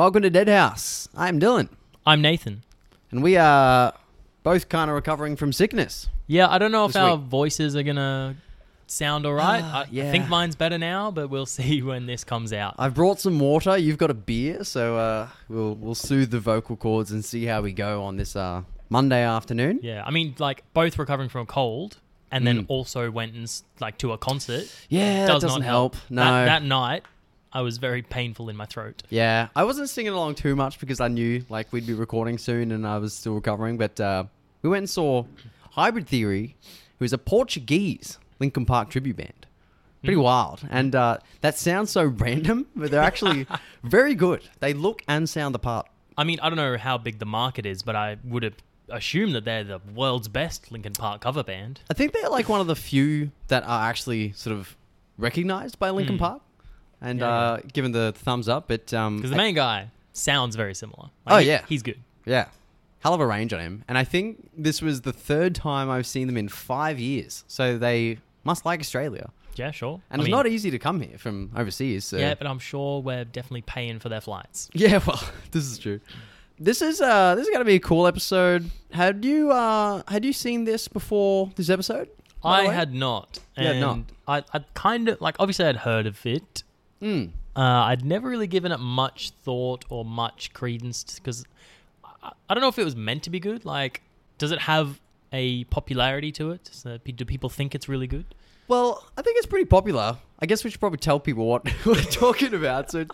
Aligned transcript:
Welcome 0.00 0.22
to 0.22 0.30
Deadhouse. 0.30 1.10
I'm 1.14 1.38
Dylan, 1.38 1.68
I'm 2.06 2.22
Nathan. 2.22 2.64
and 3.10 3.22
we 3.22 3.36
are 3.36 3.92
both 4.42 4.70
kind 4.70 4.88
of 4.90 4.94
recovering 4.94 5.36
from 5.36 5.52
sickness. 5.52 6.08
Yeah, 6.26 6.48
I 6.48 6.56
don't 6.56 6.72
know 6.72 6.86
if 6.86 6.94
This 6.94 7.02
our 7.02 7.16
week. 7.16 7.26
voices 7.26 7.76
are 7.76 7.82
gonna 7.82 8.36
sound 8.86 9.26
alright. 9.26 9.62
Ah, 9.62 9.82
I, 9.82 9.86
yeah. 9.90 10.08
I 10.08 10.10
think 10.10 10.26
mine's 10.30 10.56
better 10.56 10.78
now, 10.78 11.10
but 11.10 11.28
we'll 11.28 11.44
see 11.58 11.82
when 11.82 12.06
this 12.06 12.24
comes 12.24 12.54
out. 12.54 12.76
I've 12.78 12.94
brought 12.94 13.20
some 13.20 13.38
water. 13.38 13.76
You've 13.76 13.98
got 13.98 14.10
a 14.10 14.14
beer, 14.14 14.64
so 14.64 14.96
uh, 14.96 15.28
we'll 15.50 15.74
we'll 15.74 15.94
soothe 15.94 16.30
the 16.30 16.40
vocal 16.40 16.76
cords 16.76 17.10
and 17.12 17.22
see 17.22 17.44
how 17.44 17.60
we 17.60 17.74
go 17.74 18.02
on 18.02 18.16
this 18.16 18.34
uh, 18.34 18.62
Monday 18.88 19.22
afternoon. 19.22 19.80
yeah, 19.82 20.02
I 20.06 20.10
mean, 20.12 20.34
like 20.38 20.64
both 20.72 20.98
recovering 20.98 21.28
from 21.28 21.42
a 21.42 21.46
cold, 21.46 21.98
and 22.30 22.46
then 22.46 22.60
Mm. 22.62 22.66
also 22.70 23.10
went 23.10 23.34
and 23.34 23.42
s- 23.42 23.64
like 23.80 23.98
to 23.98 24.12
a 24.12 24.16
concert. 24.18 24.64
Yeah, 24.88 25.26
does 25.26 25.42
that 25.42 25.46
doesn't 25.48 25.60
not 25.60 25.66
help. 25.66 25.96
No. 26.08 26.22
That, 26.24 26.44
that 26.46 26.62
night, 26.62 27.02
I 27.52 27.62
was 27.62 27.78
very 27.78 28.02
painful 28.02 28.48
in 28.48 28.56
my 28.56 28.66
throat. 28.66 29.02
Yeah, 29.10 29.48
I 29.56 29.64
wasn't 29.64 29.88
singing 29.90 30.12
along 30.12 30.36
too 30.36 30.54
much 30.54 30.78
because 30.78 31.00
I 31.00 31.08
knew 31.08 31.44
like 31.48 31.72
we'd 31.72 31.86
be 31.86 31.94
recording 31.94 32.38
soon 32.38 32.70
and 32.72 32.86
I 32.86 32.98
was 32.98 33.12
still 33.12 33.34
recovering. 33.34 33.76
But 33.76 33.98
uh, 34.00 34.24
we 34.62 34.70
went 34.70 34.82
and 34.82 34.90
saw 34.90 35.24
Hybrid 35.72 36.06
Theory, 36.06 36.56
who 36.98 37.04
is 37.04 37.12
a 37.12 37.18
Portuguese 37.18 38.18
Linkin 38.38 38.66
Park 38.66 38.90
tribute 38.90 39.16
band. 39.16 39.46
Pretty 40.02 40.14
Hmm. 40.14 40.22
wild, 40.22 40.60
and 40.70 40.94
uh, 40.94 41.18
that 41.42 41.58
sounds 41.58 41.90
so 41.90 42.04
random, 42.26 42.66
but 42.74 42.90
they're 42.90 43.02
actually 43.02 43.46
very 43.82 44.14
good. 44.14 44.42
They 44.60 44.72
look 44.72 45.02
and 45.08 45.28
sound 45.28 45.54
the 45.54 45.58
part. 45.58 45.86
I 46.16 46.24
mean, 46.24 46.38
I 46.40 46.48
don't 46.48 46.56
know 46.56 46.78
how 46.78 46.96
big 46.98 47.18
the 47.18 47.26
market 47.26 47.66
is, 47.66 47.82
but 47.82 47.96
I 47.96 48.16
would 48.24 48.42
have 48.42 48.54
assumed 48.88 49.34
that 49.34 49.44
they're 49.44 49.62
the 49.64 49.80
world's 49.94 50.28
best 50.28 50.72
Linkin 50.72 50.94
Park 50.94 51.20
cover 51.20 51.42
band. 51.42 51.80
I 51.90 51.94
think 51.94 52.12
they're 52.12 52.30
like 52.30 52.48
one 52.48 52.60
of 52.62 52.66
the 52.66 52.76
few 52.76 53.30
that 53.48 53.62
are 53.64 53.88
actually 53.88 54.32
sort 54.32 54.56
of 54.56 54.74
recognized 55.18 55.78
by 55.78 55.90
Linkin 55.90 56.14
Hmm. 56.16 56.20
Park, 56.20 56.42
and 57.00 57.20
Yeah, 57.20 57.28
uh, 57.28 57.60
given 57.72 57.92
the 57.92 58.12
thumbs 58.16 58.48
up. 58.48 58.68
But 58.68 58.92
um, 58.94 59.16
Because 59.16 59.30
the 59.30 59.36
I- 59.36 59.38
main 59.38 59.54
guy 59.54 59.90
sounds 60.12 60.56
very 60.56 60.74
similar. 60.74 61.10
Oh, 61.26 61.38
he- 61.38 61.46
yeah. 61.48 61.64
he's 61.68 61.82
good. 61.82 62.00
Yeah. 62.26 62.46
Hell 63.00 63.14
of 63.14 63.20
a 63.20 63.26
range 63.26 63.52
on 63.54 63.60
him. 63.60 63.84
And 63.88 63.96
I 63.96 64.04
think 64.04 64.50
this 64.56 64.82
was 64.82 65.00
the 65.02 65.12
third 65.12 65.54
time 65.54 65.88
I've 65.88 66.06
seen 66.06 66.26
them 66.26 66.36
in 66.36 66.48
five 66.48 66.98
years. 66.98 67.44
So 67.48 67.78
they 67.78 68.18
must 68.44 68.66
like 68.66 68.80
Australia. 68.80 69.30
Yeah, 69.56 69.70
sure. 69.70 70.00
And 70.10 70.20
I 70.20 70.22
it's 70.22 70.26
mean, 70.28 70.36
not 70.36 70.46
easy 70.46 70.70
to 70.70 70.78
come 70.78 71.00
here 71.00 71.16
from 71.18 71.50
overseas. 71.56 72.04
So. 72.04 72.18
Yeah, 72.18 72.34
but 72.34 72.46
I'm 72.46 72.58
sure 72.58 73.00
we're 73.00 73.24
definitely 73.24 73.62
paying 73.62 73.98
for 73.98 74.08
their 74.08 74.20
flights. 74.20 74.68
Yeah, 74.74 75.00
well, 75.06 75.22
this 75.50 75.64
is 75.64 75.78
true. 75.78 76.00
This 76.58 76.82
is 76.82 77.00
uh 77.00 77.34
this 77.36 77.46
is 77.48 77.52
gonna 77.52 77.64
be 77.64 77.76
a 77.76 77.80
cool 77.80 78.06
episode. 78.06 78.70
Had 78.92 79.24
you 79.24 79.50
uh 79.50 80.02
had 80.08 80.24
you 80.26 80.32
seen 80.34 80.64
this 80.64 80.88
before 80.88 81.50
this 81.56 81.70
episode? 81.70 82.08
I 82.44 82.66
had 82.70 82.92
not. 82.94 83.38
Had 83.56 83.80
not. 83.80 83.98
I, 84.28 84.44
I'd 84.52 84.72
kind 84.74 85.08
of, 85.08 85.20
like, 85.20 85.36
obviously 85.38 85.64
I'd 85.66 85.76
heard 85.76 86.06
of 86.06 86.24
it. 86.26 86.62
Mm. 87.02 87.30
Uh, 87.56 87.60
I'd 87.60 88.04
never 88.04 88.28
really 88.28 88.46
given 88.46 88.72
it 88.72 88.78
much 88.78 89.30
thought 89.30 89.84
or 89.88 90.04
much 90.04 90.52
credence 90.52 91.18
because 91.18 91.44
I, 92.04 92.32
I 92.48 92.54
don't 92.54 92.60
know 92.60 92.68
if 92.68 92.78
it 92.78 92.84
was 92.84 92.96
meant 92.96 93.22
to 93.24 93.30
be 93.30 93.40
good. 93.40 93.64
Like, 93.64 94.02
does 94.38 94.52
it 94.52 94.60
have 94.60 95.00
a 95.32 95.64
popularity 95.64 96.32
to 96.32 96.50
it? 96.50 96.68
So, 96.72 96.98
do 96.98 97.24
people 97.24 97.48
think 97.48 97.74
it's 97.74 97.88
really 97.88 98.06
good? 98.06 98.26
Well, 98.70 99.04
I 99.18 99.22
think 99.22 99.36
it's 99.36 99.48
pretty 99.48 99.64
popular. 99.64 100.16
I 100.38 100.46
guess 100.46 100.62
we 100.62 100.70
should 100.70 100.78
probably 100.78 100.98
tell 100.98 101.18
people 101.18 101.44
what 101.44 101.64
we're 101.84 102.00
talking 102.02 102.54
about. 102.54 102.88
So 102.88 103.04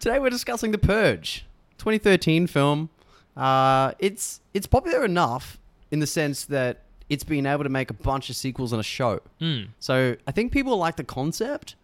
today 0.00 0.18
we're 0.18 0.30
discussing 0.30 0.72
The 0.72 0.78
Purge, 0.78 1.46
2013 1.78 2.48
film. 2.48 2.90
Uh, 3.36 3.92
it's 4.00 4.40
it's 4.52 4.66
popular 4.66 5.04
enough 5.04 5.60
in 5.92 6.00
the 6.00 6.08
sense 6.08 6.44
that 6.46 6.82
it's 7.08 7.22
been 7.22 7.46
able 7.46 7.62
to 7.62 7.68
make 7.68 7.88
a 7.88 7.94
bunch 7.94 8.30
of 8.30 8.36
sequels 8.36 8.72
and 8.72 8.80
a 8.80 8.82
show. 8.82 9.20
Mm. 9.40 9.68
So 9.78 10.16
I 10.26 10.32
think 10.32 10.50
people 10.50 10.76
like 10.76 10.96
the 10.96 11.04
concept 11.04 11.76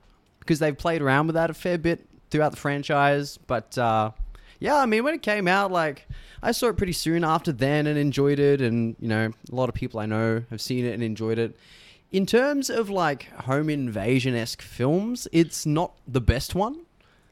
because 0.42 0.58
they've 0.58 0.76
played 0.76 1.00
around 1.02 1.26
with 1.28 1.34
that 1.34 1.50
a 1.50 1.54
fair 1.54 1.78
bit 1.78 2.06
throughout 2.30 2.50
the 2.50 2.56
franchise. 2.58 3.38
But 3.46 3.78
uh, 3.78 4.10
yeah, 4.58 4.76
I 4.76 4.86
mean, 4.86 5.04
when 5.04 5.14
it 5.14 5.22
came 5.22 5.46
out, 5.46 5.70
like 5.70 6.06
I 6.42 6.52
saw 6.52 6.68
it 6.68 6.76
pretty 6.76 6.92
soon 6.92 7.24
after 7.24 7.52
then 7.52 7.86
and 7.86 7.96
enjoyed 7.98 8.38
it, 8.38 8.60
and 8.60 8.96
you 9.00 9.08
know, 9.08 9.30
a 9.50 9.54
lot 9.54 9.68
of 9.68 9.74
people 9.74 10.00
I 10.00 10.06
know 10.06 10.42
have 10.50 10.60
seen 10.60 10.84
it 10.84 10.94
and 10.94 11.02
enjoyed 11.02 11.38
it. 11.38 11.56
In 12.10 12.26
terms 12.26 12.68
of 12.68 12.90
like 12.90 13.30
home 13.42 13.70
invasion 13.70 14.34
esque 14.34 14.60
films, 14.60 15.28
it's 15.32 15.64
not 15.64 15.94
the 16.06 16.20
best 16.20 16.54
one. 16.54 16.80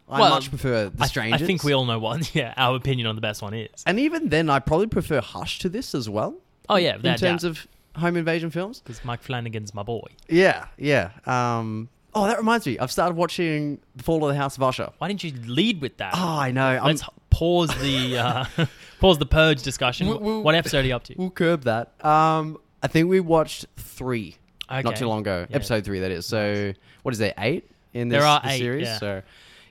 I 0.08 0.20
Well, 0.20 0.30
much 0.30 0.48
prefer 0.48 0.88
The 0.88 1.04
I, 1.04 1.06
Strangers. 1.06 1.42
I 1.42 1.46
think 1.46 1.62
we 1.62 1.72
all 1.72 1.84
know 1.84 1.98
what, 1.98 2.34
yeah, 2.34 2.54
our 2.56 2.76
opinion 2.76 3.06
on 3.06 3.14
the 3.14 3.20
best 3.20 3.42
one 3.42 3.54
is. 3.54 3.82
and 3.86 3.98
even 4.00 4.28
then, 4.28 4.50
I 4.50 4.58
probably 4.58 4.86
prefer 4.88 5.20
Hush 5.20 5.58
to 5.60 5.68
this 5.68 5.94
as 5.94 6.08
well. 6.08 6.34
Oh, 6.68 6.76
yeah, 6.76 6.96
in 7.02 7.16
terms 7.16 7.44
of 7.44 7.66
home 7.96 8.16
invasion 8.16 8.50
films. 8.50 8.80
Because 8.80 9.04
Mike 9.04 9.22
Flanagan's 9.22 9.74
my 9.74 9.82
boy. 9.82 10.06
Yeah, 10.28 10.66
yeah. 10.78 11.10
Um, 11.26 11.88
oh, 12.14 12.26
that 12.26 12.38
reminds 12.38 12.66
me. 12.66 12.78
I've 12.78 12.90
started 12.92 13.14
watching 13.16 13.80
The 13.96 14.02
Fall 14.02 14.24
of 14.24 14.30
the 14.32 14.36
House 14.38 14.56
of 14.56 14.62
Usher. 14.62 14.90
Why 14.98 15.08
didn't 15.08 15.24
you 15.24 15.32
lead 15.46 15.80
with 15.80 15.96
that? 15.98 16.14
Oh, 16.16 16.38
I 16.38 16.50
know. 16.50 16.66
I'm, 16.66 16.84
Let's 16.84 17.02
pause 17.30 17.70
the 17.80 18.18
uh, 18.18 18.44
pause 19.00 19.18
the 19.18 19.26
purge 19.26 19.62
discussion. 19.62 20.08
We'll- 20.08 20.20
we'll- 20.20 20.42
what 20.42 20.54
episode 20.54 20.84
are 20.84 20.88
you 20.88 20.96
up 20.96 21.04
to? 21.04 21.14
we'll 21.16 21.30
curb 21.30 21.64
that. 21.64 21.92
Um, 22.04 22.58
I 22.82 22.88
think 22.88 23.08
we 23.08 23.20
watched 23.20 23.66
three 23.76 24.36
not 24.70 24.96
too 24.96 25.06
long 25.08 25.20
ago. 25.20 25.46
Yeah. 25.48 25.56
Episode 25.56 25.84
three, 25.84 26.00
that 26.00 26.10
is. 26.10 26.26
So, 26.26 26.72
what 27.02 27.12
is 27.12 27.18
there? 27.18 27.34
Eight 27.38 27.70
in 27.92 28.08
this, 28.08 28.18
There 28.20 28.26
are 28.26 28.40
this 28.42 28.52
eight, 28.52 28.58
series. 28.58 28.86
yeah. 28.86 28.98
So, 28.98 29.22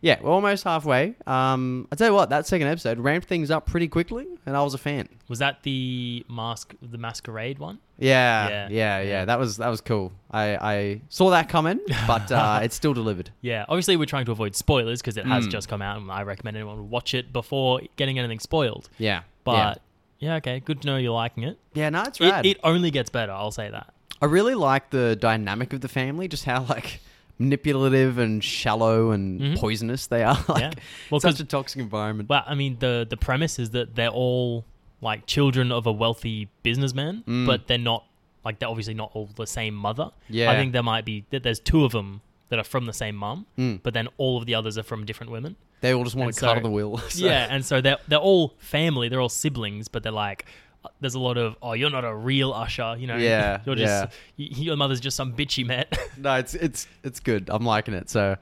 yeah, 0.01 0.17
we're 0.21 0.31
almost 0.31 0.63
halfway. 0.63 1.15
Um, 1.27 1.87
I 1.91 1.95
tell 1.95 2.07
you 2.07 2.13
what, 2.13 2.29
that 2.29 2.47
second 2.47 2.67
episode 2.67 2.99
ramped 2.99 3.27
things 3.27 3.51
up 3.51 3.65
pretty 3.65 3.87
quickly, 3.87 4.27
and 4.45 4.55
I 4.55 4.61
was 4.63 4.73
a 4.73 4.77
fan. 4.77 5.09
Was 5.27 5.39
that 5.39 5.63
the 5.63 6.25
mask, 6.29 6.73
the 6.81 6.97
masquerade 6.97 7.59
one? 7.59 7.79
Yeah, 7.97 8.47
Yeah. 8.49 8.67
yeah, 8.69 9.01
yeah. 9.01 9.25
That 9.25 9.39
was 9.39 9.57
that 9.57 9.67
was 9.69 9.81
cool. 9.81 10.11
I, 10.31 10.55
I 10.55 11.01
saw 11.09 11.29
that 11.31 11.49
coming, 11.49 11.79
but 12.07 12.31
uh, 12.31 12.59
it's 12.63 12.75
still 12.75 12.93
delivered. 12.93 13.29
Yeah. 13.41 13.65
Obviously, 13.67 13.97
we're 13.97 14.05
trying 14.05 14.25
to 14.25 14.31
avoid 14.31 14.55
spoilers 14.55 15.01
because 15.01 15.17
it 15.17 15.25
has 15.25 15.47
Mm. 15.47 15.51
just 15.51 15.67
come 15.67 15.81
out, 15.81 15.97
and 16.01 16.11
I 16.11 16.23
recommend 16.23 16.55
anyone 16.57 16.89
watch 16.89 17.13
it 17.13 17.31
before 17.33 17.81
getting 17.97 18.17
anything 18.19 18.39
spoiled. 18.39 18.89
Yeah, 18.97 19.21
But 19.43 19.81
yeah, 20.19 20.35
okay, 20.35 20.59
good 20.61 20.81
to 20.81 20.87
know 20.87 20.97
you're 20.97 21.11
liking 21.13 21.43
it. 21.43 21.57
yeah, 21.73 21.83
yeah 21.85 21.89
no, 21.89 22.03
it's 22.03 22.19
It, 22.21 22.29
rad. 22.31 22.45
it 22.45 22.57
only 22.63 22.91
gets 22.91 23.09
better. 23.09 23.31
I'll 23.31 23.51
say 23.51 23.69
that. 23.69 23.93
I 24.21 24.25
really 24.25 24.55
like 24.55 24.89
the 24.89 25.15
dynamic 25.15 25.71
of 25.73 25.79
the 25.81 25.87
family, 25.87 26.27
just 26.27 26.43
how 26.45 26.63
like 26.63 26.99
manipulative 27.39 28.17
and 28.17 28.43
shallow 28.43 29.11
and 29.11 29.39
Mhm. 29.41 29.57
poisonous 29.57 30.07
they 30.07 30.23
are. 30.23 30.37
like, 30.47 30.61
Yeah. 30.61 30.71
Well, 31.09 31.19
such 31.21 31.39
a 31.39 31.45
toxic 31.45 31.81
environment. 31.81 32.29
Well, 32.29 32.43
I 32.45 32.53
mean, 32.55 32.77
the 32.79 33.07
the 33.09 33.17
premise 33.17 33.57
is 33.57 33.71
that 33.71 33.95
they're 33.95 34.09
all 34.09 34.65
like 35.01 35.25
children 35.25 35.71
of 35.71 35.87
a 35.87 35.91
wealthy 35.91 36.49
businessman, 36.63 37.23
Mm. 37.25 37.45
but 37.47 37.67
they're 37.67 37.77
not 37.77 38.03
like 38.45 38.59
they're 38.59 38.69
obviously 38.69 38.93
not 38.93 39.11
all 39.13 39.29
the 39.35 39.47
same 39.47 39.73
mother. 39.73 40.11
Yeah. 40.29 40.51
I 40.51 40.55
think 40.55 40.73
there 40.73 40.83
might 40.83 41.05
be 41.05 41.25
that 41.31 41.43
there's 41.43 41.59
two 41.59 41.85
of 41.85 41.91
them 41.93 42.21
that 42.49 42.59
are 42.59 42.63
from 42.63 42.85
the 42.85 42.93
same 42.93 43.15
mum, 43.15 43.45
Mm. 43.57 43.79
but 43.83 43.93
then 43.93 44.07
all 44.17 44.37
of 44.37 44.45
the 44.45 44.55
others 44.55 44.77
are 44.77 44.83
from 44.83 45.05
different 45.05 45.31
women. 45.31 45.55
They 45.81 45.93
all 45.93 46.03
just 46.03 46.15
want 46.15 46.27
And 46.29 46.33
to 46.35 46.39
so- 46.41 46.47
cuddle 46.47 46.63
the 46.63 46.71
wheel. 46.71 46.97
so- 47.09 47.25
Yeah, 47.25 47.47
and 47.49 47.63
so 47.65 47.79
they're 47.79 47.99
they're 48.09 48.19
all 48.19 48.53
family, 48.57 49.07
they're 49.07 49.21
all 49.21 49.29
siblings, 49.29 49.87
but 49.87 50.03
they're 50.03 50.11
like. 50.11 50.45
There's 51.01 51.15
a 51.15 51.19
lot 51.19 51.37
of 51.37 51.55
oh 51.61 51.73
you're 51.73 51.89
not 51.89 52.05
a 52.05 52.13
real 52.15 52.53
usher 52.53 52.95
you 52.97 53.05
know 53.07 53.17
Yeah, 53.17 53.61
you're 53.65 53.75
just 53.75 54.13
yeah. 54.37 54.47
your 54.49 54.75
mother's 54.77 54.99
just 55.01 55.17
some 55.17 55.33
bitch 55.33 55.57
you 55.57 55.65
met 55.65 55.97
No, 56.17 56.35
it's 56.35 56.53
it's 56.55 56.87
it's 57.03 57.19
good. 57.19 57.49
I'm 57.51 57.65
liking 57.65 57.93
it. 57.93 58.09
So 58.09 58.37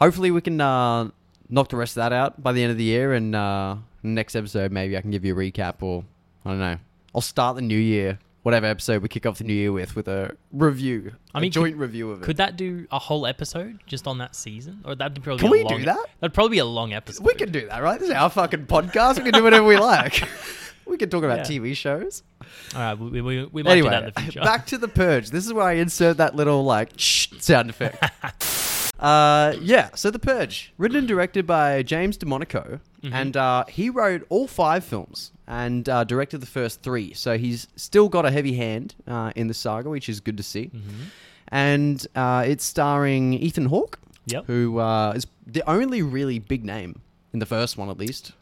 hopefully 0.00 0.30
we 0.30 0.40
can 0.40 0.60
uh, 0.60 1.10
knock 1.48 1.68
the 1.68 1.76
rest 1.76 1.92
of 1.92 2.02
that 2.02 2.12
out 2.12 2.42
by 2.42 2.52
the 2.52 2.62
end 2.62 2.72
of 2.72 2.78
the 2.78 2.84
year, 2.84 3.12
and 3.14 3.34
uh, 3.34 3.76
next 4.02 4.34
episode 4.36 4.72
maybe 4.72 4.96
I 4.96 5.00
can 5.00 5.10
give 5.10 5.24
you 5.24 5.34
a 5.34 5.38
recap, 5.38 5.82
or 5.82 6.04
I 6.44 6.50
don't 6.50 6.58
know. 6.60 6.78
I'll 7.14 7.20
start 7.22 7.56
the 7.56 7.62
new 7.62 7.78
year, 7.78 8.18
whatever 8.42 8.66
episode 8.66 9.02
we 9.02 9.08
kick 9.08 9.24
off 9.26 9.38
the 9.38 9.44
new 9.44 9.54
year 9.54 9.72
with, 9.72 9.96
with 9.96 10.06
a 10.08 10.36
review. 10.52 11.12
i 11.34 11.40
mean, 11.40 11.50
joint 11.50 11.76
review 11.76 12.10
of 12.10 12.20
it. 12.22 12.24
could 12.24 12.36
that 12.36 12.56
do 12.58 12.86
a 12.92 12.98
whole 12.98 13.26
episode 13.26 13.78
just 13.86 14.06
on 14.06 14.18
that 14.18 14.34
season 14.36 14.82
or 14.84 14.94
that'd 14.94 15.22
probably 15.22 15.40
Can 15.40 15.50
be 15.50 15.64
we 15.64 15.74
a 15.74 15.78
do 15.78 15.84
that? 15.86 15.98
that'd 16.20 16.34
probably 16.34 16.56
be 16.56 16.58
a 16.58 16.64
long 16.66 16.92
episode 16.92 17.24
we 17.26 17.32
can 17.34 17.50
do 17.50 17.66
that, 17.68 17.82
right? 17.82 17.98
This 17.98 18.10
is 18.10 18.14
our 18.14 18.28
fucking 18.28 18.66
podcast. 18.66 19.16
We 19.16 19.24
can 19.24 19.32
do 19.32 19.42
whatever 19.42 19.64
we 19.66 19.78
like. 19.78 20.28
we 20.86 20.96
can 20.96 21.10
talk 21.10 21.24
about 21.24 21.38
Yeah. 21.50 21.58
TV 21.58 21.74
shows. 21.76 22.22
All 22.74 22.80
right, 22.80 22.98
we, 22.98 23.20
we, 23.20 23.44
we 23.46 23.62
might 23.62 23.74
do 23.76 23.82
that 23.84 23.86
in 23.88 23.92
Anyway, 23.94 24.12
the 24.14 24.20
future. 24.22 24.40
back 24.40 24.66
to 24.66 24.78
the 24.78 24.88
purge. 24.88 25.30
This 25.30 25.46
is 25.46 25.52
where 25.52 25.64
I 25.64 25.72
insert 25.74 26.16
that 26.18 26.34
little 26.36 26.64
like 26.64 26.90
shh 26.96 27.28
sound 27.38 27.70
effect. 27.70 28.02
uh, 29.00 29.54
yeah. 29.60 29.90
So 29.94 30.10
the 30.10 30.18
purge, 30.18 30.72
written 30.78 30.98
and 30.98 31.08
directed 31.08 31.46
by 31.46 31.82
James 31.82 32.16
DeMonaco, 32.18 32.80
Mhm. 33.02 33.12
and 33.12 33.36
uh, 33.36 33.64
he 33.68 33.90
wrote 33.90 34.26
all 34.28 34.46
five 34.46 34.84
films 34.84 35.32
and 35.46 35.88
uh, 35.88 36.04
directed 36.04 36.38
the 36.40 36.46
first 36.46 36.82
three. 36.82 37.12
So 37.14 37.38
he's 37.38 37.68
still 37.76 38.08
got 38.08 38.24
a 38.26 38.30
heavy 38.30 38.54
hand 38.54 38.94
uh, 39.06 39.32
in 39.36 39.46
the 39.48 39.54
saga, 39.54 39.88
which 39.90 40.08
is 40.08 40.20
good 40.20 40.36
to 40.36 40.42
see. 40.42 40.70
Mhm. 40.74 40.82
And 41.48 42.06
uh, 42.16 42.44
it's 42.46 42.64
starring 42.64 43.34
Ethan 43.34 43.66
Hawke, 43.66 43.98
Yep. 44.26 44.46
who 44.46 44.78
uh, 44.78 45.12
is 45.14 45.26
the 45.46 45.62
only 45.70 46.02
really 46.02 46.40
big 46.40 46.64
name 46.64 47.00
in 47.32 47.38
the 47.38 47.46
first 47.46 47.76
one, 47.78 47.88
at 47.88 47.98
least. 47.98 48.32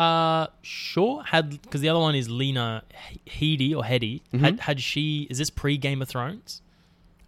Uh, 0.00 0.46
sure. 0.62 1.22
Had 1.24 1.60
because 1.62 1.80
the 1.82 1.88
other 1.90 2.00
one 2.00 2.14
is 2.14 2.28
Lena 2.30 2.82
Headey 3.28 3.74
or 3.76 3.84
Heady. 3.84 4.22
Mhm. 4.32 4.40
Had 4.40 4.60
had 4.60 4.80
she? 4.80 5.26
Is 5.28 5.38
this 5.38 5.50
pre 5.50 5.76
Game 5.76 6.00
of 6.00 6.08
Thrones? 6.08 6.62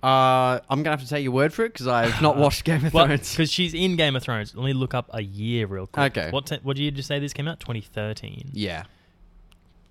Uh, 0.02 0.58
I'm 0.68 0.82
gonna 0.82 0.90
have 0.96 1.02
to 1.02 1.08
take 1.08 1.22
your 1.22 1.32
word 1.32 1.52
for 1.52 1.64
it 1.64 1.72
because 1.74 1.86
I've 1.86 2.20
not 2.22 2.36
watched 2.44 2.64
Game 2.64 2.84
of 2.84 2.92
Well, 2.94 3.06
Thrones. 3.06 3.30
because 3.30 3.52
she's 3.52 3.74
in 3.74 3.96
Game 3.96 4.16
of 4.16 4.22
Thrones. 4.22 4.54
Let 4.54 4.64
me 4.64 4.72
look 4.72 4.94
up 4.94 5.10
a 5.12 5.22
year 5.22 5.66
real 5.66 5.86
quick. 5.86 6.16
Okay. 6.16 6.30
What 6.30 6.46
t- 6.46 6.58
what 6.62 6.76
did 6.76 6.82
you 6.82 6.90
just 6.90 7.08
say? 7.08 7.18
This 7.18 7.32
came 7.32 7.46
out 7.46 7.60
2013. 7.60 8.50
Yeah. 8.52 8.84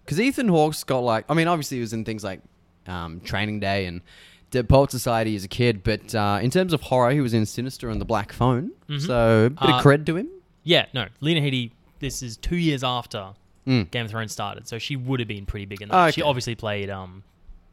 Because 0.03 0.19
Ethan 0.19 0.47
Hawke's 0.49 0.83
got 0.83 0.99
like, 0.99 1.25
I 1.29 1.33
mean, 1.35 1.47
obviously 1.47 1.77
he 1.77 1.81
was 1.81 1.93
in 1.93 2.03
things 2.03 2.23
like 2.23 2.41
um, 2.87 3.21
Training 3.21 3.59
Day 3.59 3.85
and 3.85 4.01
Dead 4.49 4.67
Poet 4.67 4.91
Society 4.91 5.35
as 5.35 5.45
a 5.45 5.47
kid, 5.47 5.83
but 5.83 6.13
uh, 6.15 6.39
in 6.41 6.49
terms 6.49 6.73
of 6.73 6.81
horror, 6.81 7.11
he 7.11 7.21
was 7.21 7.33
in 7.33 7.45
Sinister 7.45 7.89
and 7.89 8.01
The 8.01 8.05
Black 8.05 8.33
Phone. 8.33 8.71
Mhm. 8.89 9.05
So 9.05 9.45
a 9.45 9.49
bit 9.51 9.61
Uh, 9.61 9.77
of 9.77 9.83
cred 9.83 10.05
to 10.07 10.17
him. 10.17 10.27
Yeah. 10.63 10.87
No. 10.93 11.05
Lena 11.21 11.39
Headey 11.39 11.71
this 12.01 12.21
is 12.21 12.35
two 12.37 12.57
years 12.57 12.83
after 12.83 13.29
Mm. 13.67 13.91
Game 13.91 14.05
of 14.05 14.11
Thrones 14.11 14.31
started, 14.31 14.67
so 14.67 14.79
she 14.79 14.95
would 14.95 15.19
have 15.19 15.27
been 15.27 15.45
pretty 15.45 15.67
big 15.67 15.83
in 15.83 15.89
that. 15.89 16.15
She 16.15 16.21
Okay. 16.23 16.27
obviously 16.27 16.55
played 16.55 16.89
um, 16.89 17.23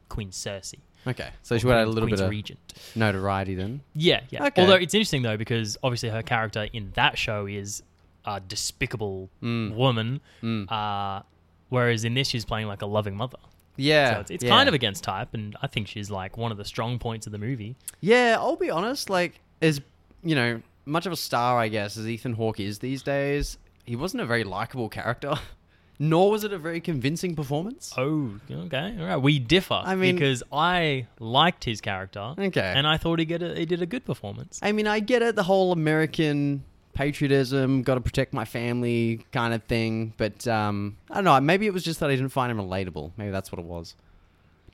Queen 0.07 0.29
Cersei. 0.29 0.75
Okay, 1.07 1.29
so 1.41 1.57
she 1.57 1.65
would 1.65 1.75
have 1.75 1.87
a 1.87 1.89
little 1.89 2.07
Queen's 2.07 2.19
bit 2.21 2.25
of 2.25 2.29
regent. 2.29 2.59
notoriety 2.95 3.55
then. 3.55 3.81
Yeah, 3.95 4.19
yeah. 4.29 4.45
Okay. 4.45 4.61
Although 4.61 4.75
it's 4.75 4.93
interesting 4.93 5.23
though 5.23 5.35
because 5.37 5.77
obviously 5.81 6.09
her 6.09 6.21
character 6.21 6.67
in 6.73 6.91
that 6.93 7.17
show 7.17 7.47
is 7.47 7.81
a 8.25 8.39
despicable 8.39 9.29
Mm. 9.41 9.73
woman, 9.75 10.21
Mm. 10.43 10.71
uh, 10.71 11.23
whereas 11.69 12.03
in 12.03 12.13
this 12.13 12.27
she's 12.27 12.45
playing 12.45 12.67
like 12.67 12.83
a 12.83 12.85
loving 12.85 13.15
mother. 13.17 13.37
Yeah, 13.75 14.13
so 14.15 14.19
it's, 14.19 14.31
it's 14.31 14.43
yeah. 14.43 14.49
kind 14.51 14.67
of 14.67 14.75
against 14.75 15.03
type, 15.03 15.29
and 15.33 15.55
I 15.61 15.67
think 15.67 15.87
she's 15.87 16.11
like 16.11 16.37
one 16.37 16.51
of 16.51 16.57
the 16.57 16.65
strong 16.65 16.99
points 16.99 17.25
of 17.25 17.31
the 17.31 17.37
movie. 17.39 17.75
Yeah, 18.01 18.35
I'll 18.37 18.57
be 18.57 18.69
honest. 18.69 19.09
Like, 19.09 19.39
as 19.61 19.81
you 20.21 20.35
know, 20.35 20.61
much 20.85 21.05
of 21.07 21.13
a 21.13 21.15
star, 21.17 21.57
I 21.57 21.69
guess, 21.69 21.97
as 21.97 22.07
Ethan 22.07 22.33
Hawke 22.33 22.59
is 22.59 22.77
these 22.79 23.01
days, 23.01 23.57
he 23.89 23.95
wasn't 23.95 24.21
a 24.21 24.25
very 24.25 24.43
likable 24.43 24.87
character. 24.89 25.33
Nor 26.01 26.31
was 26.31 26.45
it 26.45 26.53
a 26.53 26.57
very 26.57 26.79
convincing 26.79 27.35
performance. 27.35 27.93
Oh, 27.97 28.39
okay, 28.49 28.95
all 28.99 29.05
right. 29.05 29.17
We 29.17 29.37
differ. 29.37 29.81
I 29.83 29.95
mean- 29.95 30.15
because 30.15 30.43
I 30.51 31.07
liked 31.19 31.65
his 31.65 31.81
character, 31.81 32.35
Okay. 32.39 32.73
and 32.77 32.87
I 32.87 32.95
thought 32.95 33.19
he 33.19 33.25
get 33.25 33.41
a, 33.43 33.53
he 33.53 33.65
did 33.65 33.81
a 33.81 33.85
good 33.85 34.05
performance. 34.05 34.59
I 34.63 34.71
mean, 34.71 34.87
I 34.87 35.01
get 35.01 35.21
it, 35.21 35.35
the 35.35 35.43
whole 35.43 35.73
American 35.73 36.63
patriotism, 36.93 37.81
got 37.83 37.95
to 37.95 38.01
protect 38.01 38.33
my 38.33 38.45
family 38.45 39.25
kind 39.33 39.53
of 39.53 39.63
thing. 39.63 40.13
But 40.15 40.47
um, 40.47 40.95
I 41.11 41.15
don't 41.15 41.25
know. 41.25 41.39
Maybe 41.41 41.65
it 41.67 41.73
was 41.73 41.83
just 41.83 41.99
that 41.99 42.09
I 42.09 42.15
didn't 42.15 42.29
find 42.29 42.49
him 42.49 42.59
relatable. 42.59 43.11
Maybe 43.17 43.31
that's 43.31 43.51
what 43.51 43.59
it 43.59 43.65
was. 43.65 43.95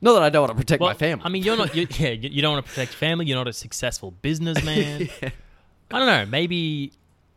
Not 0.01 0.13
that 0.13 0.21
I 0.23 0.29
don't 0.29 0.41
want 0.44 0.51
to 0.51 0.57
protect 0.63 0.81
Well, 0.81 0.91
my 0.91 0.95
family. 0.95 1.23
I 1.25 1.29
mean, 1.29 1.41
you're 1.41 1.57
not. 1.57 1.73
You, 1.75 1.88
yeah, 1.97 2.09
you 2.09 2.29
you 2.29 2.41
don't 2.44 2.53
want 2.53 2.65
to 2.65 2.69
protect 2.71 2.94
family. 2.94 3.25
You're 3.25 3.38
not 3.38 3.47
a 3.47 3.53
successful 3.53 4.12
businessman. 4.12 5.09
I 5.21 5.97
don't 6.00 6.07
know. 6.07 6.25
Maybe 6.27 6.91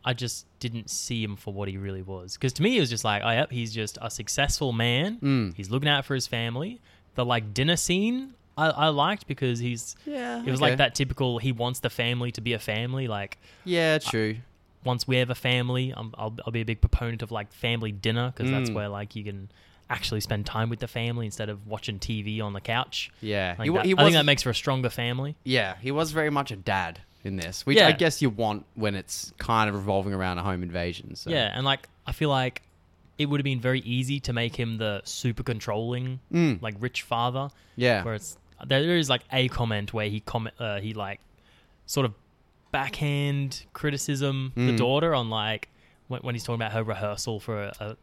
I 0.05 0.13
just 0.13 0.45
didn't 0.59 0.89
see 0.89 1.23
him 1.23 1.35
for 1.35 1.53
what 1.53 1.67
he 1.67 1.77
really 1.77 2.01
was. 2.01 2.33
Because 2.35 2.53
to 2.53 2.63
me, 2.63 2.77
it 2.77 2.79
was 2.79 2.89
just 2.89 3.03
like, 3.03 3.21
oh, 3.23 3.29
yep, 3.29 3.51
he's 3.51 3.73
just 3.73 3.97
a 4.01 4.09
successful 4.09 4.71
man. 4.71 5.17
Mm. 5.21 5.55
He's 5.55 5.69
looking 5.69 5.89
out 5.89 6.05
for 6.05 6.15
his 6.15 6.25
family. 6.27 6.79
The 7.15 7.25
like 7.25 7.53
dinner 7.53 7.75
scene, 7.75 8.33
I, 8.57 8.67
I 8.69 8.87
liked 8.89 9.27
because 9.27 9.59
he's. 9.59 9.95
yeah, 10.05 10.39
It 10.45 10.49
was 10.51 10.61
okay. 10.61 10.69
like 10.71 10.77
that 10.77 10.95
typical. 10.95 11.37
He 11.39 11.51
wants 11.51 11.79
the 11.81 11.89
family 11.89 12.31
to 12.33 12.41
be 12.41 12.53
a 12.53 12.59
family. 12.59 13.07
Like 13.07 13.37
Yeah, 13.65 13.97
true. 13.97 14.37
once 14.85 15.05
we 15.07 15.17
have 15.17 15.29
a 15.29 15.35
family, 15.35 15.93
I'm, 15.95 16.13
I'll 16.17 16.35
I'll 16.45 16.51
be 16.53 16.61
a 16.61 16.65
big 16.65 16.79
proponent 16.81 17.21
of 17.21 17.31
like 17.31 17.51
family 17.51 17.91
dinner 17.91 18.31
because 18.35 18.49
that's 18.51 18.69
Mm. 18.69 18.75
where 18.75 18.87
like 18.89 19.15
you 19.17 19.23
can 19.25 19.49
actually 19.89 20.21
spend 20.21 20.45
time 20.45 20.69
with 20.69 20.79
the 20.79 20.87
family 20.87 21.25
instead 21.25 21.49
of 21.49 21.65
watching 21.67 21.97
TV 21.99 22.41
on 22.41 22.53
the 22.53 22.61
couch. 22.61 23.11
Yeah, 23.21 23.55
Like 23.59 23.67
he, 23.69 23.75
that- 23.75 23.85
he 23.85 23.93
I 23.97 24.03
think 24.03 24.13
that 24.13 24.25
makes 24.25 24.43
for 24.43 24.51
a 24.51 24.55
stronger 24.55 24.89
family. 24.89 25.35
Yeah, 25.43 25.75
he 25.81 25.91
was 25.91 26.11
very 26.11 26.29
much 26.29 26.51
a 26.51 26.55
dad 26.55 26.99
in 27.23 27.35
this, 27.35 27.65
which 27.65 27.77
Yeah. 27.77 27.87
I 27.87 27.91
guess 27.91 28.21
you 28.21 28.29
want 28.29 28.65
when 28.75 28.95
it's 28.95 29.33
kind 29.37 29.69
of 29.69 29.75
revolving 29.75 30.13
around 30.13 30.37
a 30.37 30.43
home 30.43 30.63
invasion. 30.63 31.15
So. 31.15 31.29
Yeah, 31.29 31.51
and 31.53 31.65
like 31.65 31.87
I 32.07 32.11
feel 32.13 32.29
like 32.29 32.61
it 33.17 33.25
would 33.27 33.39
have 33.39 33.43
been 33.45 33.59
very 33.59 33.81
easy 33.81 34.19
to 34.21 34.31
make 34.33 34.55
him 34.55 34.77
the 34.77 35.01
super 35.03 35.43
controlling, 35.43 36.19
Mm. 36.31 36.61
like 36.61 36.75
rich 36.79 37.01
father. 37.01 37.49
yeah. 37.75 38.03
Where 38.03 38.13
it's 38.13 38.37
there 38.65 38.97
is 38.97 39.09
like 39.09 39.21
a 39.31 39.47
comment 39.49 39.93
where 39.93 40.09
he 40.09 40.19
comment 40.21 40.55
uh, 40.59 40.79
he 40.79 40.93
like 40.93 41.19
sort 41.85 42.05
of 42.05 42.13
backhand 42.71 43.65
criticism 43.73 44.51
the 44.55 44.61
Mm. 44.73 44.77
daughter 44.77 45.13
on 45.15 45.29
like 45.29 45.69
when, 46.07 46.21
when 46.21 46.35
he's 46.35 46.43
talking 46.43 46.61
about 46.61 46.71
her 46.71 46.83
rehearsal 46.83 47.39
for 47.39 47.63
a, 47.63 47.73
a 47.79 47.97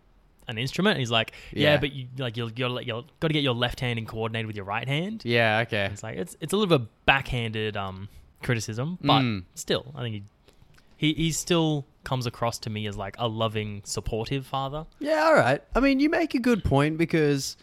an 0.49 0.59
instrument. 0.59 0.97
He's 0.99 1.11
like, 1.11 1.33
yeah, 1.53 1.73
Yeah. 1.73 1.77
but 1.79 1.93
you 1.93 2.07
like 2.19 2.37
you're 2.37 2.51
you're, 2.55 2.81
you're 2.83 3.05
got 3.21 3.29
to 3.29 3.33
get 3.35 3.43
your 3.43 3.55
left 3.55 3.81
hand 3.81 3.99
in 3.99 4.07
coordinated 4.07 4.47
with 4.47 4.55
your 4.57 4.65
right 4.65 4.87
hand. 4.87 5.23
Yeah. 5.25 5.61
Okay. 5.67 5.89
It's 5.93 6.03
like 6.03 6.17
it's 6.19 6.37
it's 6.41 6.53
a 6.53 6.57
little 6.57 6.79
bit 6.79 6.89
backhanded 7.07 7.77
um 7.77 8.09
criticism, 8.47 8.99
but 9.03 9.21
Mm. 9.21 9.45
still, 9.55 9.93
I 9.95 10.01
think 10.03 10.15
he 10.15 10.23
he 10.97 11.13
he 11.15 11.33
still 11.33 11.85
comes 12.05 12.25
across 12.27 12.59
to 12.61 12.71
me 12.71 12.87
as 12.87 12.97
like 12.97 13.17
a 13.19 13.29
loving, 13.29 13.83
supportive 13.85 14.47
father. 14.47 14.87
Yeah. 15.01 15.25
All 15.25 15.35
right. 15.35 15.61
I 15.75 15.81
mean, 15.81 16.01
you 16.01 16.09
make 16.09 16.35
a 16.35 16.39
good 16.39 16.63
point 16.65 16.97
because 16.97 17.57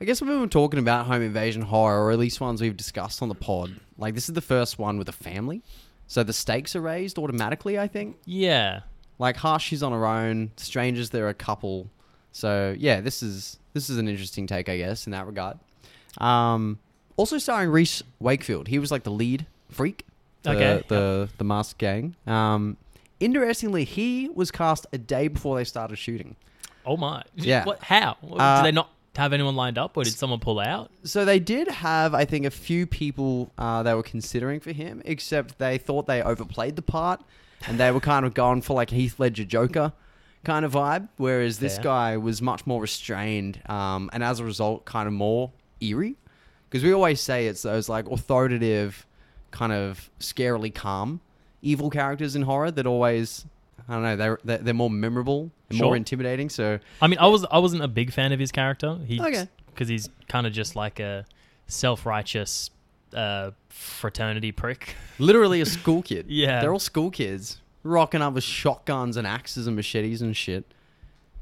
I 0.00 0.04
guess 0.06 0.20
when 0.22 0.30
we're 0.40 0.46
talking 0.46 0.78
about 0.78 1.06
home 1.06 1.20
invasion 1.22 1.62
horror, 1.62 2.04
or 2.04 2.12
at 2.12 2.18
least 2.18 2.40
ones 2.40 2.62
we've 2.62 2.76
discussed 2.76 3.20
on 3.20 3.28
the 3.28 3.34
pod, 3.34 3.72
like 3.98 4.14
this 4.14 4.28
is 4.28 4.34
the 4.34 4.40
first 4.40 4.78
one 4.78 4.96
with 4.96 5.08
a 5.08 5.12
family, 5.12 5.62
so 6.06 6.22
the 6.22 6.32
stakes 6.32 6.74
are 6.76 6.80
raised 6.80 7.18
automatically. 7.18 7.78
I 7.78 7.88
think. 7.88 8.16
Yeah, 8.24 8.80
Like 9.18 9.36
Hush, 9.36 9.64
she's 9.66 9.82
on 9.82 9.90
her 9.92 10.06
own. 10.06 10.52
Strangers, 10.56 11.10
they're 11.10 11.28
a 11.28 11.34
couple. 11.34 11.90
So 12.32 12.74
yeah, 12.78 13.00
this 13.00 13.22
is 13.22 13.58
this 13.74 13.90
is 13.90 13.98
an 13.98 14.06
interesting 14.08 14.46
take, 14.46 14.68
I 14.68 14.76
guess, 14.78 15.06
in 15.06 15.10
that 15.12 15.26
regard. 15.26 15.58
Um, 16.18 16.78
also 17.16 17.36
starring 17.38 17.70
Rhys 17.70 18.02
Wakefield. 18.20 18.68
He 18.68 18.78
was 18.78 18.90
like 18.90 19.02
the 19.02 19.10
lead 19.10 19.46
freak. 19.70 20.06
The, 20.42 20.50
Okay, 20.50 20.84
The 20.88 21.28
the 21.38 21.44
masked 21.44 21.78
gang. 21.78 22.14
Um, 22.26 22.76
interestingly, 23.20 23.84
he 23.84 24.28
was 24.28 24.50
cast 24.50 24.86
a 24.92 24.98
day 24.98 25.28
before 25.28 25.56
they 25.56 25.64
started 25.64 25.96
shooting. 25.96 26.36
Oh 26.86 26.96
my! 26.96 27.22
Yeah. 27.34 27.64
What? 27.64 27.82
How? 27.82 28.16
Uh, 28.22 28.62
did 28.62 28.66
they 28.68 28.74
not 28.74 28.90
have 29.16 29.32
anyone 29.32 29.56
lined 29.56 29.78
up, 29.78 29.96
or 29.96 30.04
did 30.04 30.12
someone 30.14 30.38
pull 30.38 30.60
out? 30.60 30.90
So 31.02 31.24
they 31.24 31.40
did 31.40 31.68
have, 31.68 32.14
I 32.14 32.24
think, 32.24 32.46
a 32.46 32.50
few 32.50 32.86
people 32.86 33.50
uh, 33.58 33.82
they 33.82 33.92
were 33.94 34.02
considering 34.02 34.60
for 34.60 34.72
him, 34.72 35.02
except 35.04 35.58
they 35.58 35.76
thought 35.76 36.06
they 36.06 36.22
overplayed 36.22 36.76
the 36.76 36.82
part, 36.82 37.20
and 37.66 37.78
they 37.80 37.90
were 37.90 38.00
kind 38.00 38.24
of 38.24 38.32
going 38.34 38.62
for 38.62 38.74
like 38.74 38.90
Heath 38.90 39.18
Ledger 39.18 39.44
Joker 39.44 39.92
kind 40.44 40.64
of 40.64 40.72
vibe, 40.72 41.08
whereas 41.16 41.58
this 41.58 41.74
Fair. 41.74 41.84
guy 41.84 42.16
was 42.16 42.40
much 42.40 42.64
more 42.64 42.80
restrained, 42.80 43.60
um, 43.68 44.08
and 44.12 44.22
as 44.22 44.38
a 44.38 44.44
result, 44.44 44.84
kind 44.84 45.08
of 45.08 45.12
more 45.12 45.50
eerie. 45.80 46.14
Because 46.70 46.84
we 46.84 46.92
always 46.92 47.20
say 47.20 47.48
it's 47.48 47.62
those 47.62 47.88
like 47.88 48.08
authoritative, 48.08 49.04
kind 49.50 49.72
of 49.72 50.10
scarily 50.20 50.74
calm, 50.74 51.20
evil 51.62 51.90
characters 51.90 52.36
in 52.36 52.42
horror 52.42 52.70
that 52.70 52.86
always, 52.86 53.44
I 53.88 53.94
don't 53.94 54.02
know, 54.02 54.16
they're 54.16 54.38
they're, 54.44 54.58
they're 54.58 54.74
more 54.74 54.90
memorable 54.90 55.50
and 55.70 55.78
more 55.78 55.96
intimidating. 55.96 56.48
So 56.48 56.78
I 57.02 57.06
mean, 57.06 57.18
I 57.18 57.26
was 57.26 57.44
I 57.50 57.58
wasn't 57.58 57.82
a 57.82 57.88
big 57.88 58.12
fan 58.12 58.32
of 58.32 58.40
his 58.40 58.52
character. 58.52 58.98
He 59.06 59.20
Okay. 59.20 59.48
because 59.66 59.88
he's 59.88 60.08
kind 60.28 60.46
of 60.46 60.52
just 60.52 60.76
like 60.76 61.00
a 61.00 61.24
self-righteous 61.66 62.70
uh, 63.14 63.50
fraternity 63.68 64.52
prick. 64.52 64.94
Literally 65.18 65.60
a 65.60 65.66
school 65.66 66.02
kid. 66.02 66.26
Yeah. 66.28 66.60
They're 66.60 66.72
all 66.72 66.78
school 66.78 67.10
kids 67.10 67.60
rocking 67.82 68.20
up 68.20 68.34
with 68.34 68.44
shotguns 68.44 69.16
and 69.16 69.26
axes 69.26 69.66
and 69.66 69.76
machetes 69.76 70.20
and 70.20 70.36
shit, 70.36 70.64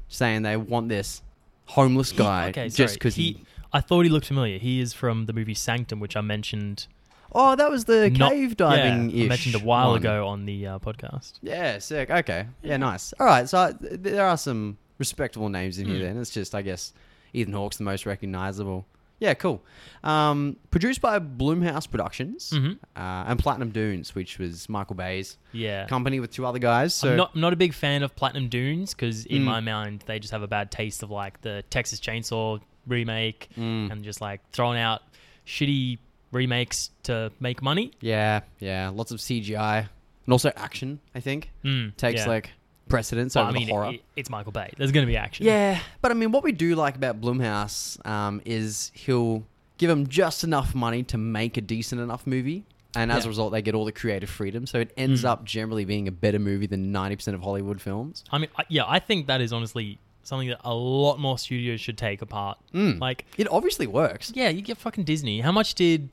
saying 0.07 0.43
they 0.43 0.55
want 0.55 0.89
this 0.89 1.21
homeless 1.65 2.11
guy 2.11 2.49
okay, 2.49 2.69
just 2.69 2.93
because 2.93 3.15
he, 3.15 3.23
he. 3.23 3.43
I 3.73 3.81
thought 3.81 4.03
he 4.03 4.09
looked 4.09 4.27
familiar. 4.27 4.57
He 4.57 4.79
is 4.79 4.93
from 4.93 5.25
the 5.25 5.33
movie 5.33 5.53
Sanctum, 5.53 5.99
which 5.99 6.15
I 6.15 6.21
mentioned. 6.21 6.87
Oh, 7.33 7.55
that 7.55 7.69
was 7.69 7.85
the 7.85 8.09
not- 8.09 8.31
cave 8.31 8.57
diving. 8.57 9.09
Yeah, 9.09 9.25
I 9.25 9.27
mentioned 9.29 9.55
a 9.55 9.59
while 9.59 9.93
ago 9.95 10.27
on 10.27 10.45
the 10.45 10.67
uh, 10.67 10.79
podcast. 10.79 11.33
Yeah, 11.41 11.79
sick. 11.79 12.09
Okay. 12.09 12.47
Yeah, 12.63 12.77
nice. 12.77 13.13
All 13.19 13.25
right. 13.27 13.47
So 13.47 13.73
th- 13.73 13.99
there 14.01 14.25
are 14.25 14.37
some 14.37 14.77
respectable 14.97 15.49
names 15.49 15.77
in 15.77 15.85
here. 15.87 15.97
Hmm. 15.97 16.03
Then 16.03 16.17
it's 16.19 16.31
just, 16.31 16.55
I 16.55 16.61
guess, 16.61 16.93
Ethan 17.33 17.53
Hawke's 17.53 17.77
the 17.77 17.83
most 17.83 18.05
recognizable. 18.05 18.85
Yeah, 19.19 19.33
cool. 19.33 19.63
Um, 20.03 20.57
produced 20.69 21.01
by 21.01 21.17
Blumhouse 21.17 21.89
Productions 21.89 22.51
hmm 22.51 22.73
uh, 22.95 23.25
and 23.27 23.39
Platinum 23.39 23.71
Dunes, 23.71 24.13
which 24.13 24.37
was 24.37 24.69
Michael 24.69 24.95
Bay's 24.95 25.37
Yeah. 25.51 25.87
company 25.87 26.19
with 26.19 26.29
two 26.31 26.45
other 26.45 26.59
guys. 26.59 26.93
So 26.93 27.09
I'm 27.11 27.17
not 27.17 27.31
I'm 27.33 27.41
not 27.41 27.51
a 27.51 27.55
big 27.55 27.73
fan 27.73 28.03
of 28.03 28.15
Platinum 28.15 28.47
Dunes 28.47 28.93
because 28.93 29.25
in 29.25 29.41
Mm. 29.41 29.45
my 29.45 29.59
mind 29.59 30.03
they 30.05 30.19
just 30.19 30.31
have 30.33 30.43
a 30.43 30.47
bad 30.47 30.69
taste 30.69 31.01
of 31.01 31.09
like 31.09 31.41
the 31.41 31.63
Texas 31.71 31.99
Chainsaw 31.99 32.61
remake 32.85 33.49
Mm. 33.57 33.91
and 33.91 34.03
just 34.03 34.21
like 34.21 34.41
throwing 34.51 34.79
out 34.79 35.01
shitty 35.47 35.97
remakes 36.31 36.91
to 37.03 37.31
make 37.39 37.61
money. 37.61 37.91
Yeah, 38.01 38.41
yeah, 38.59 38.89
lots 38.89 39.11
of 39.11 39.19
CGI 39.19 39.79
and 40.25 40.31
also 40.31 40.51
action. 40.55 40.99
I 41.15 41.19
think 41.19 41.51
Mm, 41.63 41.95
takes 41.97 42.21
yeah. 42.21 42.27
like 42.27 42.51
precedence 42.89 43.35
Well, 43.35 43.45
over 43.45 43.51
I 43.51 43.59
mean, 43.59 43.67
the 43.67 43.73
horror. 43.73 43.93
it- 43.93 44.03
it's 44.15 44.29
Michael 44.29 44.51
Bay. 44.51 44.71
There's 44.77 44.91
going 44.91 45.05
to 45.05 45.11
be 45.11 45.17
action. 45.17 45.45
yeah, 45.45 45.79
but 46.01 46.11
I 46.11 46.13
mean, 46.13 46.31
what 46.31 46.43
we 46.43 46.51
do 46.51 46.75
like 46.75 46.95
about 46.95 47.19
Blumhouse 47.21 48.05
um, 48.05 48.41
is 48.45 48.91
he'll 48.93 49.43
give 49.77 49.89
them 49.89 50.07
just 50.07 50.43
enough 50.43 50.73
money 50.73 51.03
to 51.03 51.17
make 51.17 51.57
a 51.57 51.61
decent 51.61 52.01
enough 52.01 52.25
movie, 52.25 52.63
and 52.95 53.11
as 53.11 53.23
Yeah. 53.23 53.27
a 53.27 53.29
result, 53.29 53.51
they 53.51 53.61
get 53.61 53.75
all 53.75 53.85
the 53.85 53.91
creative 53.91 54.29
freedom. 54.29 54.65
So 54.65 54.79
it 54.79 54.91
ends 54.97 55.21
Mm. 55.23 55.29
up 55.29 55.43
generally 55.45 55.85
being 55.85 56.07
a 56.07 56.11
better 56.11 56.39
movie 56.39 56.65
than 56.67 56.91
ninety 56.91 57.15
percent 57.15 57.35
of 57.35 57.41
Hollywood 57.41 57.79
films. 57.81 58.23
I 58.31 58.37
mean, 58.37 58.49
I, 58.57 58.63
yeah, 58.69 58.83
I 58.87 58.99
think 58.99 59.27
that 59.27 59.39
is 59.41 59.51
honestly 59.53 59.99
something 60.27 60.49
that 60.49 60.59
a 60.63 60.73
lot 60.73 61.19
more 61.19 61.37
studios 61.37 61.79
should 61.79 61.97
take 61.97 62.21
apart. 62.21 62.57
Mm. 62.73 62.99
Like, 62.99 63.25
It 63.37 63.47
obviously 63.49 63.87
works. 63.87 64.31
yeah, 64.35 64.49
you 64.49 64.61
get 64.61 64.77
fucking 64.77 65.05
Disney. 65.05 65.39
How 65.41 65.51
much 65.51 65.73
did 65.75 66.09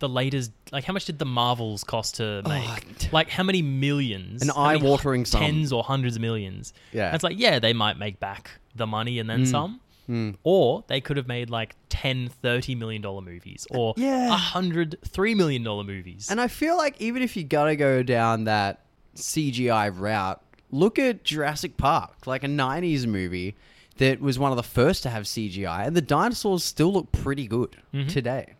the 0.00 0.08
latest, 0.08 0.50
like, 0.72 0.82
how 0.84 0.92
much 0.92 1.04
did 1.04 1.20
the 1.20 1.24
Marvels 1.24 1.84
cost 1.84 2.16
to 2.16 2.42
make? 2.48 2.64
Oh, 2.68 3.06
like, 3.12 3.28
how 3.28 3.44
many 3.44 3.62
millions? 3.62 4.42
An 4.42 4.50
eye-watering 4.50 5.24
sum. 5.24 5.40
Tens 5.40 5.72
or 5.72 5.84
hundreds 5.84 6.16
of 6.16 6.22
millions. 6.22 6.72
Yeah. 6.92 7.14
It's 7.14 7.22
like, 7.22 7.38
yeah, 7.38 7.60
they 7.60 7.72
might 7.72 7.98
make 7.98 8.18
back 8.18 8.50
the 8.74 8.86
money 8.86 9.18
and 9.20 9.30
then 9.30 9.44
Mm. 9.44 9.50
some. 9.50 9.80
Mm. 10.10 10.34
Or 10.42 10.82
they 10.88 11.00
could 11.00 11.16
have 11.16 11.28
made 11.28 11.48
like 11.48 11.76
10, 11.88 12.28
30 12.28 12.74
million 12.74 13.00
dollar 13.00 13.20
movies 13.22 13.64
or 13.70 13.94
Yeah. 13.96 14.26
a 14.28 14.36
hundred, 14.36 14.96
three 15.06 15.36
million 15.36 15.62
dollar 15.62 15.84
movies. 15.84 16.26
And 16.28 16.40
I 16.40 16.48
feel 16.48 16.76
like 16.76 17.00
even 17.00 17.22
if 17.22 17.36
you 17.36 17.44
gotta 17.44 17.76
go 17.76 18.02
down 18.02 18.42
that 18.44 18.80
CGI 19.14 19.88
route, 19.96 20.42
look 20.72 20.98
at 20.98 21.22
Jurassic 21.22 21.76
Park, 21.76 22.26
like 22.26 22.42
a 22.42 22.48
'90s 22.48 23.06
movie 23.06 23.54
that 23.98 24.20
was 24.20 24.38
one 24.38 24.50
of 24.50 24.56
the 24.56 24.62
first 24.64 25.02
to 25.04 25.10
have 25.10 25.24
CGI, 25.24 25.86
and 25.86 25.94
the 25.94 26.00
dinosaurs 26.00 26.64
still 26.64 26.92
look 26.92 27.12
pretty 27.12 27.46
good 27.46 27.76
Mhm. 27.94 28.08
today. 28.08 28.54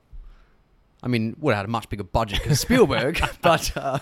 I 1.03 1.09
mean, 1.09 1.35
would 1.41 1.53
have 1.53 1.61
had 1.63 1.65
a 1.67 1.69
much 1.71 1.89
bigger 1.89 2.05
budget 2.05 2.41
because 2.43 2.61
Spielberg, 2.67 3.21
but 3.43 3.77
uh, 3.77 3.99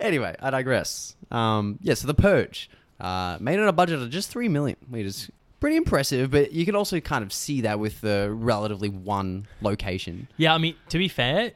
anyway, 0.00 0.34
I 0.40 0.50
digress. 0.50 1.14
Um, 1.30 1.78
yeah, 1.82 1.94
so 1.94 2.06
the 2.06 2.14
Purge. 2.14 2.68
Uh, 2.98 3.36
made 3.40 3.58
it 3.58 3.66
a 3.68 3.72
budget 3.72 4.00
of 4.00 4.08
just 4.10 4.30
three 4.30 4.48
million, 4.48 4.76
which 4.88 5.04
is 5.04 5.30
pretty 5.60 5.76
impressive. 5.76 6.30
But 6.30 6.52
you 6.52 6.64
can 6.64 6.74
also 6.76 7.00
kind 7.00 7.22
of 7.24 7.32
see 7.32 7.60
that 7.62 7.78
with 7.78 8.00
the 8.00 8.30
relatively 8.32 8.88
one 8.88 9.46
location. 9.60 10.28
Yeah, 10.36 10.54
I 10.54 10.58
mean, 10.58 10.76
to 10.88 10.98
be 10.98 11.08
fair, 11.08 11.52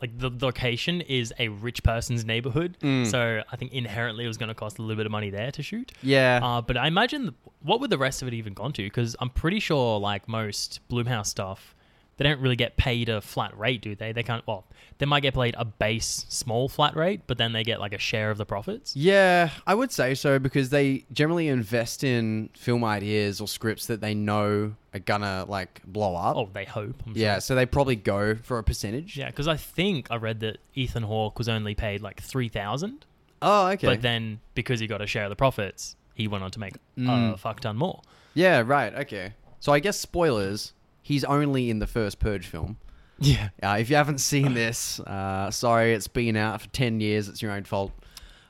like 0.00 0.18
the 0.18 0.30
location 0.40 1.00
is 1.02 1.32
a 1.38 1.48
rich 1.48 1.82
person's 1.82 2.24
neighborhood, 2.24 2.76
Mm. 2.80 3.06
so 3.10 3.42
I 3.50 3.56
think 3.56 3.72
inherently 3.72 4.24
it 4.24 4.28
was 4.28 4.36
going 4.36 4.48
to 4.48 4.54
cost 4.54 4.78
a 4.78 4.82
little 4.82 4.96
bit 4.96 5.06
of 5.06 5.12
money 5.12 5.30
there 5.30 5.50
to 5.52 5.62
shoot. 5.62 5.92
Yeah, 6.02 6.40
Uh, 6.42 6.60
but 6.60 6.76
I 6.76 6.86
imagine 6.88 7.34
what 7.60 7.80
would 7.80 7.90
the 7.90 7.98
rest 7.98 8.20
of 8.22 8.28
it 8.28 8.34
even 8.34 8.52
gone 8.54 8.72
to? 8.74 8.82
Because 8.82 9.14
I'm 9.20 9.30
pretty 9.30 9.60
sure, 9.60 9.98
like 10.00 10.28
most 10.28 10.80
Blumhouse 10.90 11.26
stuff, 11.26 11.74
they 12.16 12.24
don't 12.24 12.40
really 12.40 12.56
get 12.56 12.76
paid 12.76 13.08
a 13.08 13.20
flat 13.20 13.56
rate, 13.58 13.82
do 13.82 13.94
they? 13.94 14.12
They 14.12 14.22
can't. 14.22 14.46
Well, 14.46 14.64
they 14.98 15.04
might 15.06 15.20
get 15.20 15.34
paid 15.34 15.54
a 15.58 15.64
base 15.66 16.24
small 16.28 16.68
flat 16.68 16.96
rate, 16.96 17.20
but 17.26 17.36
then 17.38 17.52
they 17.52 17.62
get 17.62 17.78
like 17.80 17.92
a 17.92 17.98
share 17.98 18.30
of 18.30 18.38
the 18.38 18.46
profits. 18.46 18.96
Yeah, 18.96 19.50
I 19.66 19.74
would 19.74 19.92
say 19.92 20.14
so 20.14 20.38
because 20.38 20.70
they 20.70 21.04
generally 21.12 21.48
invest 21.48 22.02
in 22.04 22.48
film 22.54 22.84
ideas 22.84 23.40
or 23.40 23.48
scripts 23.48 23.86
that 23.86 24.00
they 24.00 24.14
know 24.14 24.74
are 24.94 24.98
gonna 25.00 25.44
like 25.46 25.82
blow 25.86 26.16
up. 26.16 26.36
Oh, 26.36 26.48
they 26.52 26.64
hope. 26.64 27.02
I'm 27.06 27.12
yeah, 27.14 27.34
sure. 27.34 27.40
so 27.42 27.54
they 27.54 27.66
probably 27.66 27.96
go 27.96 28.34
for 28.36 28.58
a 28.58 28.64
percentage. 28.64 29.16
Yeah, 29.18 29.26
because 29.26 29.46
I 29.48 29.56
think 29.56 30.06
I 30.10 30.16
read 30.16 30.40
that 30.40 30.58
Ethan 30.74 31.02
Hawke 31.02 31.38
was 31.38 31.48
only 31.50 31.74
paid 31.74 32.00
like 32.00 32.22
three 32.22 32.48
thousand, 32.48 33.04
Oh, 33.42 33.66
okay. 33.68 33.86
but 33.86 34.00
then 34.00 34.40
because 34.54 34.80
he 34.80 34.86
got 34.86 35.02
a 35.02 35.06
share 35.06 35.24
of 35.24 35.30
the 35.30 35.36
profits, 35.36 35.96
he 36.14 36.26
went 36.28 36.42
on 36.44 36.50
to 36.52 36.58
make 36.60 36.74
Mm. 36.98 37.34
a 37.34 37.36
fuck 37.36 37.60
ton 37.60 37.76
more. 37.76 38.00
yeah, 38.32 38.62
right. 38.64 38.94
Okay. 38.94 39.34
So 39.60 39.72
I 39.72 39.80
guess 39.80 39.98
spoilers. 40.00 40.72
He's 41.06 41.22
only 41.22 41.70
in 41.70 41.78
the 41.78 41.86
first 41.86 42.18
Purge 42.18 42.48
film. 42.48 42.78
Yeah. 43.20 43.50
Uh, 43.62 43.76
if 43.78 43.88
you 43.88 43.94
haven't 43.94 44.18
seen 44.18 44.54
this, 44.54 44.98
uh, 44.98 45.52
sorry, 45.52 45.94
it's 45.94 46.08
been 46.08 46.34
out 46.34 46.62
for 46.62 46.68
10 46.70 46.98
years. 47.00 47.28
It's 47.28 47.40
your 47.40 47.52
own 47.52 47.62
fault. 47.62 47.92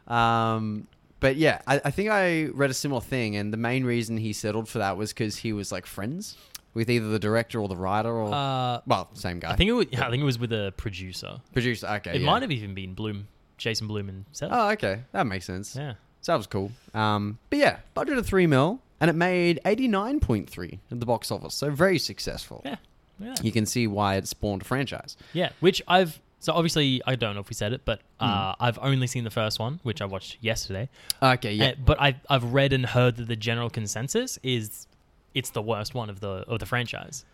Um, 0.06 0.88
but 1.20 1.36
yeah, 1.36 1.60
I, 1.66 1.82
I 1.84 1.90
think 1.90 2.08
I 2.08 2.46
read 2.46 2.70
a 2.70 2.74
similar 2.74 3.02
thing, 3.02 3.36
and 3.36 3.52
the 3.52 3.58
main 3.58 3.84
reason 3.84 4.16
he 4.16 4.32
settled 4.32 4.70
for 4.70 4.78
that 4.78 4.96
was 4.96 5.12
because 5.12 5.36
he 5.36 5.52
was 5.52 5.70
like 5.70 5.84
friends 5.84 6.38
with 6.72 6.88
either 6.88 7.08
the 7.08 7.18
director 7.18 7.60
or 7.60 7.68
the 7.68 7.76
writer, 7.76 8.10
or 8.10 8.32
Uh, 8.32 8.80
well, 8.86 9.10
same 9.12 9.38
guy. 9.38 9.50
I 9.52 9.56
think 9.56 9.68
it 9.68 9.74
was. 9.74 9.86
Yeah, 9.90 10.06
I 10.06 10.10
think 10.10 10.22
it 10.22 10.26
was 10.26 10.38
with 10.38 10.52
a 10.54 10.72
producer. 10.78 11.40
producer. 11.52 11.86
Okay, 11.86 12.14
it 12.14 12.20
yeah. 12.22 12.26
might 12.26 12.40
have 12.40 12.50
even 12.52 12.74
been 12.74 12.94
Blum, 12.94 13.28
Jason 13.58 13.86
Blum 13.86 14.06
himself. 14.06 14.50
Oh, 14.54 14.70
okay, 14.70 15.02
that 15.12 15.26
makes 15.26 15.44
sense. 15.44 15.76
yeah. 15.76 15.94
So 16.22 16.32
that 16.32 16.38
was 16.38 16.46
cool. 16.46 16.72
Um, 16.94 17.38
but 17.50 17.58
yeah, 17.58 17.78
budget 17.94 18.16
of 18.16 18.26
three 18.26 18.46
mil, 18.46 18.80
and 19.00 19.10
it 19.10 19.14
made 19.14 19.60
89.3 19.64 20.78
at 20.90 21.00
the 21.00 21.06
box 21.06 21.30
office, 21.30 21.54
so 21.54 21.70
very 21.70 21.98
successful. 21.98 22.62
Yeah. 22.64 22.76
Yeah. 23.18 23.34
You 23.42 23.50
can 23.52 23.64
see 23.64 23.86
why 23.86 24.16
it 24.16 24.28
spawned 24.28 24.62
a 24.62 24.64
franchise. 24.66 25.16
Yeah, 25.32 25.50
which 25.60 25.80
I've 25.88 26.20
so 26.38 26.52
obviously 26.52 27.00
I 27.06 27.16
don't 27.16 27.34
know 27.34 27.40
if 27.40 27.48
we 27.48 27.54
said 27.54 27.72
it, 27.72 27.80
but 27.84 28.00
uh, 28.20 28.52
Hmm. 28.54 28.62
I've 28.64 28.78
only 28.82 29.06
seen 29.06 29.24
the 29.24 29.30
first 29.30 29.58
one, 29.58 29.80
which 29.84 30.02
I 30.02 30.04
watched 30.04 30.36
yesterday. 30.42 30.90
Okay, 31.22 31.54
yeah. 31.54 31.68
Uh, 31.68 31.74
but 31.84 32.00
I 32.00 32.16
I've 32.28 32.52
read 32.52 32.72
and 32.74 32.84
heard 32.84 33.16
that 33.16 33.26
the 33.28 33.36
general 33.36 33.70
consensus 33.70 34.38
is 34.42 34.86
it's 35.34 35.50
the 35.50 35.62
worst 35.62 35.94
one 35.94 36.10
of 36.10 36.20
the 36.20 36.44
of 36.46 36.58
the 36.58 36.66
franchise, 36.66 37.24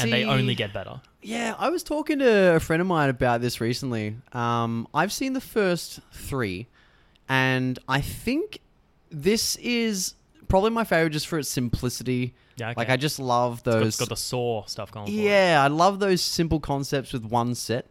and 0.00 0.12
they 0.12 0.24
only 0.24 0.56
get 0.56 0.72
better. 0.72 1.00
Yeah, 1.22 1.54
I 1.56 1.70
was 1.70 1.84
talking 1.84 2.18
to 2.18 2.56
a 2.56 2.60
friend 2.60 2.80
of 2.80 2.88
mine 2.88 3.08
about 3.08 3.40
this 3.40 3.60
recently. 3.60 4.16
Um, 4.32 4.88
I've 4.92 5.12
seen 5.12 5.34
the 5.34 5.40
first 5.40 6.00
three, 6.12 6.66
and 7.28 7.78
I 7.88 8.00
think 8.00 8.58
this 9.10 9.54
is 9.56 10.14
probably 10.48 10.70
my 10.70 10.84
favorite 10.84 11.10
just 11.10 11.26
for 11.28 11.38
its 11.38 11.48
simplicity. 11.48 12.34
Yeah, 12.56 12.70
okay. 12.70 12.74
Like 12.80 12.90
I 12.90 12.96
just 12.96 13.18
love 13.18 13.58
It's 13.58 13.62
got, 13.64 13.70
those. 13.72 13.86
it's 13.88 13.96
got 13.98 14.08
the 14.08 14.16
saw 14.16 14.64
stuff 14.66 14.90
going. 14.90 15.08
yeah, 15.12 15.60
I 15.62 15.68
love 15.68 16.00
those 16.00 16.20
simple 16.22 16.60
concepts 16.60 17.12
with 17.12 17.24
one 17.24 17.54
set. 17.54 17.86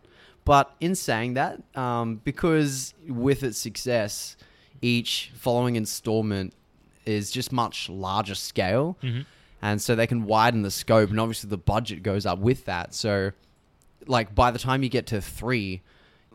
But 0.46 0.74
in 0.80 0.96
saying 0.96 1.34
that, 1.34 1.62
um, 1.76 2.22
because 2.24 2.94
with 3.08 3.44
its 3.44 3.58
success, 3.58 4.38
each 4.82 5.32
following 5.36 5.76
installment 5.76 6.54
is 7.06 7.32
just 7.32 7.52
much 7.52 7.90
larger 7.90 8.36
scale 8.36 8.98
Mhm. 9.02 9.26
and 9.62 9.82
so 9.82 9.96
they 9.96 10.06
can 10.08 10.26
widen 10.26 10.62
the 10.62 10.70
scope 10.72 11.10
and 11.10 11.20
obviously 11.20 11.50
the 11.50 11.58
budget 11.58 12.04
goes 12.04 12.26
up 12.26 12.38
with 12.38 12.66
that 12.66 12.94
so 12.94 13.32
like 14.08 14.36
by 14.36 14.52
the 14.52 14.60
time 14.60 14.84
you 14.84 14.90
get 14.90 15.08
to 15.08 15.22
three 15.22 15.82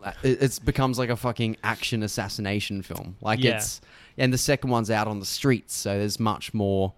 uh, 0.02 0.12
it 0.22 0.58
becomes 0.64 0.98
like 0.98 1.10
a 1.10 1.16
fucking 1.16 1.56
action 1.62 2.02
assassination 2.02 2.80
film 2.82 3.16
like 3.20 3.38
Yeah. 3.44 3.56
it's 3.58 3.80
and 4.18 4.32
the 4.32 4.38
second 4.38 4.70
one's 4.70 4.90
out 4.90 5.06
on 5.08 5.20
the 5.20 5.26
streets 5.26 5.74
so 5.74 5.98
there's 5.98 6.20
much 6.20 6.52
more 6.54 6.92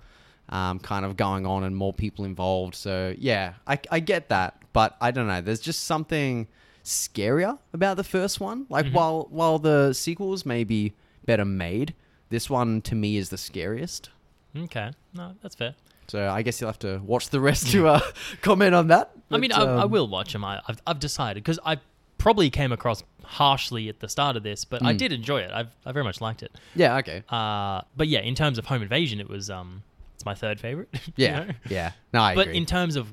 um, 0.48 0.78
kind 0.78 1.04
of 1.04 1.16
going 1.16 1.46
on 1.46 1.64
and 1.64 1.74
more 1.76 1.92
people 1.92 2.24
involved 2.24 2.74
so 2.74 3.14
yeah 3.18 3.54
I, 3.66 3.78
I 3.90 4.00
get 4.00 4.28
that 4.28 4.56
but 4.72 4.96
i 5.00 5.10
don't 5.10 5.26
know 5.26 5.40
there's 5.40 5.60
just 5.60 5.84
something 5.84 6.46
scarier 6.84 7.58
about 7.72 7.96
the 7.96 8.04
first 8.04 8.40
one 8.40 8.66
like 8.68 8.86
while 8.92 9.26
while 9.30 9.58
the 9.58 9.92
sequels 9.94 10.44
may 10.44 10.64
be 10.64 10.92
better 11.24 11.44
made 11.44 11.94
this 12.28 12.50
one 12.50 12.82
to 12.82 12.94
me 12.94 13.16
is 13.16 13.30
the 13.30 13.38
scariest 13.38 14.10
Okay, 14.56 14.92
no, 15.14 15.34
that's 15.42 15.56
fair. 15.56 15.74
so 16.06 16.28
I 16.28 16.42
guess 16.42 16.60
you'll 16.60 16.68
have 16.70 16.78
to 16.80 16.98
watch 17.04 17.30
the 17.30 17.40
rest 17.40 17.72
to 17.72 17.88
uh, 17.88 18.00
comment 18.40 18.72
on 18.72 18.86
that. 18.86 19.10
I 19.28 19.38
mean, 19.38 19.50
But, 19.50 19.68
I, 19.68 19.78
I 19.78 19.82
um, 19.82 19.90
will 19.90 20.06
watch 20.06 20.32
them. 20.32 20.44
I, 20.44 20.60
I've 20.68 20.80
I've 20.86 21.00
decided 21.00 21.42
because 21.42 21.58
I 21.66 21.78
probably 22.24 22.48
came 22.48 22.72
across 22.72 23.02
harshly 23.22 23.88
at 23.90 24.00
the 24.00 24.08
start 24.08 24.34
of 24.36 24.42
this, 24.42 24.64
but 24.64 24.82
I 24.82 24.94
Mm. 24.94 24.98
did 24.98 25.12
enjoy 25.12 25.40
it. 25.42 25.50
I've 25.52 25.68
I 25.84 25.92
very 25.92 26.04
much 26.04 26.20
liked 26.22 26.42
it. 26.42 26.50
Yeah. 26.74 26.96
Okay. 26.96 27.22
Uh, 27.28 27.82
but 27.96 28.08
yeah, 28.08 28.20
in 28.20 28.34
terms 28.34 28.56
of 28.58 28.64
Home 28.66 28.80
Invasion, 28.82 29.20
it 29.20 29.28
was 29.28 29.50
um, 29.50 29.82
it's 30.14 30.24
my 30.24 30.34
third 30.34 30.58
favorite. 30.58 30.88
you 31.06 31.12
Yeah. 31.26 31.38
know? 31.44 31.50
Yeah. 31.68 31.92
No, 32.14 32.22
I 32.22 32.34
but 32.34 32.46
agree. 32.48 32.56
in 32.56 32.64
terms 32.66 32.96
of 32.96 33.08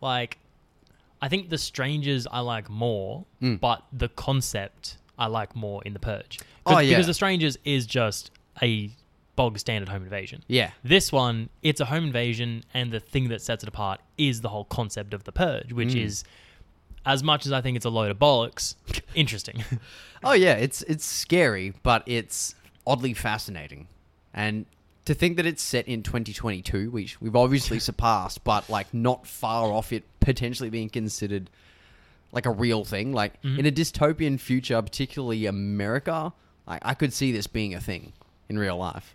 like, 0.00 0.38
I 1.20 1.28
think 1.28 1.50
the 1.50 1.58
Strangers 1.58 2.26
I 2.26 2.40
like 2.40 2.70
more, 2.70 3.26
Mm. 3.42 3.60
but 3.60 3.82
the 3.92 4.08
concept 4.08 4.96
I 5.18 5.26
like 5.26 5.54
more 5.54 5.82
in 5.84 5.92
the 5.92 6.00
Purge. 6.00 6.40
Oh, 6.66 6.78
yeah. 6.78 6.90
because 6.90 7.06
the 7.06 7.14
Strangers 7.14 7.58
is 7.64 7.86
just 7.86 8.30
a 8.62 8.90
bog 9.36 9.58
standard 9.58 9.88
home 9.90 10.04
invasion. 10.04 10.42
yeah. 10.48 10.70
This 10.82 11.12
one, 11.12 11.48
it's 11.62 11.80
a 11.80 11.84
home 11.86 12.04
invasion, 12.04 12.64
and 12.72 12.90
the 12.92 13.00
thing 13.00 13.28
that 13.28 13.42
sets 13.42 13.62
it 13.64 13.68
apart 13.68 14.00
is 14.16 14.40
the 14.42 14.48
whole 14.48 14.64
concept 14.64 15.12
of 15.12 15.24
the 15.24 15.32
purge, 15.32 15.72
which 15.72 15.88
Mm. 15.94 16.04
is, 16.06 16.24
as 17.06 17.22
much 17.22 17.46
as 17.46 17.52
I 17.52 17.60
think 17.60 17.76
it's 17.76 17.84
a 17.86 17.90
load 17.90 18.10
of 18.10 18.18
bollocks, 18.18 18.74
interesting. 19.14 19.62
Oh 20.26 20.32
yeah. 20.32 20.54
It's 20.54 20.80
it's 20.84 21.04
scary, 21.04 21.74
but 21.82 22.02
it's 22.06 22.54
oddly 22.86 23.12
fascinating, 23.12 23.88
and 24.32 24.64
to 25.04 25.12
think 25.12 25.36
that 25.36 25.44
it's 25.44 25.62
set 25.62 25.86
in 25.86 26.02
2022, 26.02 26.90
which 26.90 27.20
we've 27.20 27.36
obviously 27.36 27.78
surpassed, 27.90 28.42
but 28.42 28.70
like 28.70 28.94
not 28.94 29.26
far 29.26 29.70
off 29.70 29.92
it 29.92 30.02
potentially 30.20 30.70
being 30.70 30.88
considered 30.88 31.50
like 32.32 32.46
a 32.46 32.50
real 32.50 32.84
thing. 32.86 33.12
Like 33.12 33.34
Mhm. 33.42 33.58
in 33.58 33.66
a 33.66 33.70
dystopian 33.70 34.40
future, 34.40 34.80
particularly 34.80 35.44
America, 35.44 36.32
like 36.66 36.80
I 36.82 36.94
could 36.94 37.12
see 37.12 37.30
this 37.30 37.46
being 37.46 37.74
a 37.74 37.80
thing 37.82 38.14
in 38.48 38.58
real 38.58 38.78
life. 38.78 39.14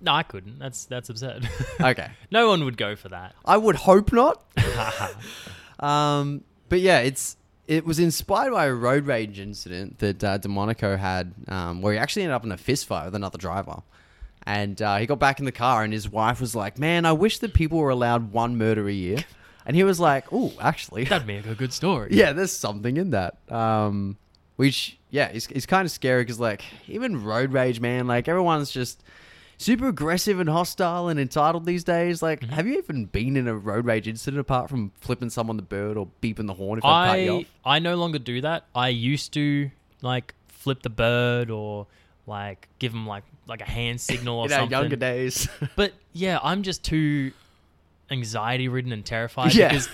no, 0.00 0.12
I 0.12 0.24
couldn't. 0.24 0.58
That's 0.58 0.86
that's 0.86 1.08
absurd. 1.08 1.48
Okay. 1.80 2.10
no 2.32 2.48
one 2.48 2.64
would 2.64 2.76
go 2.76 2.96
for 2.96 3.10
that. 3.10 3.36
I 3.44 3.58
would 3.58 3.76
hope 3.76 4.12
not. 4.12 4.42
Um, 5.78 6.42
but 6.72 6.80
yeah, 6.80 7.00
it's 7.00 7.36
it 7.66 7.84
was 7.84 7.98
inspired 7.98 8.50
by 8.50 8.64
a 8.64 8.72
road 8.72 9.04
rage 9.04 9.38
incident 9.38 9.98
that 9.98 10.24
uh, 10.24 10.38
DeMonaco 10.38 10.98
had, 10.98 11.34
um, 11.46 11.82
where 11.82 11.92
he 11.92 11.98
actually 11.98 12.22
ended 12.22 12.34
up 12.34 12.44
in 12.44 12.50
a 12.50 12.56
fist 12.56 12.86
fight 12.86 13.04
with 13.04 13.14
another 13.14 13.36
driver, 13.36 13.82
and 14.46 14.80
uh, 14.80 14.96
he 14.96 15.04
got 15.04 15.18
back 15.18 15.38
in 15.38 15.44
the 15.44 15.52
car, 15.52 15.84
and 15.84 15.92
his 15.92 16.08
wife 16.08 16.40
was 16.40 16.56
like, 16.56 16.78
"Man, 16.78 17.04
I 17.04 17.12
wish 17.12 17.40
that 17.40 17.52
people 17.52 17.76
were 17.76 17.90
allowed 17.90 18.32
one 18.32 18.56
murder 18.56 18.88
a 18.88 18.92
year," 18.92 19.18
and 19.66 19.76
he 19.76 19.84
was 19.84 20.00
like, 20.00 20.32
"Oh, 20.32 20.54
actually, 20.62 21.04
That'd 21.04 21.26
make 21.26 21.44
a 21.46 21.54
good 21.54 21.74
story. 21.74 22.08
yeah, 22.12 22.32
there's 22.32 22.52
something 22.52 22.96
in 22.96 23.10
that." 23.10 23.36
Um, 23.52 24.16
which 24.56 24.96
yeah, 25.10 25.26
it's, 25.26 25.48
it's 25.48 25.66
kind 25.66 25.84
of 25.84 25.90
scary 25.90 26.22
because 26.22 26.40
like 26.40 26.64
even 26.88 27.22
road 27.22 27.52
rage, 27.52 27.80
man, 27.80 28.06
like 28.06 28.28
everyone's 28.28 28.70
just 28.70 29.04
super 29.62 29.88
aggressive 29.88 30.40
and 30.40 30.48
hostile 30.48 31.08
and 31.08 31.18
entitled 31.20 31.64
these 31.66 31.84
days. 31.84 32.22
Like, 32.22 32.40
Mm-hmm. 32.40 32.52
have 32.52 32.66
you 32.66 32.78
even 32.78 33.06
been 33.06 33.36
in 33.36 33.46
a 33.48 33.54
road 33.54 33.84
rage 33.86 34.08
incident 34.08 34.40
apart 34.40 34.68
from 34.70 34.92
flipping 35.00 35.30
someone 35.30 35.56
the 35.56 35.62
bird 35.62 35.96
or 35.96 36.08
beeping 36.20 36.46
the 36.46 36.54
horn 36.54 36.78
if 36.78 36.82
they 36.82 36.88
cut 36.88 37.20
you 37.20 37.32
I 37.32 37.36
off? 37.38 37.44
I 37.64 37.78
no 37.78 37.96
longer 37.96 38.18
do 38.18 38.40
that. 38.42 38.66
I 38.74 38.88
used 38.88 39.32
to 39.34 39.70
like 40.02 40.34
flip 40.48 40.82
the 40.82 40.90
bird 40.90 41.50
or 41.50 41.86
like 42.26 42.68
give 42.78 42.92
them 42.92 43.06
like 43.06 43.24
like 43.46 43.60
a 43.60 43.64
hand 43.70 44.00
signal 44.00 44.38
or 44.38 44.46
In 44.46 44.52
our 44.52 44.66
younger 44.66 44.96
days. 44.96 45.48
But 45.76 45.92
yeah, 46.12 46.38
I'm 46.42 46.62
just 46.62 46.82
too 46.84 47.32
anxiety 48.10 48.68
ridden 48.68 48.92
and 48.92 49.04
terrified 49.04 49.54
Yeah. 49.54 49.68
because 49.68 49.88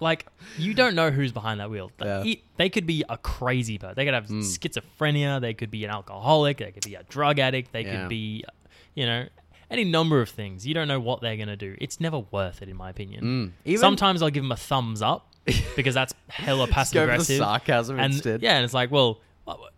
like 0.00 0.26
you 0.58 0.74
don't 0.74 0.94
know 0.94 1.10
who's 1.10 1.32
behind 1.32 1.60
that 1.60 1.70
wheel. 1.70 1.90
Th- 1.98 2.06
Yeah. 2.08 2.22
he- 2.22 2.42
They 2.56 2.68
could 2.68 2.86
be 2.86 3.04
a 3.08 3.16
crazy 3.18 3.78
person. 3.78 3.94
They 3.96 4.04
could 4.04 4.14
have 4.14 4.26
Mm. 4.26 4.42
schizophrenia. 4.42 5.40
They 5.40 5.54
could 5.54 5.70
be 5.70 5.84
an 5.84 5.90
alcoholic. 5.90 6.58
They 6.58 6.72
could 6.72 6.84
be 6.84 6.94
a 6.96 7.02
drug 7.04 7.38
addict. 7.38 7.72
They 7.72 7.82
Yeah. 7.84 8.00
could 8.02 8.08
be, 8.08 8.44
you 8.94 9.06
know, 9.06 9.26
any 9.70 9.84
number 9.84 10.20
of 10.20 10.28
things. 10.28 10.66
You 10.66 10.74
don't 10.74 10.88
know 10.88 11.00
what 11.00 11.20
they're 11.20 11.36
gonna 11.36 11.56
do. 11.56 11.76
It's 11.80 11.98
never 12.00 12.18
worth 12.30 12.62
it, 12.62 12.68
in 12.68 12.76
my 12.76 12.90
opinion. 12.90 13.24
Mm. 13.24 13.52
Even- 13.64 13.80
Sometimes 13.80 14.22
I'll 14.22 14.30
give 14.30 14.42
them 14.42 14.52
a 14.52 14.56
thumbs 14.56 15.00
up 15.02 15.26
because 15.76 15.94
that's 15.94 16.12
hella 16.28 16.66
passive 16.68 16.94
go 16.94 17.00
for 17.02 17.06
the 17.06 17.12
aggressive. 17.14 17.38
sarcasm 17.38 17.98
And 17.98 18.12
instead. 18.14 18.42
yeah, 18.42 18.56
and 18.56 18.64
it's 18.64 18.74
like, 18.74 18.90
well, 18.90 19.20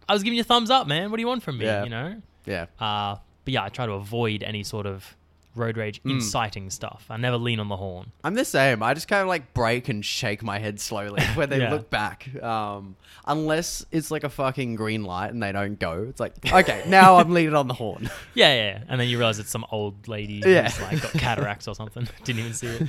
I 0.09 0.13
was 0.13 0.23
giving 0.23 0.37
you 0.37 0.43
a 0.43 0.45
thumbs 0.45 0.69
up, 0.71 0.87
man. 0.87 1.11
What 1.11 1.17
do 1.17 1.23
you 1.23 1.27
want 1.27 1.43
from 1.43 1.59
me? 1.59 1.65
Yeah. 1.65 1.85
You 1.85 1.91
know. 1.91 2.23
Yeah. 2.45 2.67
Uh, 2.79 3.17
but 3.45 3.55
yeah, 3.55 3.65
I 3.65 3.69
try 3.71 3.87
to 3.87 3.93
avoid 3.93 4.43
any 4.43 4.63
sort 4.63 4.87
of 4.87 5.17
road 5.55 5.77
rage 5.77 6.01
Hmm. 6.03 6.11
inciting 6.11 6.71
stuff. 6.71 7.07
I 7.11 7.17
never 7.17 7.37
lean 7.37 7.61
on 7.61 7.69
the 7.69 7.77
horn. 7.77 8.13
I'm 8.23 8.35
the 8.35 8.45
same. 8.45 8.83
I 8.83 8.95
just 8.95 9.09
kind 9.09 9.23
of 9.23 9.29
like 9.29 9.55
break 9.55 9.89
and 9.89 10.05
shake 10.05 10.43
my 10.43 10.59
head 10.59 10.81
slowly 10.81 11.23
when 11.35 11.49
they 11.51 11.61
Yeah. 11.61 11.71
look 11.71 11.91
back. 11.91 12.29
Um, 12.43 12.97
unless 13.27 13.85
it's 13.91 14.11
like 14.11 14.25
a 14.25 14.29
fucking 14.29 14.75
green 14.77 15.05
light 15.05 15.33
and 15.33 15.43
they 15.43 15.53
don't 15.53 15.79
go. 15.79 16.07
It's 16.09 16.21
like, 16.21 16.35
okay, 16.53 16.83
now 16.89 17.17
I'm 17.17 17.31
leaning 17.33 17.55
on 17.55 17.69
the 17.69 17.75
horn. 17.75 18.11
Yeah, 18.35 18.53
yeah, 18.55 18.67
yeah. 18.79 18.83
And 18.89 19.01
then 19.01 19.09
you 19.09 19.17
realize 19.19 19.39
it's 19.39 19.51
some 19.51 19.65
old 19.71 20.09
lady 20.09 20.43
Yeah. 20.45 20.69
who's 20.71 20.81
like 20.81 21.03
got 21.03 21.13
cataracts 21.13 21.69
or 21.69 21.75
something. 21.75 22.09
Didn't 22.25 22.41
even 22.41 22.55
see 22.55 22.67
it. 22.67 22.89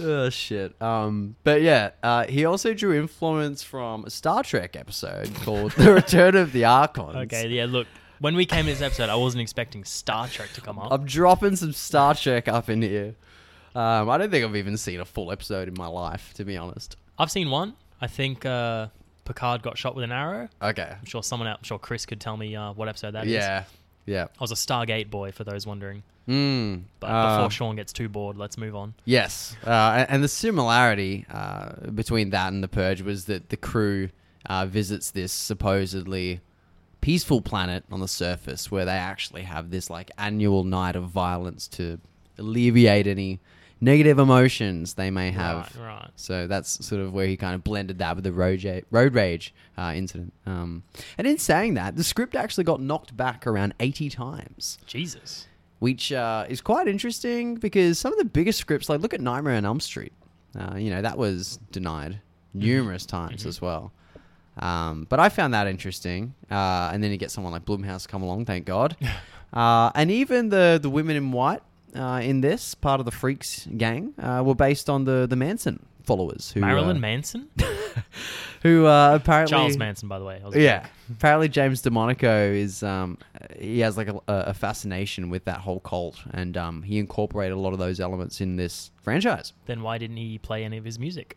oh 0.00 0.30
shit. 0.30 0.80
Um, 0.82 1.36
but 1.44 1.62
yeah, 1.62 1.90
uh, 2.02 2.24
he 2.26 2.44
also 2.44 2.74
drew 2.74 2.98
influence 2.98 3.62
from 3.62 4.04
a 4.04 4.10
Star 4.10 4.42
Trek 4.42 4.76
episode 4.76 5.32
called 5.42 5.72
"The 5.72 5.92
Return 5.92 6.36
of 6.36 6.52
the 6.52 6.64
Archons." 6.64 7.16
Okay, 7.16 7.48
yeah, 7.48 7.66
look. 7.66 7.86
When 8.24 8.36
we 8.36 8.46
came 8.46 8.64
to 8.64 8.70
this 8.70 8.80
episode, 8.80 9.10
I 9.10 9.16
wasn't 9.16 9.42
expecting 9.42 9.84
Star 9.84 10.26
Trek 10.28 10.50
to 10.54 10.62
come 10.62 10.78
up. 10.78 10.90
I'm 10.90 11.04
dropping 11.04 11.56
some 11.56 11.74
Star 11.74 12.14
Trek 12.14 12.48
up 12.48 12.70
in 12.70 12.80
here. 12.80 13.16
Um, 13.74 14.08
I 14.08 14.16
don't 14.16 14.30
think 14.30 14.42
I've 14.46 14.56
even 14.56 14.78
seen 14.78 14.98
a 14.98 15.04
full 15.04 15.30
episode 15.30 15.68
in 15.68 15.74
my 15.76 15.88
life, 15.88 16.32
to 16.36 16.44
be 16.46 16.56
honest. 16.56 16.96
I've 17.18 17.30
seen 17.30 17.50
one. 17.50 17.74
I 18.00 18.06
think 18.06 18.46
uh, 18.46 18.86
Picard 19.26 19.60
got 19.60 19.76
shot 19.76 19.94
with 19.94 20.04
an 20.04 20.12
arrow. 20.12 20.48
Okay. 20.62 20.88
I'm 20.98 21.04
sure 21.04 21.22
someone 21.22 21.48
else, 21.50 21.58
I'm 21.58 21.64
sure 21.64 21.78
Chris 21.78 22.06
could 22.06 22.18
tell 22.18 22.38
me 22.38 22.56
uh, 22.56 22.72
what 22.72 22.88
episode 22.88 23.10
that 23.10 23.26
is. 23.26 23.32
Yeah. 23.34 23.64
Yeah. 24.06 24.24
I 24.24 24.40
was 24.40 24.52
a 24.52 24.54
Stargate 24.54 25.10
boy, 25.10 25.30
for 25.30 25.44
those 25.44 25.66
wondering. 25.66 26.02
Mm, 26.26 26.84
But 27.00 27.08
uh, 27.08 27.36
before 27.36 27.50
Sean 27.50 27.76
gets 27.76 27.92
too 27.92 28.08
bored, 28.08 28.38
let's 28.38 28.56
move 28.56 28.74
on. 28.74 28.94
Yes, 29.04 29.54
uh, 29.66 29.70
and- 29.98 30.10
and 30.10 30.24
the 30.24 30.28
similarity 30.28 31.26
uh, 31.30 31.90
between 31.90 32.30
that 32.30 32.54
and 32.54 32.64
the 32.64 32.68
Purge 32.68 33.02
was 33.02 33.26
that 33.26 33.50
the 33.50 33.58
crew 33.58 34.08
uh, 34.46 34.64
visits 34.64 35.10
this 35.10 35.30
supposedly 35.30 36.40
peaceful 37.04 37.42
planet 37.42 37.84
on 37.92 38.00
the 38.00 38.08
surface, 38.08 38.70
where 38.70 38.86
they 38.86 38.92
actually 38.92 39.42
have 39.42 39.70
this 39.70 39.90
like 39.90 40.10
annual 40.16 40.64
night 40.64 40.96
of 40.96 41.04
violence 41.04 41.68
to 41.68 42.00
alleviate 42.38 43.06
any 43.06 43.40
negative 43.78 44.18
emotions 44.18 44.94
they 44.94 45.10
may 45.10 45.30
have. 45.30 45.70
Right, 45.76 45.86
right. 45.86 46.10
So 46.16 46.46
that's 46.46 46.82
sort 46.82 47.02
of 47.02 47.12
where 47.12 47.26
he 47.26 47.36
kind 47.36 47.54
of 47.54 47.62
blended 47.62 47.98
that 47.98 48.14
with 48.16 48.24
the 48.24 48.32
road, 48.32 48.62
ja- 48.62 48.80
road 48.90 49.12
rage 49.12 49.52
uh, 49.76 49.92
incident. 49.94 50.32
Um, 50.46 50.82
and 51.18 51.26
in 51.26 51.36
saying 51.36 51.74
that, 51.74 51.94
the 51.96 52.04
script 52.04 52.34
actually 52.34 52.64
got 52.64 52.80
knocked 52.80 53.14
back 53.14 53.46
around 53.46 53.74
80 53.80 54.08
times 54.08 54.78
Jesus. 54.86 55.46
which 55.80 56.10
uh, 56.10 56.46
is 56.48 56.62
quite 56.62 56.88
interesting 56.88 57.56
because 57.56 57.98
some 57.98 58.14
of 58.14 58.18
the 58.18 58.24
biggest 58.24 58.58
scripts, 58.58 58.88
like 58.88 59.02
look 59.02 59.12
at 59.12 59.20
Nightmare 59.20 59.56
on 59.56 59.66
Elm 59.66 59.80
Street, 59.80 60.14
uh, 60.58 60.76
you 60.76 60.88
know 60.88 61.02
that 61.02 61.18
was 61.18 61.58
denied 61.70 62.20
numerous 62.54 63.04
times 63.04 63.44
as 63.44 63.60
well. 63.60 63.92
Um, 64.56 65.06
but 65.08 65.18
I 65.18 65.28
found 65.28 65.54
that 65.54 65.66
interesting, 65.66 66.34
uh, 66.50 66.90
and 66.92 67.02
then 67.02 67.10
you 67.10 67.16
get 67.16 67.30
someone 67.30 67.52
like 67.52 67.64
Blumhouse 67.64 68.06
come 68.06 68.22
along, 68.22 68.44
thank 68.44 68.66
God, 68.66 68.96
uh, 69.52 69.90
and 69.94 70.10
even 70.10 70.48
the 70.48 70.78
the 70.80 70.90
women 70.90 71.16
in 71.16 71.32
white 71.32 71.62
uh, 71.94 72.20
in 72.22 72.40
this 72.40 72.74
part 72.74 73.00
of 73.00 73.06
the 73.06 73.12
Freaks 73.12 73.66
gang 73.76 74.14
uh, 74.18 74.42
were 74.44 74.54
based 74.54 74.88
on 74.88 75.04
the 75.04 75.26
the 75.28 75.36
Manson 75.36 75.84
followers 76.04 76.52
who 76.52 76.60
Marilyn 76.60 76.98
uh, 76.98 77.00
Manson? 77.00 77.48
who 78.62 78.86
uh, 78.86 79.14
apparently 79.14 79.50
Charles 79.50 79.76
Manson, 79.76 80.08
by 80.08 80.18
the 80.18 80.24
way. 80.24 80.40
I 80.42 80.46
was 80.46 80.54
a 80.54 80.60
yeah. 80.60 80.86
Apparently, 81.10 81.48
James 81.48 81.82
DeMonaco 81.82 82.54
is 82.54 82.82
um, 82.82 83.18
he 83.58 83.80
has 83.80 83.96
like 83.96 84.08
a, 84.08 84.20
a 84.26 84.54
fascination 84.54 85.30
with 85.30 85.44
that 85.44 85.58
whole 85.58 85.80
cult, 85.80 86.18
and 86.32 86.56
um, 86.56 86.82
he 86.82 86.98
incorporated 86.98 87.56
a 87.56 87.60
lot 87.60 87.72
of 87.72 87.78
those 87.78 88.00
elements 88.00 88.40
in 88.40 88.56
this 88.56 88.90
franchise. 89.02 89.52
Then 89.66 89.82
why 89.82 89.98
didn't 89.98 90.16
he 90.16 90.38
play 90.38 90.64
any 90.64 90.76
of 90.76 90.84
his 90.84 90.98
music? 90.98 91.36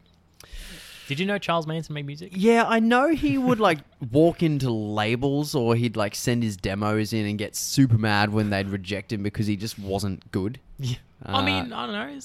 Did 1.08 1.20
you 1.20 1.26
know 1.26 1.38
Charles 1.38 1.66
Manson 1.66 1.94
made 1.96 2.06
music? 2.06 2.32
Yeah, 2.34 2.66
I 2.68 2.80
know 2.80 3.10
he 3.10 3.38
would 3.38 3.60
like 3.60 3.80
walk 4.12 4.44
into 4.44 4.70
labels, 4.70 5.56
or 5.56 5.76
he'd 5.76 5.96
like 5.96 6.16
send 6.16 6.44
his 6.44 6.58
demos 6.58 7.14
in 7.14 7.26
and 7.26 7.38
get 7.38 7.56
super 7.56 7.98
mad 7.98 8.34
when 8.34 8.50
they'd 8.50 8.70
reject 8.70 9.14
him 9.14 9.24
because 9.24 9.48
he 9.48 9.56
just 9.56 9.80
wasn't 9.80 10.32
good. 10.32 10.60
Yeah. 10.80 10.98
Uh, 11.26 11.38
I 11.38 11.46
mean, 11.46 11.72
I 11.72 11.86
don't 11.86 11.94
know. 11.94 12.20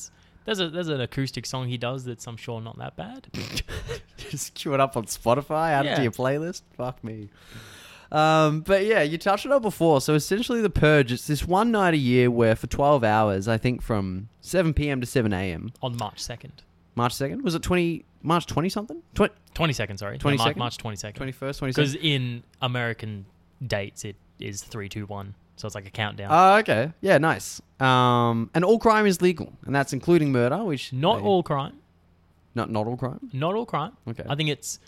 There's 0.45 0.59
a 0.59 0.69
there's 0.69 0.89
an 0.89 1.01
acoustic 1.01 1.47
song 1.47 1.69
he 1.69 1.79
does 1.79 2.05
that's 2.05 2.27
I'm 2.27 2.37
sure 2.37 2.61
not 2.61 2.77
that 2.79 2.97
bad. 2.97 3.29
just 4.17 4.55
queue 4.55 4.75
it 4.75 4.81
up 4.81 4.97
on 4.97 5.05
Spotify, 5.05 5.71
add 5.71 5.87
it 5.87 5.97
to 5.97 6.03
your 6.03 6.13
playlist. 6.13 6.63
Fuck 6.77 7.03
me. 7.05 7.29
Um, 8.11 8.61
but 8.61 8.85
yeah, 8.85 9.03
you 9.03 9.17
touched 9.17 9.47
on 9.47 9.53
it 9.53 9.63
before. 9.63 10.01
So 10.01 10.15
essentially, 10.15 10.61
the 10.61 10.69
purge. 10.69 11.13
It's 11.13 11.27
this 11.27 11.47
one 11.47 11.71
night 11.71 11.95
a 11.95 11.99
year 11.99 12.31
where 12.31 12.57
for 12.57 12.67
twelve 12.67 13.05
hours, 13.05 13.47
I 13.47 13.57
think 13.57 13.81
from 13.81 14.29
seven 14.41 14.75
p.m. 14.75 15.01
to 15.01 15.07
seven 15.07 15.33
a.m. 15.33 15.73
On 15.81 15.97
March 15.97 16.19
second, 16.19 16.63
March 16.97 17.15
second 17.15 17.43
was 17.43 17.55
it 17.55 17.63
twenty 17.63 18.05
March 18.23 18.47
twenty 18.47 18.69
something 18.69 19.03
Twenty 19.15 19.35
twenty 19.55 19.73
second, 19.73 19.99
sorry, 19.99 20.19
22nd? 20.19 20.39
March, 20.39 20.57
March 20.57 20.79
twenty 20.79 20.97
second. 20.97 21.17
twenty 21.17 21.33
first 21.33 21.59
twenty 21.59 21.73
Because 21.73 21.95
in 21.97 22.43
American 22.61 23.27
dates, 23.67 24.05
it 24.05 24.17
is 24.39 24.63
three, 24.63 24.89
two, 24.89 25.07
one. 25.07 25.35
So 25.57 25.67
it's 25.67 25.75
like 25.75 25.87
a 25.87 25.91
countdown. 25.91 26.29
Oh, 26.31 26.57
okay. 26.59 26.93
Yeah, 27.03 27.19
nice. 27.19 27.61
Um, 27.79 28.51
and 28.55 28.65
all 28.65 28.79
crime 28.79 29.07
is 29.07 29.21
legal, 29.23 29.53
and 29.67 29.75
that's 29.75 29.93
including 29.93 30.33
murder, 30.33 30.65
which 30.65 30.93
not 30.93 31.19
they- 31.19 31.23
all 31.25 31.43
crime. 31.43 31.75
not 32.55 32.71
not 32.71 32.87
all 32.87 32.97
crime. 32.97 33.31
Not 33.33 33.55
all 33.55 33.67
crime. 33.67 33.93
Okay. 34.09 34.25
I 34.29 34.35
think 34.35 34.49
it's 34.51 34.79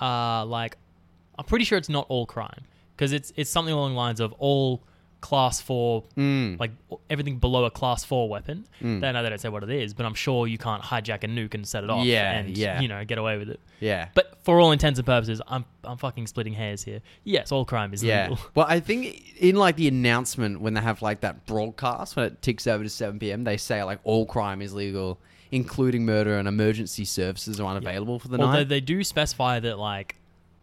uh 0.00 0.44
like 0.44 0.76
I'm 1.38 1.44
pretty 1.44 1.64
sure 1.64 1.78
it's 1.78 1.88
not 1.88 2.06
all 2.08 2.26
crime 2.26 2.64
because 2.94 3.12
it's 3.12 3.32
it's 3.36 3.50
something 3.50 3.72
along 3.74 3.92
the 3.92 3.96
lines 3.98 4.20
of 4.20 4.32
all 4.38 4.82
class 5.26 5.60
four 5.60 6.04
Mm. 6.16 6.58
like 6.60 6.70
everything 7.10 7.38
below 7.38 7.64
a 7.64 7.70
class 7.70 8.04
four 8.04 8.28
weapon. 8.28 8.64
Mm. 8.80 9.00
They 9.00 9.10
know 9.12 9.22
they 9.22 9.28
don't 9.28 9.40
say 9.40 9.48
what 9.48 9.62
it 9.64 9.70
is, 9.70 9.92
but 9.92 10.06
I'm 10.06 10.14
sure 10.14 10.46
you 10.46 10.56
can't 10.58 10.82
hijack 10.82 11.24
a 11.24 11.26
nuke 11.26 11.54
and 11.54 11.66
set 11.66 11.82
it 11.84 11.90
off. 11.90 12.04
Yeah, 12.06 12.30
and 12.32 12.56
yeah. 12.56 12.80
you 12.80 12.88
know 12.88 13.04
get 13.04 13.18
away 13.18 13.36
with 13.38 13.50
it. 13.50 13.60
yeah. 13.80 14.08
But 14.14 14.38
for 14.44 14.60
all 14.60 14.70
intents 14.72 14.98
and 15.00 15.06
purposes, 15.06 15.40
I'm 15.48 15.64
I'm 15.82 15.96
fucking 15.96 16.26
splitting 16.28 16.52
hairs 16.52 16.84
here. 16.84 17.00
Yes, 17.24 17.50
all 17.50 17.64
crime 17.64 17.92
is 17.92 18.02
Yeah. 18.04 18.28
legal. 18.28 18.38
Well, 18.54 18.66
I 18.68 18.78
think 18.80 19.22
in 19.42 19.56
like 19.56 19.74
the 19.76 19.88
announcement 19.88 20.60
when 20.60 20.74
they 20.74 20.80
have 20.80 21.02
like 21.02 21.20
that 21.22 21.44
broadcast 21.46 22.14
when 22.16 22.26
it 22.26 22.42
ticks 22.42 22.66
over 22.66 22.84
to 22.84 22.90
7 22.90 23.18
p.m., 23.18 23.42
they 23.44 23.56
say 23.56 23.82
like 23.82 23.98
all 24.04 24.26
crime 24.26 24.62
is 24.62 24.72
legal, 24.72 25.18
including 25.50 26.04
murder 26.04 26.38
and 26.38 26.46
emergency 26.46 27.04
services 27.04 27.58
are 27.60 27.66
unavailable 27.66 28.18
for 28.20 28.28
the 28.28 28.34
Although 28.36 28.46
night. 28.52 28.58
Although 28.58 28.68
they 28.68 28.80
do 28.80 29.02
specify 29.02 29.58
that 29.60 29.78
like 29.78 30.16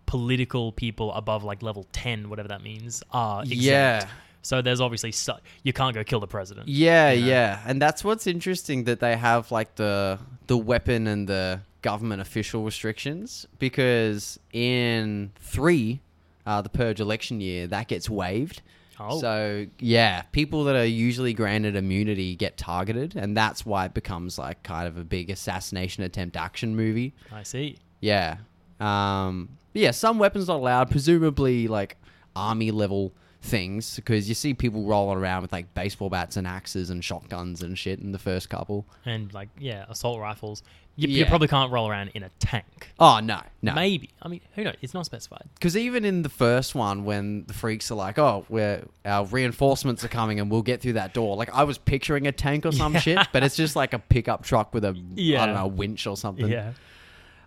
political 0.06 0.71
people 0.71 1.12
above 1.13 1.43
like 1.43 1.63
level 1.63 1.86
ten, 1.91 2.30
whatever 2.30 2.47
that 2.49 2.62
means, 2.63 3.04
are 3.12 3.41
exempt. 3.41 3.63
Yeah. 3.63 4.08
So 4.43 4.62
there's 4.62 4.82
obviously 4.82 5.12
su- 5.13 5.34
you 5.63 5.73
can't 5.73 5.95
go 5.95 6.03
kill 6.03 6.19
the 6.19 6.27
president. 6.27 6.67
Yeah, 6.67 7.12
you 7.12 7.21
know? 7.21 7.27
yeah, 7.27 7.62
and 7.65 7.82
that's 7.82 8.03
what's 8.03 8.27
interesting 8.27 8.84
that 8.84 8.99
they 8.99 9.15
have 9.15 9.51
like 9.51 9.75
the 9.75 10.19
the 10.47 10.58
weapon 10.58 11.08
and 11.08 11.27
the 11.27 11.62
government 11.82 12.21
official 12.21 12.63
restrictions 12.63 13.47
because 13.58 14.39
in 14.51 15.32
three, 15.39 16.01
uh, 16.45 16.62
the 16.62 16.69
purge 16.69 16.99
election 16.99 17.41
year 17.41 17.67
that 17.67 17.88
gets 17.88 18.10
waived. 18.10 18.62
Oh. 18.99 19.19
So 19.19 19.65
yeah, 19.79 20.23
people 20.34 20.65
that 20.65 20.75
are 20.75 20.86
usually 20.86 21.34
granted 21.34 21.75
immunity 21.77 22.36
get 22.36 22.58
targeted, 22.58 23.15
and 23.15 23.36
that's 23.36 23.65
why 23.65 23.86
it 23.86 23.93
becomes 23.93 24.38
like 24.38 24.62
kind 24.63 24.88
of 24.88 24.97
a 24.97 25.03
big 25.06 25.29
assassination 25.29 26.03
attempt 26.03 26.36
action 26.36 26.75
movie. 26.75 27.13
I 27.32 27.43
see. 27.43 27.77
Yeah, 28.01 28.38
um, 28.82 29.58
yeah, 29.73 29.91
some 29.91 30.19
weapons 30.19 30.49
not 30.49 30.58
allowed, 30.58 30.91
presumably 30.91 31.69
like 31.69 31.97
army 32.36 32.71
level 32.71 33.13
things, 33.43 33.97
because 33.97 34.27
you 34.29 34.34
see 34.36 34.53
people 34.53 34.84
rolling 34.86 35.17
around 35.19 35.41
with 35.43 35.51
like 35.51 35.73
baseball 35.73 36.10
bats 36.10 36.38
and 36.38 36.47
axes 36.47 36.89
and 36.89 37.03
shotguns 37.03 37.62
and 37.62 37.77
shit 37.77 37.99
in 37.99 38.12
the 38.12 38.19
first 38.19 38.49
couple. 38.49 38.86
And 39.06 39.32
like 39.34 39.49
yeah, 39.60 39.86
assault 39.89 40.19
rifles. 40.19 40.63
You, 40.95 41.08
you 41.08 41.25
probably 41.25 41.47
can't 41.47 41.71
roll 41.71 41.89
around 41.89 42.12
in 42.13 42.21
a 42.21 42.29
tank. 42.38 42.91
Oh 42.99 43.19
no, 43.19 43.41
no, 43.63 43.73
Maybe. 43.73 44.12
I 44.21 44.27
mean, 44.27 44.41
who 44.53 44.63
knows? 44.63 44.75
It's 44.84 44.93
not 44.93 45.08
specified. 45.08 45.41
because 45.56 45.75
even 45.75 46.06
in 46.06 46.21
the 46.21 46.29
first 46.29 46.75
one, 46.75 47.03
when 47.03 47.45
the 47.47 47.53
freaks 47.53 47.89
are 47.89 47.95
like, 47.95 48.19
"Oh, 48.19 48.45
we're 48.47 48.84
our 49.03 49.25
reinforcements 49.25 50.03
are 50.06 50.08
coming 50.08 50.39
and 50.39 50.51
we'll 50.51 50.62
get 50.62 50.82
through 50.82 50.93
that 50.93 51.15
door," 51.15 51.36
like 51.36 51.49
I 51.51 51.63
was 51.63 51.79
picturing 51.79 52.27
a 52.27 52.32
tank 52.32 52.63
or 52.67 52.71
some 52.71 52.93
Yeah. 52.93 52.99
shit, 52.99 53.27
but 53.34 53.41
it's 53.43 53.56
just 53.56 53.75
like 53.75 53.93
a 53.93 53.99
pickup 53.99 54.43
truck 54.43 54.71
with 54.73 54.86
a 54.86 54.89
I 54.89 55.01
Yeah. 55.15 55.45
don't 55.47 55.56
know 55.56 55.65
winch 55.67 56.06
or 56.06 56.15
something. 56.15 56.47
Yeah. 56.47 56.73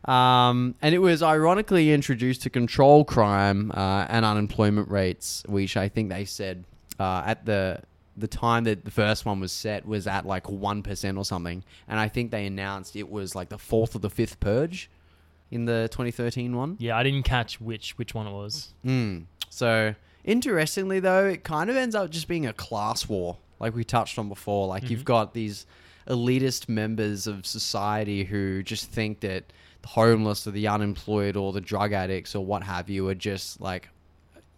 Um, 0.07 0.77
and 0.81 0.95
it 0.95 0.99
was 0.99 1.23
ironically 1.23 1.93
introduced 1.93 2.43
to 2.43 2.51
control 2.51 3.05
crime 3.05 3.73
uh, 3.75 4.07
and 4.09 4.25
unemployment 4.25 4.89
rates, 4.89 5.43
which 5.49 5.77
I 5.77 5.89
think 5.89 6.11
they 6.11 6.25
said 6.25 6.65
uh, 6.99 7.23
at 7.27 7.45
the 7.45 7.81
the 8.19 8.27
time 8.27 8.65
that 8.65 8.85
the 8.85 8.91
first 8.91 9.27
one 9.27 9.41
was 9.41 9.53
set 9.53 9.85
was 9.85 10.07
at 10.07 10.25
like 10.25 10.49
one 10.49 10.83
percent 10.83 11.19
or 11.19 11.25
something. 11.25 11.65
And 11.89 11.99
I 11.99 12.09
think 12.09 12.31
they 12.31 12.47
announced 12.47 12.97
it 12.97 13.11
was 13.11 13.35
like 13.35 13.49
the 13.49 13.59
fourth 13.59 13.95
or 13.95 13.99
the 13.99 14.11
fifth 14.11 14.41
purge 14.41 14.89
in 15.51 15.65
the 15.65 15.89
2013 15.91 16.57
one. 16.57 16.77
Yeah, 16.79 16.97
I 16.97 17.03
didn't 17.03 17.25
catch 17.25 17.61
which 17.61 17.99
which 17.99 18.15
one 18.15 18.27
it 18.27 18.33
was. 18.33 18.73
Mm. 18.85 19.25
So 19.51 19.95
interestingly, 20.25 21.01
though, 21.01 21.27
it 21.27 21.45
kind 21.45 21.69
of 21.69 21.77
ends 21.77 21.95
up 21.95 22.11
just 22.11 22.29
being 22.29 22.47
a 22.47 22.53
class 22.53 23.09
war, 23.09 23.39
like 23.59 23.75
we 23.75 23.85
touched 23.85 24.19
on 24.19 24.29
before. 24.29 24.67
Like 24.67 24.89
you've 24.89 25.05
got 25.05 25.35
these 25.35 25.67
elitist 26.09 26.69
members 26.69 27.27
of 27.27 27.47
society 27.47 28.25
who 28.25 28.63
just 28.63 28.91
think 28.91 29.21
that 29.21 29.53
the 29.83 29.89
homeless 29.89 30.47
or 30.47 30.53
the 30.53 30.69
unemployed 30.69 31.37
or 31.37 31.53
the 31.53 31.61
drug 31.61 31.93
addicts 31.93 32.35
or 32.35 32.45
what 32.45 32.63
have 32.63 32.89
you 32.89 33.09
are 33.09 33.15
just 33.15 33.61
like 33.61 33.89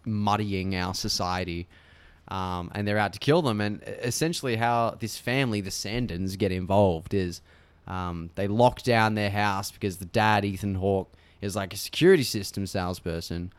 muddying 0.04 0.74
our 0.74 0.94
society. 0.94 1.66
Um, 2.28 2.70
and 2.74 2.86
they're 2.86 2.98
out 2.98 3.14
to 3.14 3.18
kill 3.18 3.40
them. 3.40 3.60
And 3.60 3.82
essentially, 4.02 4.56
how 4.56 4.96
this 4.98 5.16
family, 5.16 5.62
the 5.62 5.70
Sandins, 5.70 6.36
get 6.36 6.52
involved 6.52 7.14
is 7.14 7.40
um, 7.86 8.30
they 8.34 8.46
lock 8.46 8.82
down 8.82 9.14
their 9.14 9.30
house 9.30 9.70
because 9.70 9.96
the 9.96 10.04
dad, 10.04 10.44
Ethan 10.44 10.74
Hawke, 10.74 11.10
is 11.40 11.56
like 11.56 11.72
a 11.72 11.76
security 11.78 12.22
system 12.22 12.66
salesperson, 12.66 13.52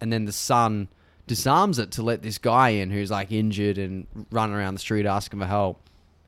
and 0.00 0.12
then 0.12 0.24
the 0.24 0.32
son 0.32 0.88
disarms 1.26 1.78
it 1.78 1.90
to 1.90 2.02
let 2.02 2.22
this 2.22 2.38
guy 2.38 2.70
in 2.70 2.90
who's 2.90 3.10
like 3.10 3.32
injured 3.32 3.78
and 3.78 4.06
running 4.30 4.54
around 4.54 4.74
the 4.74 4.80
street 4.80 5.06
asking 5.06 5.40
for 5.40 5.46
help. 5.46 5.80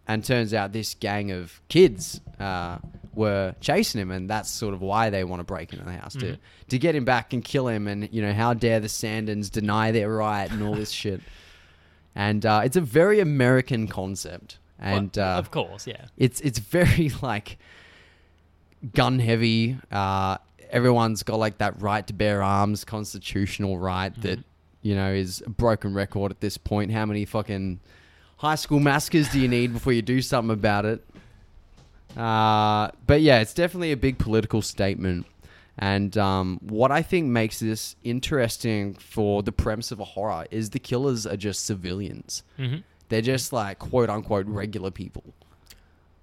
And 0.08 0.24
turns 0.24 0.54
out 0.54 0.72
this 0.72 0.94
gang 0.94 1.32
of 1.32 1.60
kids 1.68 2.20
uh, 2.38 2.78
were 3.14 3.54
chasing 3.60 4.00
him, 4.00 4.10
and 4.12 4.30
that's 4.30 4.48
sort 4.50 4.72
of 4.72 4.80
why 4.80 5.10
they 5.10 5.24
want 5.24 5.40
to 5.40 5.44
break 5.44 5.72
into 5.72 5.84
the 5.84 5.92
house 5.92 6.12
to 6.14 6.26
Mhm. 6.34 6.38
to 6.68 6.78
get 6.78 6.94
him 6.94 7.04
back 7.04 7.32
and 7.32 7.42
kill 7.44 7.66
him. 7.66 7.88
And 7.88 8.08
you 8.12 8.22
know, 8.22 8.32
how 8.32 8.54
dare 8.54 8.78
the 8.78 8.86
Sandins 8.88 9.50
deny 9.50 9.90
their 9.90 10.08
right 10.10 10.48
and 10.50 10.62
all 10.62 10.74
this 10.74 10.90
shit. 11.02 11.20
And 12.14 12.46
uh, 12.46 12.62
it's 12.64 12.76
a 12.76 12.80
very 12.80 13.18
American 13.20 13.88
concept, 13.88 14.58
and 14.78 15.10
Well, 15.16 15.34
uh, 15.36 15.38
of 15.38 15.50
course, 15.50 15.86
yeah. 15.88 16.04
it's 16.16 16.40
it's 16.40 16.58
very 16.60 17.10
like 17.22 17.58
gun 18.94 19.18
heavy. 19.18 19.76
Uh, 19.90 20.38
everyone's 20.70 21.22
got 21.22 21.38
like 21.38 21.58
that 21.58 21.80
right 21.82 22.06
to 22.06 22.12
bear 22.12 22.42
arms, 22.42 22.84
constitutional 22.84 23.78
right 23.78 24.14
that 24.22 24.38
you 24.82 24.94
know 24.94 25.12
is 25.12 25.42
a 25.44 25.50
broken 25.50 25.94
record 25.94 26.30
at 26.30 26.40
this 26.40 26.56
point. 26.58 26.92
How 26.92 27.06
many 27.06 27.24
fucking 27.24 27.80
high 28.36 28.54
school 28.54 28.80
massacres 28.80 29.28
do 29.30 29.40
you 29.40 29.48
need 29.48 29.72
before 29.72 29.92
you 29.92 30.02
do 30.02 30.20
something 30.22 30.52
about 30.52 30.84
it? 30.84 31.04
Uh, 32.16 32.90
but 33.06 33.20
yeah, 33.20 33.40
it's 33.40 33.54
definitely 33.54 33.92
a 33.92 33.96
big 33.96 34.18
political 34.18 34.62
statement. 34.62 35.26
And 35.78 36.16
um, 36.16 36.58
what 36.62 36.90
I 36.90 37.02
think 37.02 37.26
makes 37.26 37.60
this 37.60 37.96
interesting 38.02 38.94
for 38.94 39.42
the 39.42 39.52
premise 39.52 39.92
of 39.92 40.00
a 40.00 40.04
horror 40.04 40.46
is 40.50 40.70
the 40.70 40.78
killers 40.78 41.26
are 41.26 41.36
just 41.36 41.66
civilians. 41.66 42.42
hmm 42.56 42.76
They're 43.10 43.20
just 43.20 43.52
like 43.52 43.78
quote 43.78 44.08
unquote 44.08 44.46
regular 44.46 44.90
people. 44.90 45.24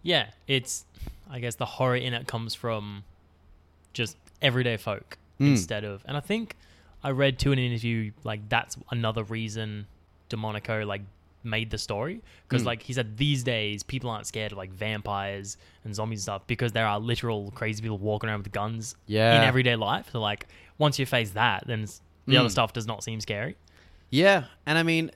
Yeah, 0.01 0.27
it's. 0.47 0.85
I 1.29 1.39
guess 1.39 1.55
the 1.55 1.65
horror 1.65 1.95
in 1.95 2.13
it 2.13 2.27
comes 2.27 2.53
from 2.53 3.03
just 3.93 4.17
everyday 4.41 4.77
folk 4.77 5.17
Mm. 5.39 5.51
instead 5.51 5.83
of. 5.83 6.03
And 6.05 6.15
I 6.15 6.19
think 6.19 6.55
I 7.03 7.09
read 7.09 7.39
too 7.39 7.51
in 7.51 7.57
an 7.59 7.65
interview 7.65 8.11
like 8.23 8.49
that's 8.49 8.77
another 8.91 9.23
reason 9.23 9.87
DeMonaco 10.29 10.85
like 10.85 11.01
made 11.43 11.69
the 11.69 11.77
story 11.77 12.21
because 12.47 12.63
Mm. 12.63 12.67
like 12.67 12.83
he 12.83 12.93
said 12.93 13.17
these 13.17 13.43
days 13.43 13.83
people 13.83 14.09
aren't 14.09 14.25
scared 14.27 14.51
of 14.51 14.57
like 14.57 14.71
vampires 14.71 15.57
and 15.83 15.93
zombies 15.93 16.19
and 16.19 16.23
stuff 16.23 16.47
because 16.47 16.71
there 16.71 16.85
are 16.87 16.99
literal 16.99 17.51
crazy 17.51 17.81
people 17.81 17.97
walking 17.97 18.29
around 18.29 18.43
with 18.43 18.51
guns 18.51 18.95
Yeah. 19.07 19.37
in 19.37 19.43
everyday 19.43 19.75
life. 19.75 20.09
So 20.11 20.19
like 20.21 20.47
once 20.77 20.97
you 20.99 21.05
face 21.05 21.31
that, 21.31 21.65
then 21.67 21.81
the 22.25 22.35
Mm. 22.35 22.39
other 22.39 22.49
stuff 22.49 22.73
does 22.73 22.87
not 22.87 23.03
seem 23.03 23.19
scary. 23.21 23.55
Yeah, 24.09 24.45
and 24.65 24.77
I 24.77 24.83
mean, 24.83 25.11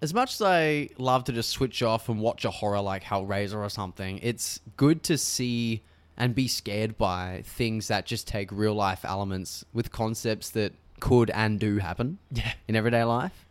as 0.00 0.12
much 0.12 0.34
as 0.34 0.42
I 0.42 0.90
love 0.98 1.24
to 1.24 1.32
just 1.32 1.50
switch 1.50 1.82
off 1.82 2.08
and 2.08 2.20
watch 2.20 2.44
a 2.44 2.50
horror 2.50 2.80
like 2.80 3.02
Hellraiser 3.04 3.56
or 3.56 3.68
something, 3.70 4.18
it's 4.22 4.60
good 4.76 5.02
to 5.04 5.16
see 5.16 5.82
and 6.16 6.34
be 6.34 6.46
scared 6.46 6.98
by 6.98 7.42
things 7.46 7.88
that 7.88 8.04
just 8.04 8.28
take 8.28 8.52
real 8.52 8.74
life 8.74 9.04
elements 9.04 9.64
with 9.72 9.90
concepts 9.90 10.50
that 10.50 10.74
could 11.00 11.30
and 11.30 11.58
do 11.58 11.78
happen 11.78 12.18
Yeah. 12.30 12.52
in 12.68 12.76
everyday 12.76 13.02
life. 13.04 13.46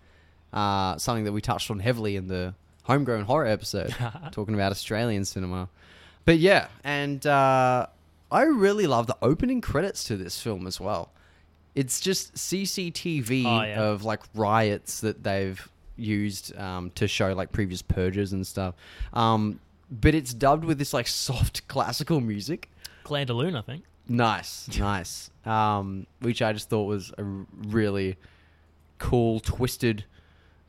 Uh, 0.54 0.98
something 0.98 1.24
that 1.24 1.32
we 1.32 1.42
touched 1.42 1.72
on 1.72 1.80
heavily 1.80 2.16
in 2.16 2.28
the 2.28 2.54
homegrown 2.84 3.24
horror 3.26 3.46
episode, 3.46 3.96
talking 4.32 4.54
about 4.54 4.72
Australian 4.72 5.24
cinema. 5.26 5.70
But 6.26 6.40
yeah, 6.40 6.68
and 6.84 7.26
uh, 7.26 7.88
I 8.32 8.42
really 8.44 8.86
love 8.88 9.08
the 9.08 9.18
opening 9.22 9.62
credits 9.62 10.04
to 10.06 10.18
this 10.18 10.42
film 10.42 10.68
as 10.68 10.80
well. 10.80 11.12
It's 11.74 12.00
just 12.02 12.36
CCTV 12.36 13.46
Oh, 13.46 13.62
yeah. 13.64 13.82
of 13.82 14.04
like 14.04 14.22
riots 14.36 15.00
that 15.02 15.24
they've 15.24 15.70
used 15.96 16.56
um, 16.58 16.92
to 16.92 17.08
show 17.08 17.34
like 17.34 17.52
previous 17.52 17.82
purges 17.82 18.34
and 18.34 18.46
stuff. 18.46 18.76
Um, 19.14 19.60
but 19.90 20.14
it's 20.16 20.34
dubbed 20.34 20.66
with 20.66 20.78
this 20.80 20.94
like 20.94 21.08
soft 21.08 21.68
classical 21.70 22.20
music. 22.20 22.70
Clair 23.04 23.26
de 23.26 23.34
Lune, 23.34 23.56
I 23.56 23.62
think. 23.62 23.84
Nice, 24.08 24.68
nice. 24.80 25.30
Um, 25.46 26.08
which 26.20 26.42
I 26.42 26.52
just 26.54 26.70
thought 26.70 26.86
was 26.86 27.12
a 27.18 27.24
really 27.24 28.18
cool, 28.98 29.40
twisted 29.40 30.04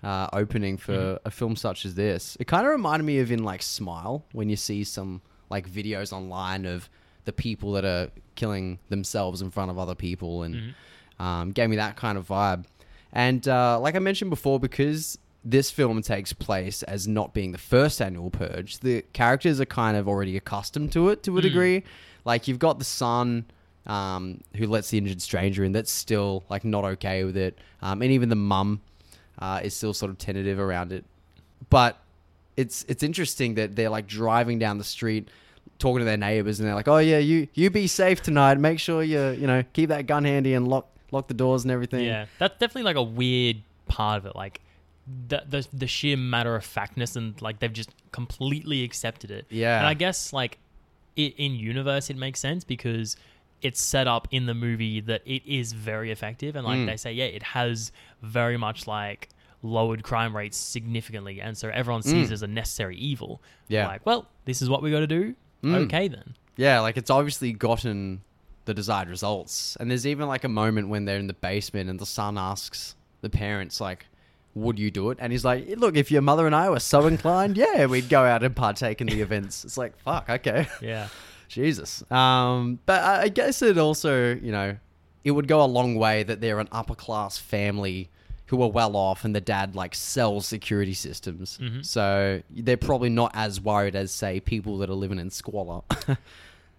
uh, 0.02 0.28
opening 0.32 0.76
for 0.76 0.92
Mhm. 0.92 1.18
a 1.24 1.30
film 1.30 1.54
such 1.56 1.84
as 1.86 1.94
this. 1.94 2.36
It 2.40 2.46
kind 2.46 2.66
of 2.66 2.72
reminded 2.72 3.04
me 3.04 3.18
of 3.20 3.30
in 3.30 3.44
like 3.44 3.62
Smile 3.62 4.24
when 4.32 4.48
you 4.48 4.56
see 4.56 4.84
some 4.84 5.20
like 5.50 5.68
videos 5.70 6.12
online 6.12 6.64
of 6.66 6.88
the 7.24 7.32
people 7.32 7.72
that 7.72 7.84
are 7.84 8.10
killing 8.34 8.78
themselves 8.88 9.40
in 9.42 9.50
front 9.50 9.70
of 9.70 9.78
other 9.78 9.94
people, 9.94 10.42
and 10.42 10.54
Mhm. 11.20 11.22
um, 11.24 11.50
gave 11.52 11.68
me 11.70 11.76
that 11.76 11.94
kind 11.96 12.18
of 12.18 12.26
vibe. 12.26 12.64
And 13.12 13.46
uh, 13.46 13.78
like 13.78 13.94
I 13.94 13.98
mentioned 14.00 14.30
before, 14.30 14.58
because 14.58 15.18
this 15.44 15.70
film 15.70 16.00
takes 16.02 16.32
place 16.32 16.82
as 16.84 17.06
not 17.06 17.34
being 17.34 17.52
the 17.52 17.58
first 17.58 18.00
annual 18.00 18.30
purge, 18.30 18.78
the 18.78 19.02
characters 19.12 19.60
are 19.60 19.66
kind 19.66 19.96
of 19.96 20.08
already 20.08 20.36
accustomed 20.36 20.90
to 20.92 21.08
it 21.10 21.22
to 21.24 21.36
a 21.36 21.40
Mm. 21.40 21.42
degree. 21.42 21.82
Like 22.24 22.48
you've 22.48 22.58
got 22.60 22.78
the 22.78 22.84
son 22.84 23.44
um, 23.84 24.40
who 24.56 24.66
lets 24.68 24.90
the 24.90 24.98
injured 24.98 25.20
stranger 25.20 25.64
in, 25.64 25.72
that's 25.72 25.90
still 25.90 26.44
like 26.48 26.64
not 26.64 26.84
okay 26.84 27.24
with 27.24 27.36
it, 27.36 27.58
um, 27.82 28.00
and 28.00 28.12
even 28.12 28.28
the 28.28 28.36
mum 28.36 28.80
uh, 29.42 29.60
is 29.62 29.74
still 29.74 29.92
sort 29.92 30.10
of 30.10 30.18
tentative 30.18 30.58
around 30.58 30.92
it. 30.92 31.04
But 31.68 31.98
it's 32.56 32.84
it's 32.88 33.02
interesting 33.02 33.54
that 33.56 33.74
they're 33.76 33.90
like 33.90 34.06
driving 34.06 34.58
down 34.58 34.78
the 34.78 34.84
street 34.84 35.28
talking 35.78 35.98
to 35.98 36.04
their 36.04 36.16
neighbors 36.16 36.60
and 36.60 36.68
they're 36.68 36.74
like 36.76 36.86
oh 36.86 36.98
yeah 36.98 37.18
you 37.18 37.48
you 37.54 37.70
be 37.70 37.86
safe 37.86 38.22
tonight 38.22 38.58
make 38.58 38.78
sure 38.78 39.02
you 39.02 39.30
you 39.30 39.46
know 39.46 39.64
keep 39.72 39.88
that 39.88 40.06
gun 40.06 40.24
handy 40.24 40.52
and 40.54 40.68
lock 40.68 40.86
lock 41.10 41.26
the 41.28 41.34
doors 41.34 41.62
and 41.64 41.72
everything 41.72 42.04
Yeah, 42.04 42.26
that's 42.38 42.54
definitely 42.58 42.82
like 42.84 42.96
a 42.96 43.02
weird 43.02 43.56
part 43.86 44.18
of 44.18 44.26
it. 44.26 44.36
Like 44.36 44.60
the 45.28 45.42
the, 45.48 45.66
the 45.72 45.86
sheer 45.86 46.16
matter 46.16 46.54
of 46.54 46.64
factness 46.64 47.16
and 47.16 47.40
like 47.42 47.58
they've 47.58 47.72
just 47.72 47.90
completely 48.12 48.84
accepted 48.84 49.30
it. 49.30 49.46
Yeah. 49.50 49.78
and 49.78 49.86
I 49.86 49.94
guess 49.94 50.32
like 50.32 50.58
it 51.16 51.34
in 51.36 51.54
universe 51.54 52.10
it 52.10 52.16
makes 52.16 52.38
sense 52.40 52.64
because 52.64 53.16
it's 53.62 53.82
set 53.82 54.06
up 54.06 54.28
in 54.30 54.46
the 54.46 54.54
movie 54.54 55.00
that 55.00 55.22
it 55.24 55.42
is 55.46 55.72
very 55.72 56.10
effective 56.10 56.56
and 56.56 56.64
like 56.66 56.78
Mm. 56.80 56.86
they 56.86 56.96
say 56.96 57.12
yeah 57.12 57.24
it 57.24 57.42
has 57.42 57.92
very 58.22 58.56
much 58.56 58.86
like 58.86 59.28
lowered 59.62 60.02
crime 60.02 60.36
rates 60.36 60.56
significantly 60.56 61.40
and 61.40 61.56
so 61.56 61.68
everyone 61.68 62.02
sees 62.02 62.28
Mm. 62.28 62.30
it 62.30 62.32
as 62.32 62.42
a 62.42 62.46
necessary 62.48 62.96
evil 62.96 63.40
Yeah. 63.68 63.86
like 63.86 64.04
well 64.04 64.28
this 64.44 64.60
is 64.62 64.68
what 64.68 64.82
we 64.82 64.90
got 64.90 65.00
to 65.00 65.06
do 65.06 65.34
Mm. 65.62 65.74
okay 65.86 66.08
then 66.08 66.34
Yeah, 66.56 66.80
like 66.80 66.96
it's 66.96 67.08
obviously 67.10 67.52
gotten 67.52 68.20
the 68.66 68.74
desired 68.74 69.08
results. 69.08 69.76
And 69.80 69.90
there's 69.90 70.06
even 70.06 70.28
like 70.28 70.44
a 70.44 70.48
moment 70.48 70.88
when 70.88 71.04
they're 71.06 71.18
in 71.18 71.26
the 71.26 71.32
basement 71.34 71.88
and 71.88 71.98
the 71.98 72.06
son 72.06 72.36
asks 72.36 72.94
the 73.22 73.30
parents 73.30 73.80
like 73.80 74.06
would 74.54 74.78
you 74.78 74.90
do 74.90 75.08
it? 75.08 75.16
And 75.18 75.32
he's 75.32 75.46
like, 75.46 75.66
"Look, 75.78 75.96
if 75.96 76.10
your 76.10 76.20
mother 76.20 76.44
and 76.46 76.54
I 76.54 76.68
were 76.68 76.78
so 76.78 77.06
inclined, 77.06 77.56
yeah, 77.56 77.86
we'd 77.86 78.10
go 78.10 78.22
out 78.22 78.42
and 78.42 78.54
partake 78.54 79.00
in 79.00 79.06
the 79.06 79.20
events." 79.28 79.64
It's 79.64 79.78
like, 79.78 79.96
"Fuck, 80.00 80.28
okay." 80.28 80.66
yeah 80.82 81.08
Jesus. 81.52 82.02
Um, 82.10 82.78
but 82.86 83.02
I 83.02 83.22
I 83.22 83.28
guess 83.28 83.62
it 83.62 83.78
also, 83.78 84.34
you 84.34 84.50
know, 84.52 84.76
it 85.22 85.30
would 85.32 85.46
go 85.46 85.62
a 85.62 85.66
long 85.66 85.94
way 85.96 86.22
that 86.22 86.40
they're 86.40 86.58
an 86.58 86.68
upper 86.72 86.94
class 86.94 87.38
family 87.38 88.08
who 88.46 88.60
are 88.62 88.70
well 88.70 88.96
off 88.96 89.24
and 89.24 89.34
the 89.34 89.40
dad 89.40 89.74
like 89.74 89.94
sells 89.94 90.46
security 90.46 90.94
systems. 90.94 91.58
Mhm. 91.62 91.84
So 91.84 92.42
they're 92.50 92.76
probably 92.76 93.08
not 93.08 93.30
as 93.34 93.60
worried 93.60 93.96
as 93.96 94.10
say 94.10 94.40
people 94.40 94.78
that 94.78 94.90
are 94.90 94.94
living 94.94 95.18
in 95.18 95.30
squalor. 95.30 95.82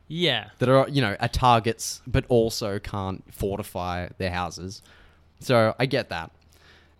yeah 0.07 0.49
that 0.59 0.69
are, 0.69 0.87
you 0.89 1.01
know, 1.01 1.15
are 1.19 1.27
targets 1.29 2.01
but 2.05 2.25
also 2.27 2.77
can't 2.77 3.23
fortify 3.33 4.09
their 4.17 4.31
houses. 4.31 4.81
So 5.39 5.73
I 5.79 5.85
get 5.85 6.09
that. 6.09 6.31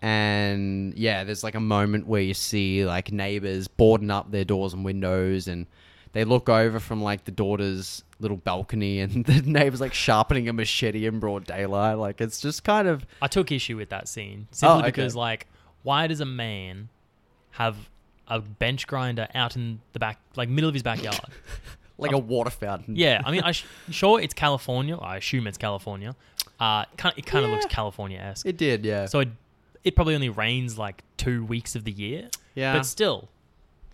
And 0.02 0.94
yeah, 0.98 1.24
there's 1.24 1.44
like 1.44 1.56
a 1.56 1.60
moment 1.60 2.08
where 2.08 2.22
you 2.22 2.34
see 2.34 2.86
like 2.86 3.12
neighbors 3.12 3.68
boarding 3.68 4.12
up 4.12 4.32
their 4.32 4.44
doors 4.46 4.74
and 4.74 4.84
windows 4.84 5.48
and 5.48 5.66
they 6.14 6.24
look 6.24 6.48
over 6.50 6.80
from 6.80 7.02
like 7.04 7.26
the 7.26 7.32
daughter's 7.32 8.04
little 8.20 8.38
balcony 8.38 9.00
and 9.02 9.26
the 9.26 9.42
neighbor's 9.42 9.82
like 9.82 9.94
sharpening 9.94 10.48
a 10.48 10.54
machete 10.54 11.06
in 11.06 11.20
broad 11.20 11.46
daylight. 11.46 11.96
Like 11.98 12.22
it's 12.22 12.40
just 12.40 12.64
kind 12.64 12.88
of 12.88 13.06
I 13.22 13.28
took 13.28 13.52
issue 13.52 13.76
with 13.78 13.90
that 13.90 14.08
scene 14.08 14.48
simply 14.52 14.76
Oh, 14.76 14.80
okay. 14.80 14.88
because, 14.88 15.16
like, 15.16 15.48
why 15.84 16.08
does 16.08 16.22
a 16.22 16.26
man 16.26 16.90
have 17.52 17.76
a 18.28 18.40
bench 18.40 18.88
grinder 18.88 19.28
out 19.36 19.56
in 19.56 19.82
the 19.92 20.00
back, 20.00 20.18
like 20.36 20.50
middle 20.50 20.68
of 20.70 20.74
his 20.74 20.84
backyard? 20.84 21.20
like 21.98 22.12
a 22.14 22.18
water 22.18 22.50
fountain. 22.50 22.96
yeah, 22.96 23.22
I 23.26 23.32
mean, 23.32 23.42
I 23.44 23.52
sh- 23.54 23.66
sure 23.92 24.20
it's 24.22 24.34
California. 24.34 24.98
I 24.98 25.18
assume 25.18 25.46
it's 25.48 25.58
California. 25.58 26.16
Uh, 26.60 26.86
it 27.18 27.26
kind 27.26 27.44
of 27.46 27.50
Yeah. 27.52 27.56
looks 27.58 27.66
California 27.66 28.20
esque. 28.20 28.46
It 28.46 28.58
did, 28.58 28.86
yeah. 28.86 29.06
So 29.08 29.20
it, 29.20 29.30
it 29.84 29.96
probably 29.96 30.16
only 30.16 30.30
rains 30.30 30.78
like 30.78 31.04
two 31.18 31.44
weeks 31.46 31.76
of 31.76 31.84
the 31.84 31.92
year. 31.92 32.30
yeah. 32.56 32.74
But 32.74 32.86
still, 32.86 33.28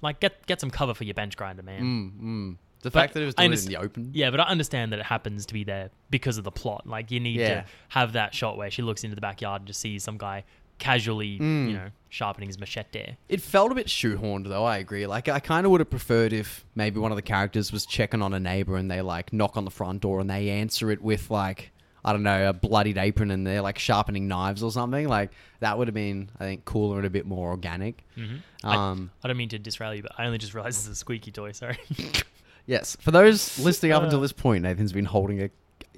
like, 0.01 0.19
get 0.19 0.45
get 0.47 0.59
some 0.61 0.69
cover 0.71 0.93
for 0.93 1.03
your 1.03 1.13
bench 1.13 1.35
grinder, 1.37 1.63
man. 1.63 1.81
mm, 1.81 2.21
mm. 2.23 2.57
The 2.81 2.89
But 2.91 2.93
fact 2.99 3.13
that 3.15 3.23
it 3.23 3.25
was 3.25 3.35
doing 3.35 3.51
in 3.51 3.59
the 3.65 3.75
open. 3.75 4.11
Yeah, 4.13 4.31
but 4.31 4.39
I 4.39 4.43
understand 4.43 4.93
that 4.93 4.99
it 4.99 5.05
happens 5.05 5.45
to 5.47 5.53
be 5.53 5.65
there 5.65 5.89
because 6.09 6.37
of 6.37 6.45
the 6.45 6.51
plot. 6.51 6.87
Like 6.87 7.11
you 7.11 7.19
need 7.19 7.35
Yeah. 7.41 7.61
to 7.61 7.65
have 7.89 8.13
that 8.13 8.33
shot 8.33 8.55
where 8.57 8.71
she 8.71 8.81
looks 8.81 9.03
into 9.03 9.15
the 9.15 9.21
backyard 9.21 9.61
and 9.61 9.67
just 9.67 9.81
sees 9.81 10.01
some 10.01 10.17
guy 10.17 10.45
casually, 10.77 11.37
Mm. 11.39 11.67
you 11.67 11.73
know, 11.73 11.89
sharpening 12.07 12.47
his 12.47 12.57
machete. 12.57 13.15
It 13.27 13.41
felt 13.41 13.73
a 13.73 13.75
bit 13.75 13.87
shoehorned, 13.87 14.47
though. 14.47 14.63
I 14.63 14.77
agree. 14.77 15.05
Like, 15.07 15.27
I 15.27 15.41
kind 15.41 15.65
of 15.65 15.71
would 15.73 15.81
have 15.81 15.89
preferred 15.89 16.31
if 16.31 16.63
maybe 16.73 17.01
one 17.01 17.11
of 17.11 17.17
the 17.17 17.21
characters 17.21 17.73
was 17.73 17.85
checking 17.85 18.21
on 18.21 18.33
a 18.33 18.39
neighbor 18.39 18.77
and 18.77 18.89
they 18.89 19.01
like 19.01 19.33
knock 19.33 19.57
on 19.57 19.65
the 19.65 19.71
front 19.71 20.01
door 20.01 20.21
and 20.21 20.29
they 20.29 20.49
answer 20.49 20.89
it 20.89 21.01
with 21.01 21.29
like 21.29 21.71
I 22.09 22.13
don't 22.13 22.23
know 22.23 22.49
a 22.49 22.53
bloodied 22.53 22.97
apron 22.97 23.29
and 23.31 23.45
they're 23.45 23.61
like 23.61 23.77
sharpening 23.77 24.27
knives 24.27 24.63
or 24.63 24.71
something. 24.71 25.07
Like 25.07 25.29
that 25.59 25.77
would 25.77 25.87
have 25.87 25.93
been, 25.95 26.29
I 26.39 26.43
think, 26.45 26.65
cooler 26.65 26.97
and 26.97 27.05
a 27.05 27.09
bit 27.09 27.25
more 27.25 27.49
organic. 27.51 28.03
hmm 28.15 28.37
Um, 28.63 29.11
I, 29.23 29.25
I 29.25 29.27
don't 29.27 29.37
mean 29.37 29.49
to 29.49 29.59
disrail 29.59 29.93
you, 29.93 30.01
but 30.01 30.13
I 30.17 30.25
only 30.25 30.37
just 30.39 30.53
realized 30.53 30.79
it's 30.79 30.87
a 30.87 30.95
squeaky 30.95 31.31
toy. 31.31 31.51
Sorry. 31.51 31.77
yes, 32.65 32.97
for 32.99 33.11
those 33.11 33.59
listening 33.59 33.91
up 33.91 34.01
Uh. 34.01 34.05
until 34.05 34.21
this 34.21 34.31
point, 34.33 34.63
Nathan's 34.63 34.91
been 34.93 35.05
holding 35.05 35.41
a 35.43 35.49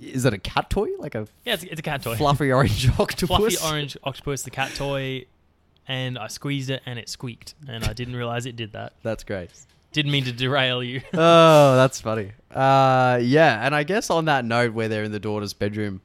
is 0.02 0.26
it 0.26 0.34
a 0.34 0.38
cat 0.40 0.70
toy? 0.70 0.90
Like 0.98 1.14
a 1.16 1.28
Yeah, 1.46 1.54
it's, 1.54 1.64
it's 1.64 1.80
a 1.80 1.84
cat 1.84 2.02
toy. 2.02 2.16
fluffy 2.16 2.52
orange 2.52 2.90
octopus? 3.00 3.28
Fluffy 3.38 3.58
orange 3.64 3.96
octopus, 4.04 4.42
the 4.42 4.50
cat 4.50 4.74
toy, 4.76 5.26
and 5.88 6.18
I 6.18 6.28
squeezed 6.28 6.70
it 6.72 6.82
and 6.88 6.98
it 6.98 7.08
squeaked, 7.08 7.54
and 7.68 7.84
I 7.84 7.94
didn't 7.94 8.16
realize 8.16 8.46
it 8.48 8.56
did 8.56 8.72
that. 8.74 8.94
That's 9.04 9.24
great. 9.24 9.52
Didn't 9.94 10.12
mean 10.12 10.24
to 10.26 10.32
derail 10.32 10.82
you. 10.84 11.02
oh, 11.14 11.76
that's 11.76 12.00
funny. 12.00 12.32
Uh, 12.50 13.20
yeah, 13.22 13.66
and 13.66 13.76
I 13.76 13.84
guess 13.84 14.10
on 14.10 14.26
that 14.26 14.46
note, 14.46 14.74
where 14.74 14.88
they're 14.88 15.04
in 15.04 15.12
the 15.12 15.20
daughter's 15.20 15.54
bedroom, 15.54 16.02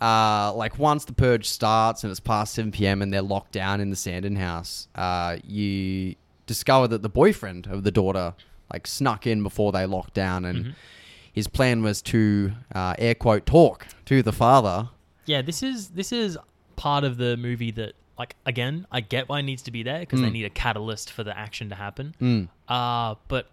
uh, 0.00 0.52
like 0.54 0.78
once 0.78 1.04
the 1.04 1.12
purge 1.12 1.48
starts 1.48 2.02
and 2.04 2.10
it's 2.10 2.20
past 2.20 2.54
seven 2.54 2.72
p.m. 2.72 3.02
and 3.02 3.12
they're 3.12 3.22
locked 3.22 3.52
down 3.52 3.80
in 3.80 3.90
the 3.90 3.96
Sandin 3.96 4.36
house, 4.36 4.88
uh, 4.94 5.36
you 5.46 6.14
discover 6.46 6.88
that 6.88 7.02
the 7.02 7.08
boyfriend 7.08 7.66
of 7.68 7.84
the 7.84 7.90
daughter 7.90 8.34
like 8.72 8.86
snuck 8.86 9.26
in 9.26 9.42
before 9.42 9.70
they 9.72 9.86
locked 9.86 10.14
down, 10.14 10.44
and 10.44 10.64
Mhm. 10.66 10.74
his 11.32 11.46
plan 11.46 11.82
was 11.82 12.02
to 12.02 12.52
uh, 12.74 12.94
air 12.98 13.14
quote 13.14 13.46
talk 13.46 13.86
to 14.06 14.22
the 14.22 14.32
father. 14.32 14.88
Yeah, 15.26 15.40
this 15.42 15.62
is 15.62 15.90
this 15.90 16.10
is 16.12 16.36
part 16.76 17.04
of 17.04 17.16
the 17.16 17.36
movie 17.36 17.70
that, 17.72 17.92
like, 18.22 18.36
again, 18.46 18.86
I 18.90 19.00
get 19.00 19.28
why 19.28 19.40
it 19.40 19.42
needs 19.42 19.62
to 19.62 19.70
be 19.78 19.82
there 19.82 20.00
because 20.00 20.20
they 20.20 20.28
Mm. 20.28 20.32
need 20.38 20.44
a 20.44 20.50
catalyst 20.64 21.10
for 21.10 21.22
the 21.24 21.36
action 21.46 21.68
to 21.70 21.74
happen. 21.74 22.14
Mm. 22.20 22.48
Uh, 22.68 23.16
but 23.28 23.44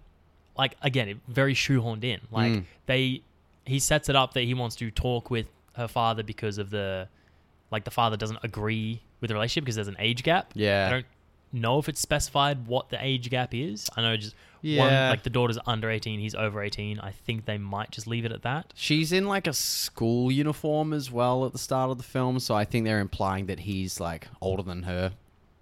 like 0.57 0.75
again, 0.89 1.07
it 1.09 1.17
very 1.27 1.53
shoehorned 1.55 2.03
in. 2.03 2.19
Like 2.31 2.51
Mm. 2.53 2.63
they, 2.85 3.21
he 3.65 3.79
sets 3.79 4.09
it 4.09 4.15
up 4.15 4.33
that 4.35 4.43
he 4.43 4.53
wants 4.53 4.75
to 4.77 4.91
talk 4.91 5.29
with 5.31 5.47
her 5.75 5.87
father 5.87 6.23
because 6.23 6.57
of 6.57 6.69
the, 6.69 7.07
like 7.71 7.83
the 7.83 7.91
father 7.91 8.17
doesn't 8.17 8.39
agree 8.43 9.01
with 9.21 9.27
the 9.29 9.33
relationship 9.33 9.63
because 9.65 9.75
there's 9.75 9.87
an 9.87 9.95
age 9.99 10.21
gap. 10.23 10.51
Yeah. 10.53 10.87
I 10.87 10.89
don't 10.91 11.05
know 11.51 11.79
if 11.79 11.89
it's 11.89 11.99
specified 12.01 12.67
what 12.67 12.89
the 12.89 13.03
age 13.03 13.29
gap 13.29 13.53
is. 13.55 13.89
I 13.97 14.01
know 14.01 14.15
just 14.17 14.35
one 14.61 14.89
Yeah. 14.91 15.09
like 15.09 15.23
the 15.23 15.29
daughter's 15.29 15.57
under 15.65 15.89
eighteen, 15.89 16.19
he's 16.19 16.35
over 16.35 16.61
eighteen. 16.61 16.99
I 16.99 17.11
think 17.11 17.45
they 17.45 17.57
might 17.57 17.91
just 17.91 18.07
leave 18.07 18.25
it 18.25 18.31
at 18.31 18.41
that. 18.43 18.73
She's 18.75 19.11
in 19.11 19.27
like 19.27 19.47
a 19.47 19.53
school 19.53 20.31
uniform 20.31 20.93
as 20.93 21.11
well 21.11 21.45
at 21.45 21.51
the 21.53 21.57
start 21.59 21.91
of 21.91 21.97
the 21.97 22.03
film, 22.03 22.39
so 22.39 22.55
I 22.55 22.65
think 22.65 22.85
they're 22.85 22.99
implying 22.99 23.45
that 23.47 23.61
he's 23.61 23.99
like 23.99 24.27
older 24.41 24.63
than 24.63 24.83
her. 24.83 25.13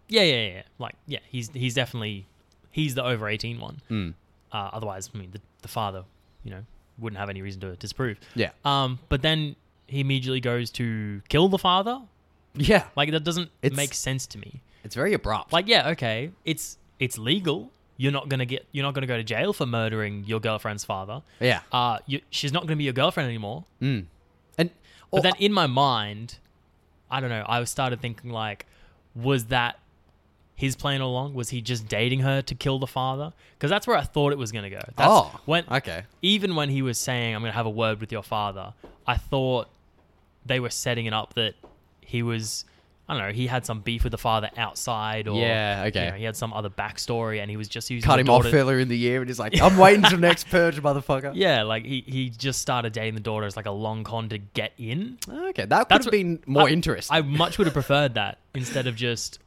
Yeah, 0.10 0.24
yeah, 0.24 0.48
yeah. 0.48 0.62
Like 0.80 0.96
yeah, 1.08 1.20
he's 1.30 1.50
he's 1.54 1.74
definitely 1.74 2.26
he's 2.72 2.96
the 2.96 3.04
over 3.04 3.28
eighteen 3.28 3.60
one. 3.60 3.82
Mm. 3.90 4.14
Uh, 4.52 4.70
otherwise, 4.74 5.10
I 5.14 5.18
mean, 5.18 5.32
the, 5.32 5.42
the 5.62 5.68
father, 5.68 6.04
you 6.44 6.52
know, 6.52 6.64
wouldn't 6.98 7.20
have 7.20 7.30
any 7.30 7.42
reason 7.42 7.60
to 7.62 7.76
disprove. 7.76 8.18
Yeah. 8.34 8.52
Um, 8.64 9.00
but 9.10 9.22
then 9.22 9.56
he 9.88 10.00
immediately 10.00 10.40
goes 10.40 10.70
to 10.72 11.22
kill 11.28 11.50
the 11.50 11.58
father. 11.58 12.00
Yeah. 12.56 12.86
Like 12.96 13.12
that 13.12 13.24
doesn't 13.26 13.52
It's- 13.62 13.76
make 13.78 13.94
sense 13.94 14.26
to 14.28 14.38
me. 14.38 14.62
It's 14.84 14.96
very 14.96 15.14
abrupt. 15.14 15.52
Like, 15.52 15.68
yeah, 15.68 15.90
okay, 15.90 16.32
it's 16.46 16.78
it's 16.98 17.18
legal. 17.18 17.72
You're 17.98 18.12
not 18.12 18.30
gonna 18.30 18.46
get 18.46 18.66
you're 18.72 18.84
not 18.84 18.94
gonna 18.94 19.08
go 19.08 19.18
to 19.18 19.24
jail 19.24 19.54
for 19.54 19.66
murdering 19.66 20.24
your 20.26 20.40
girlfriend's 20.40 20.86
father. 20.86 21.22
yeah. 21.40 21.62
Uh, 21.72 22.00
you, 22.06 22.22
she's 22.30 22.54
not 22.54 22.64
gonna 22.64 22.76
be 22.76 22.84
your 22.84 22.94
girlfriend 22.94 23.28
anymore. 23.28 23.66
Mm. 23.82 24.06
And 24.58 24.70
But 25.12 25.20
oh, 25.20 25.22
then 25.22 25.34
in 25.40 25.52
my 25.52 25.68
mind, 25.68 26.38
I 27.10 27.20
don't 27.20 27.30
know. 27.30 27.46
I 27.48 27.64
started 27.64 28.02
thinking 28.02 28.30
like, 28.32 28.66
was 29.16 29.46
that 29.46 29.80
his 30.56 30.76
plan 30.76 31.02
all 31.02 31.12
along? 31.12 31.34
Was 31.34 31.50
he 31.50 31.62
just 31.62 31.88
dating 31.88 32.22
her 32.22 32.42
to 32.42 32.56
kill 32.56 32.80
the 32.80 32.88
father? 32.88 33.34
Because 33.58 33.70
that's 33.70 33.86
where 33.88 33.98
I 33.98 34.02
thought 34.02 34.32
it 34.32 34.38
was 34.38 34.52
gonna 34.52 34.70
go. 34.70 34.82
That's 34.96 35.10
oh, 35.10 35.40
when 35.46 35.64
okay. 35.72 36.04
even 36.22 36.56
when 36.56 36.70
he 36.70 36.82
was 36.82 36.98
saying, 36.98 37.36
"I'm 37.36 37.42
gonna 37.42 37.52
have 37.52 37.66
a 37.66 37.72
word 37.72 38.00
with 38.00 38.12
your 38.12 38.24
father," 38.24 38.74
I 39.06 39.18
thought 39.18 39.70
they 40.46 40.60
were 40.60 40.70
setting 40.70 41.06
it 41.06 41.14
up 41.14 41.34
that 41.36 41.56
he 42.02 42.22
was. 42.24 42.66
I 43.10 43.14
don't 43.18 43.26
know. 43.28 43.32
He 43.34 43.48
had 43.48 43.66
some 43.66 43.80
beef 43.80 44.04
with 44.04 44.12
the 44.12 44.18
father 44.18 44.50
outside, 44.58 45.30
or 45.30 45.40
Yeah, 45.40 45.86
okay. 45.88 46.06
you 46.06 46.12
know, 46.12 46.18
he 46.18 46.24
had 46.26 46.36
some 46.36 46.52
other 46.52 46.70
backstory, 46.70 47.40
and 47.42 47.50
he 47.50 47.56
was 47.56 47.70
just 47.70 47.90
using 47.90 48.06
Cut 48.06 48.20
him 48.20 48.30
off 48.30 48.44
daughter- 48.44 48.58
earlier 48.58 48.80
in 48.80 48.90
the 48.90 48.98
year, 48.98 49.22
and 49.22 49.30
he's 49.30 49.40
like, 49.40 49.58
"I'm 49.62 49.78
waiting 49.78 50.04
till 50.04 50.18
next 50.20 50.50
purge, 50.50 50.82
motherfucker." 50.82 51.32
Yeah, 51.34 51.64
like 51.64 51.86
he, 51.86 52.02
he 52.06 52.30
just 52.30 52.62
started 52.62 52.92
dating 52.92 53.14
the 53.14 53.22
daughter 53.22 53.46
as 53.46 53.56
like 53.56 53.66
a 53.66 53.72
long 53.72 54.04
con 54.04 54.28
to 54.30 54.38
get 54.38 54.74
in. 54.78 55.18
Okay, 55.30 55.64
that 55.66 55.80
could 55.84 55.90
That's 55.90 56.06
have 56.06 56.12
been 56.12 56.44
more 56.46 56.68
I- 56.68 56.72
interesting. 56.72 57.16
I 57.16 57.22
much 57.22 57.58
would 57.58 57.68
have 57.68 57.74
preferred 57.74 58.16
that 58.16 58.40
instead 58.54 58.88
of 58.88 58.96
just 58.98 59.40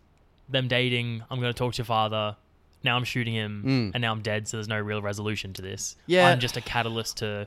them 0.49 0.67
dating. 0.67 1.23
I'm 1.31 1.39
going 1.41 1.53
to 1.53 1.59
talk 1.59 1.75
to 1.75 1.79
your 1.79 1.85
father. 1.85 2.37
Now 2.83 2.97
I'm 2.97 3.05
shooting 3.05 3.35
him, 3.35 3.63
Mm. 3.67 3.91
and 3.95 4.01
now 4.01 4.11
I'm 4.11 4.23
dead. 4.23 4.49
So 4.49 4.57
there's 4.57 4.69
no 4.69 4.79
real 4.81 5.03
resolution 5.03 5.53
to 5.53 5.61
this. 5.61 5.97
Yeah. 6.07 6.29
I'm 6.29 6.41
just 6.41 6.57
a 6.57 6.63
catalyst 6.63 7.19
to 7.19 7.47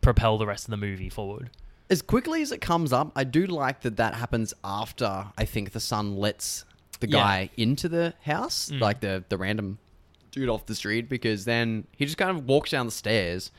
propel 0.00 0.36
the 0.36 0.46
rest 0.46 0.64
of 0.64 0.70
the 0.72 0.76
movie 0.76 1.08
forward. 1.10 1.50
As 1.90 2.02
quickly 2.02 2.42
as 2.42 2.52
it 2.52 2.60
comes 2.60 2.92
up, 2.92 3.12
I 3.16 3.24
do 3.24 3.46
like 3.46 3.80
that 3.80 3.96
that 3.96 4.14
happens 4.14 4.52
after 4.62 5.26
I 5.38 5.44
think 5.44 5.72
the 5.72 5.80
son 5.80 6.16
lets 6.16 6.64
the 7.00 7.08
Yeah. 7.08 7.12
guy 7.18 7.50
into 7.56 7.88
the 7.88 8.14
house, 8.22 8.70
Mm. 8.70 8.80
like 8.80 9.00
the 9.00 9.24
the 9.28 9.38
random 9.38 9.78
dude 10.30 10.48
off 10.48 10.66
the 10.66 10.74
street, 10.74 11.08
because 11.08 11.44
then 11.46 11.86
he 11.96 12.04
just 12.04 12.18
kind 12.18 12.30
of 12.36 12.44
walks 12.46 12.70
down 12.70 12.84
the 12.86 12.92
stairs, 12.92 13.50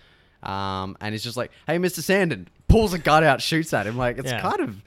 um, 0.43 0.95
and 1.01 1.13
he's 1.13 1.23
just 1.23 1.37
like, 1.37 1.51
"Hey, 1.65 1.77
Mister 1.79 2.01
Sandin," 2.01 2.45
pulls 2.67 2.93
a 2.93 2.99
gun 2.99 3.23
out, 3.23 3.41
shoots 3.41 3.73
at 3.73 3.87
him. 3.87 3.97
Like 3.97 4.17
it's 4.19 4.29
Yeah. 4.31 4.41
kind 4.41 4.59
of 4.59 4.81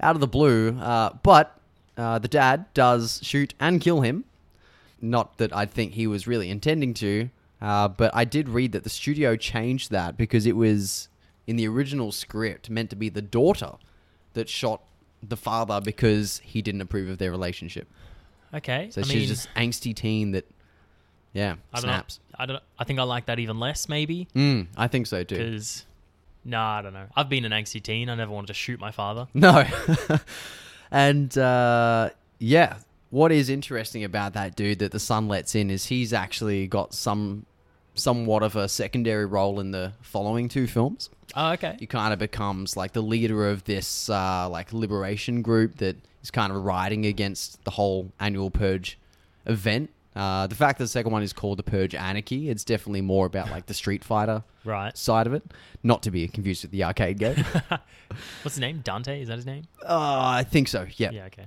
out 0.00 0.14
of 0.14 0.20
the 0.20 0.28
blue, 0.28 0.78
uh, 0.78 1.10
but 1.22 1.58
uh, 1.96 2.18
the 2.18 2.28
dad 2.28 2.66
does 2.74 3.20
shoot 3.22 3.54
and 3.60 3.80
kill 3.80 4.00
him. 4.02 4.24
Not 5.00 5.38
that 5.38 5.54
I 5.54 5.66
think 5.66 5.92
he 5.94 6.06
was 6.06 6.26
really 6.26 6.50
intending 6.50 6.94
to, 6.94 7.30
uh, 7.60 7.88
but 7.88 8.10
I 8.14 8.24
did 8.24 8.48
read 8.48 8.72
that 8.72 8.84
the 8.84 8.90
studio 8.90 9.36
changed 9.36 9.90
that 9.90 10.16
because 10.16 10.46
it 10.46 10.56
was 10.56 11.08
in 11.46 11.56
the 11.56 11.66
original 11.68 12.12
script 12.12 12.70
meant 12.70 12.90
to 12.90 12.96
be 12.96 13.08
the 13.08 13.22
daughter 13.22 13.72
that 14.34 14.48
shot 14.48 14.82
the 15.22 15.36
father 15.36 15.80
because 15.80 16.40
he 16.44 16.60
didn't 16.62 16.80
approve 16.80 17.08
of 17.08 17.18
their 17.18 17.30
relationship. 17.30 17.88
Okay, 18.52 18.88
So 18.90 19.00
I 19.00 19.04
she's 19.04 19.14
mean, 19.14 19.28
just 19.28 19.48
angsty 19.54 19.94
teen 19.94 20.30
that, 20.32 20.46
yeah, 21.32 21.56
I 21.72 21.76
don't 21.80 21.82
snaps. 21.84 22.20
know. 22.30 22.36
I 22.38 22.46
don't. 22.46 22.62
I 22.78 22.84
think 22.84 22.98
I 23.00 23.02
like 23.02 23.26
that 23.26 23.38
even 23.40 23.58
less, 23.58 23.88
maybe, 23.88 24.28
Mm, 24.34 24.68
I 24.76 24.86
think 24.88 25.06
so 25.06 25.24
too. 25.24 25.36
because. 25.36 25.84
No, 26.46 26.60
I 26.60 26.82
don't 26.82 26.92
know. 26.92 27.06
I've 27.16 27.30
been 27.30 27.46
an 27.46 27.52
angsty 27.52 27.82
teen. 27.82 28.10
I 28.10 28.14
never 28.16 28.30
wanted 28.30 28.48
to 28.48 28.54
shoot 28.54 28.78
my 28.78 28.90
father. 28.90 29.26
No. 29.34 29.64
and 30.90 31.36
uh, 31.38 32.10
yeah, 32.38 32.76
what 33.10 33.32
is 33.32 33.48
interesting 33.48 34.04
about 34.04 34.34
that 34.34 34.54
dude 34.56 34.78
that 34.80 34.92
the 34.92 35.00
son 35.00 35.26
lets 35.28 35.54
in 35.54 35.70
is 35.70 35.86
he's 35.86 36.12
actually 36.12 36.66
got 36.66 36.92
some 36.94 37.46
somewhat 37.94 38.42
of 38.42 38.56
a 38.56 38.68
secondary 38.68 39.26
role 39.26 39.60
in 39.60 39.70
the 39.70 39.92
following 40.02 40.48
two 40.48 40.66
films. 40.66 41.10
Oh, 41.36 41.52
okay. 41.52 41.76
He 41.78 41.86
kind 41.86 42.12
of 42.12 42.18
becomes 42.18 42.76
like 42.76 42.92
the 42.92 43.00
leader 43.02 43.48
of 43.48 43.64
this 43.64 44.08
uh, 44.10 44.48
like 44.48 44.72
liberation 44.72 45.42
group 45.42 45.76
that 45.78 45.96
is 46.22 46.30
kind 46.30 46.52
of 46.52 46.64
riding 46.64 47.06
against 47.06 47.62
the 47.64 47.70
whole 47.72 48.12
annual 48.20 48.50
purge 48.50 48.98
event. 49.46 49.90
Uh, 50.16 50.46
the 50.46 50.54
fact 50.54 50.78
that 50.78 50.84
the 50.84 50.88
second 50.88 51.10
one 51.10 51.24
is 51.24 51.32
called 51.32 51.58
the 51.58 51.62
Purge 51.64 51.92
Anarchy, 51.92 52.48
it's 52.48 52.62
definitely 52.62 53.00
more 53.00 53.26
about 53.26 53.50
like 53.50 53.66
the 53.66 53.74
Street 53.74 54.04
Fighter 54.04 54.44
Right. 54.64 54.96
side 54.96 55.26
of 55.26 55.34
it, 55.34 55.42
not 55.82 56.04
to 56.04 56.12
be 56.12 56.28
confused 56.28 56.62
with 56.62 56.70
the 56.70 56.84
arcade 56.84 57.18
game. 57.18 57.34
What's 58.42 58.54
his 58.54 58.60
name? 58.60 58.80
Dante? 58.84 59.20
Is 59.20 59.26
that 59.28 59.36
his 59.36 59.46
name? 59.46 59.64
uh, 59.82 59.88
I 60.38 60.44
think 60.44 60.68
so. 60.68 60.86
Yeah. 60.98 61.10
Yeah. 61.10 61.24
Okay. 61.26 61.46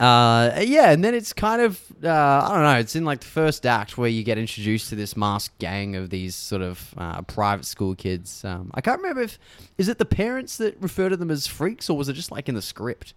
Uh, 0.00 0.60
yeah, 0.62 0.90
and 0.92 1.04
then 1.04 1.14
it's 1.14 1.32
kind 1.34 1.60
of 1.60 1.78
uh, 2.02 2.08
I 2.08 2.48
don't 2.54 2.62
know. 2.62 2.78
It's 2.78 2.96
in 2.96 3.04
like 3.04 3.20
the 3.20 3.26
first 3.26 3.66
act 3.66 3.98
where 3.98 4.08
you 4.08 4.22
get 4.24 4.38
introduced 4.38 4.88
to 4.88 4.96
this 4.96 5.14
masked 5.16 5.58
gang 5.58 5.94
of 5.94 6.08
these 6.08 6.34
sort 6.34 6.62
of 6.62 6.94
uh, 6.96 7.20
private 7.22 7.66
school 7.66 7.94
kids. 7.94 8.42
Um, 8.44 8.70
I 8.72 8.80
can't 8.80 8.98
remember 9.00 9.20
if 9.22 9.38
is 9.76 9.88
it 9.88 9.98
the 9.98 10.06
parents 10.06 10.56
that 10.56 10.80
refer 10.80 11.10
to 11.10 11.16
them 11.18 11.30
as 11.30 11.46
freaks 11.46 11.90
or 11.90 11.96
was 11.98 12.08
it 12.08 12.14
just 12.14 12.30
like 12.30 12.48
in 12.48 12.54
the 12.54 12.62
script? 12.62 13.12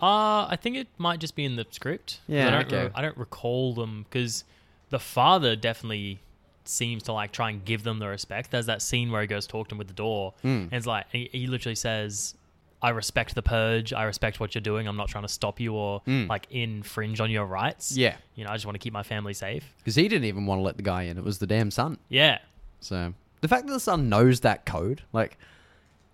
Uh, 0.00 0.46
I 0.48 0.56
think 0.62 0.76
it 0.76 0.86
might 0.96 1.18
just 1.18 1.34
be 1.34 1.44
in 1.44 1.56
the 1.56 1.66
script. 1.70 2.20
Yeah, 2.28 2.46
I 2.46 2.50
don't, 2.50 2.66
okay. 2.66 2.84
re- 2.84 2.90
I 2.94 3.02
don't 3.02 3.18
recall 3.18 3.74
them 3.74 4.04
because 4.08 4.44
the 4.90 4.98
father 5.00 5.56
definitely 5.56 6.20
seems 6.64 7.02
to 7.02 7.12
like 7.12 7.32
try 7.32 7.50
and 7.50 7.64
give 7.64 7.82
them 7.82 7.98
the 7.98 8.06
respect. 8.06 8.50
There's 8.52 8.66
that 8.66 8.80
scene 8.80 9.10
where 9.10 9.20
he 9.22 9.26
goes 9.26 9.46
talk 9.46 9.68
to 9.68 9.74
him 9.74 9.78
with 9.78 9.88
the 9.88 9.92
door, 9.94 10.34
Hmm. 10.42 10.48
and 10.48 10.72
it's 10.72 10.86
like 10.86 11.06
he, 11.10 11.28
he 11.32 11.46
literally 11.48 11.74
says, 11.74 12.34
"I 12.82 12.90
respect 12.90 13.34
the 13.34 13.42
purge. 13.42 13.92
I 13.92 14.04
respect 14.04 14.40
what 14.40 14.54
you're 14.54 14.62
doing. 14.62 14.88
I'm 14.88 14.96
not 14.96 15.08
trying 15.08 15.24
to 15.24 15.28
stop 15.28 15.60
you 15.60 15.74
or 15.74 16.00
Mm. 16.06 16.28
like 16.28 16.46
infringe 16.50 17.20
on 17.20 17.30
your 17.30 17.44
rights. 17.44 17.96
Yeah, 17.96 18.16
you 18.34 18.44
know, 18.44 18.50
I 18.50 18.54
just 18.54 18.64
want 18.66 18.74
to 18.74 18.78
keep 18.78 18.92
my 18.92 19.02
family 19.02 19.34
safe. 19.34 19.64
because 19.78 19.94
he 19.96 20.08
didn't 20.08 20.24
even 20.26 20.46
want 20.46 20.58
to 20.58 20.62
let 20.62 20.76
the 20.76 20.82
guy 20.82 21.02
in. 21.02 21.18
It 21.18 21.24
was 21.24 21.38
the 21.38 21.46
damn 21.46 21.70
son. 21.70 21.98
Yeah, 22.08 22.38
So 22.80 23.12
the 23.42 23.48
fact 23.48 23.66
that 23.66 23.72
the 23.72 23.80
son 23.80 24.08
knows 24.08 24.40
that 24.40 24.64
code, 24.66 25.02
like, 25.12 25.36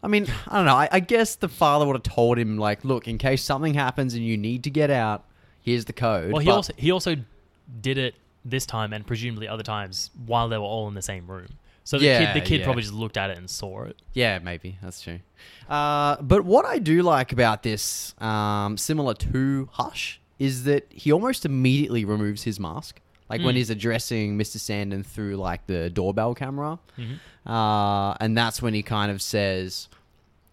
I 0.02 0.08
mean, 0.08 0.26
I 0.48 0.56
don't 0.56 0.66
know. 0.66 0.74
I, 0.76 0.88
I 0.92 1.00
guess 1.00 1.34
the 1.36 1.48
father 1.48 1.86
would 1.86 1.94
have 1.96 2.02
told 2.02 2.38
him, 2.38 2.58
like, 2.58 2.84
look, 2.84 3.08
in 3.08 3.18
case 3.18 3.42
something 3.42 3.74
happens 3.74 4.14
and 4.14 4.24
you 4.24 4.36
need 4.36 4.62
to 4.64 4.70
get 4.70 4.90
out, 4.90 5.24
here's 5.62 5.84
the 5.86 5.92
code. 5.92 6.32
Well, 6.32 6.40
he 6.40 6.46
But- 6.46 6.54
also 6.54 6.72
he 6.76 6.90
also 6.90 7.16
did 7.80 7.98
it 7.98 8.14
this 8.44 8.64
time 8.66 8.92
and 8.92 9.04
presumably 9.06 9.48
other 9.48 9.64
times 9.64 10.10
while 10.26 10.48
they 10.48 10.56
were 10.58 10.64
all 10.64 10.86
in 10.86 10.94
the 10.94 11.02
same 11.02 11.26
room. 11.26 11.48
So 11.86 11.98
the 11.98 12.04
Yeah, 12.06 12.32
kid 12.32 12.42
the 12.42 12.44
kid 12.44 12.58
yeah. 12.60 12.64
probably 12.64 12.82
just 12.82 12.94
looked 12.94 13.16
at 13.16 13.30
it 13.30 13.38
and 13.38 13.48
saw 13.48 13.84
it. 13.84 13.96
Yeah, 14.12 14.40
maybe 14.40 14.76
that's 14.82 15.00
true. 15.00 15.20
Uh, 15.68 16.16
but 16.20 16.44
what 16.44 16.64
I 16.64 16.80
do 16.80 17.02
like 17.02 17.30
about 17.32 17.62
this, 17.62 18.12
um, 18.20 18.76
similar 18.76 19.14
to 19.14 19.68
Hush, 19.72 20.20
is 20.40 20.64
that 20.64 20.86
he 20.90 21.12
almost 21.12 21.44
immediately 21.46 22.04
removes 22.04 22.42
his 22.42 22.58
mask. 22.58 23.00
Like 23.30 23.40
when 23.42 23.54
Mm. 23.54 23.58
he's 23.58 23.70
addressing 23.70 24.36
Mr. 24.36 24.56
Sandin 24.58 25.06
through 25.06 25.36
like 25.36 25.66
the 25.68 25.88
doorbell 25.88 26.34
camera, 26.34 26.78
Mhm. 26.98 27.18
uh, 27.46 28.14
and 28.20 28.36
that's 28.36 28.60
when 28.60 28.74
he 28.74 28.82
kind 28.82 29.12
of 29.12 29.22
says, 29.22 29.88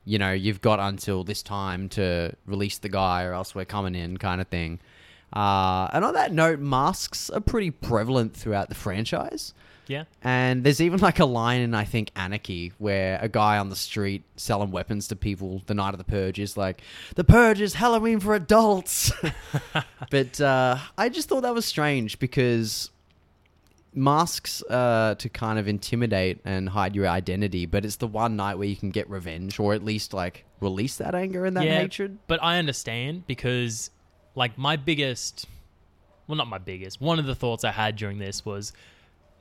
you 0.06 0.20
know, 0.20 0.34
you've 0.34 0.62
got 0.62 0.80
until 0.80 1.24
this 1.24 1.42
time 1.42 1.90
to 1.90 2.34
release 2.46 2.78
the 2.78 2.90
guy, 2.90 3.24
or 3.24 3.34
else 3.34 3.56
we're 3.56 3.66
coming 3.66 3.96
in, 3.96 4.18
kind 4.18 4.40
of 4.40 4.48
thing. 4.50 4.80
Uh, 5.36 5.88
and 5.94 6.06
on 6.06 6.14
that 6.14 6.32
note, 6.32 6.60
masks 6.60 7.30
are 7.32 7.40
pretty 7.42 7.72
prevalent 7.72 8.36
throughout 8.36 8.70
the 8.70 8.76
franchise. 8.76 9.54
Yeah. 9.88 10.04
And 10.24 10.64
there's 10.64 10.82
even 10.82 11.00
like 11.00 11.20
a 11.20 11.26
line 11.26 11.62
in 11.62 11.74
I 11.74 11.84
think 11.84 12.12
Anarchy 12.16 12.74
where 12.78 13.20
a 13.22 13.28
guy 13.28 13.58
on 13.58 13.70
the 13.70 13.76
street 13.76 14.24
selling 14.36 14.72
weapons 14.72 15.08
to 15.10 15.16
people 15.16 15.62
the 15.66 15.74
night 15.74 15.94
of 15.94 15.98
the 15.98 16.04
purge 16.04 16.40
is 16.40 16.56
like, 16.58 16.82
"The 17.16 17.24
purge 17.24 17.62
is 17.62 17.76
Halloween 17.76 18.20
for 18.20 18.36
adults." 18.36 19.12
but 20.10 20.40
uh, 20.40 20.78
I 20.98 21.10
just 21.10 21.30
thought 21.30 21.42
that 21.42 21.54
was 21.54 21.66
strange 21.66 22.20
because 22.20 22.90
masks 23.96 24.64
uh, 24.70 25.16
to 25.18 25.30
kind 25.30 25.60
of 25.60 25.68
intimidate 25.68 26.40
and 26.46 26.70
hide 26.70 26.96
your 26.96 27.08
identity, 27.08 27.66
but 27.66 27.86
it's 27.86 27.98
the 27.98 28.08
one 28.08 28.36
night 28.36 28.56
where 28.56 28.68
you 28.68 28.76
can 28.76 28.90
get 28.90 29.10
revenge 29.10 29.60
or 29.60 29.74
at 29.74 29.84
least 29.84 30.14
like 30.14 30.46
release 30.60 30.98
that 30.98 31.16
anger 31.16 31.46
and 31.46 31.56
that 31.58 31.66
yeah, 31.66 31.80
hatred. 31.80 32.18
But 32.28 32.42
I 32.42 32.58
understand 32.58 33.28
because, 33.28 33.92
like, 34.36 34.58
my 34.58 34.76
biggest, 34.76 35.46
well, 36.28 36.38
not 36.38 36.48
my 36.48 36.58
biggest, 36.58 37.02
one 37.02 37.20
of 37.20 37.26
the 37.26 37.36
thoughts 37.36 37.64
I 37.64 37.72
had 37.72 37.96
during 37.96 38.18
this 38.18 38.46
was, 38.46 38.74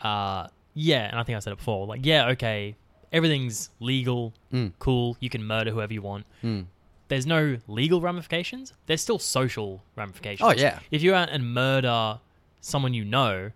uh, 0.02 0.48
yeah, 0.74 1.08
and 1.08 1.18
I 1.18 1.22
think 1.22 1.36
I 1.36 1.38
said 1.40 1.52
it 1.52 1.56
before, 1.58 1.86
like, 1.86 2.04
yeah, 2.04 2.28
okay, 2.30 2.76
everything's 3.12 3.70
legal, 3.80 4.32
Mm. 4.52 4.72
cool, 4.78 5.16
you 5.20 5.28
can 5.30 5.44
murder 5.44 5.70
whoever 5.70 5.92
you 5.92 6.02
want. 6.02 6.24
Mm. 6.42 6.66
There's 7.08 7.26
no 7.26 7.58
legal 7.68 8.00
ramifications. 8.00 8.72
There's 8.86 9.02
still 9.02 9.18
social 9.18 9.82
ramifications. 9.96 10.48
Oh, 10.48 10.52
yeah. 10.52 10.78
If 10.90 11.02
you 11.02 11.14
out 11.14 11.28
and 11.28 11.52
murder 11.52 12.18
someone 12.62 12.94
you 12.94 13.04
know, 13.04 13.50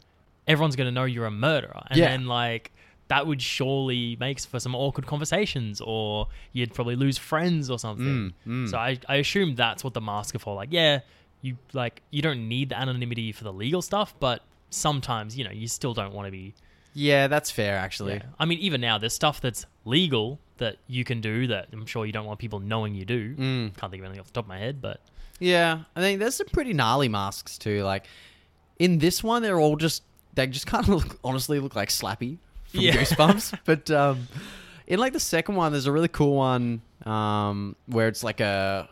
everyone's 0.47 0.77
going 0.77 0.89
to 0.89 0.93
know 0.93 1.05
you're 1.05 1.25
a 1.27 1.31
murderer. 1.31 1.83
And 1.89 1.99
Yeah. 1.99 2.09
then, 2.09 2.27
like, 2.27 2.71
that 3.09 3.27
would 3.27 3.41
surely 3.41 4.17
make 4.21 4.41
for 4.41 4.61
some 4.61 4.75
awkward 4.75 5.07
conversations, 5.07 5.81
or 5.81 6.29
you'd 6.53 6.75
probably 6.75 6.97
lose 6.97 7.17
friends 7.17 7.71
or 7.71 7.79
something. 7.79 8.35
Mm, 8.47 8.65
mm. 8.67 8.69
So 8.71 8.77
I, 8.79 8.99
I 9.09 9.17
assume 9.17 9.55
that's 9.55 9.83
what 9.85 9.95
the 9.95 10.01
masks 10.03 10.35
are 10.35 10.39
for. 10.41 10.55
Like, 10.55 10.69
yeah, 10.73 11.01
you 11.41 11.57
like 11.73 12.03
you 12.11 12.21
don't 12.21 12.49
need 12.49 12.71
the 12.71 12.79
anonymity 12.79 13.31
for 13.33 13.45
the 13.45 13.53
legal 13.53 13.81
stuff, 13.81 14.15
but 14.19 14.43
sometimes 14.71 15.37
you 15.37 15.45
know 15.45 15.51
you 15.51 15.69
still 15.69 15.95
don't 15.95 16.13
want 16.13 16.27
to 16.27 16.33
be. 16.33 16.55
Yeah, 16.95 17.27
that's 17.29 17.51
fair 17.51 17.77
actually. 17.77 18.15
Yeah. 18.15 18.23
I 18.39 18.45
mean, 18.47 18.59
even 18.61 18.81
now, 18.81 18.97
there's 18.99 19.13
stuff 19.15 19.41
that's 19.41 19.67
legal 19.85 20.39
that 20.59 20.77
you 20.87 21.05
can 21.05 21.21
do 21.21 21.47
that 21.49 21.69
I'm 21.73 21.85
sure 21.85 22.07
you 22.07 22.13
don't 22.13 22.25
want 22.25 22.39
people 22.39 22.59
knowing 22.61 22.95
you 22.95 23.05
do. 23.05 23.35
Mm. 23.35 23.77
Can't 23.77 23.91
think 23.93 24.01
of 24.01 24.05
anything 24.07 24.21
off 24.21 24.27
the 24.29 24.33
top 24.33 24.45
of 24.45 24.49
my 24.49 24.59
head, 24.59 24.81
but 24.81 25.01
Yeah, 25.39 25.81
I 25.95 26.01
think 26.01 26.19
there's 26.21 26.37
some 26.37 26.47
pretty 26.47 26.73
gnarly 26.73 27.09
masks 27.09 27.59
too. 27.59 27.83
Like 27.85 28.07
in 28.79 28.99
this 28.99 29.23
one, 29.23 29.43
they're 29.43 29.61
all 29.61 29.77
just 29.77 30.03
they 30.35 30.47
just 30.47 30.67
kind 30.67 30.85
of 30.89 30.89
look, 30.91 31.19
honestly 31.23 31.61
look 31.61 31.77
like 31.77 31.91
Slappy 31.91 32.39
from 32.69 32.81
Yeah. 32.81 32.93
Goosebumps. 32.97 33.59
but 33.67 33.91
um, 33.91 34.27
in 34.87 34.99
like 34.99 35.13
the 35.13 35.21
second 35.21 35.57
one, 35.57 35.73
there's 35.73 35.87
a 35.87 35.93
really 35.93 36.09
cool 36.09 36.35
one 36.37 36.81
um, 37.05 37.77
where 37.87 38.09
it's 38.09 38.25
like 38.25 38.41
a 38.41 38.89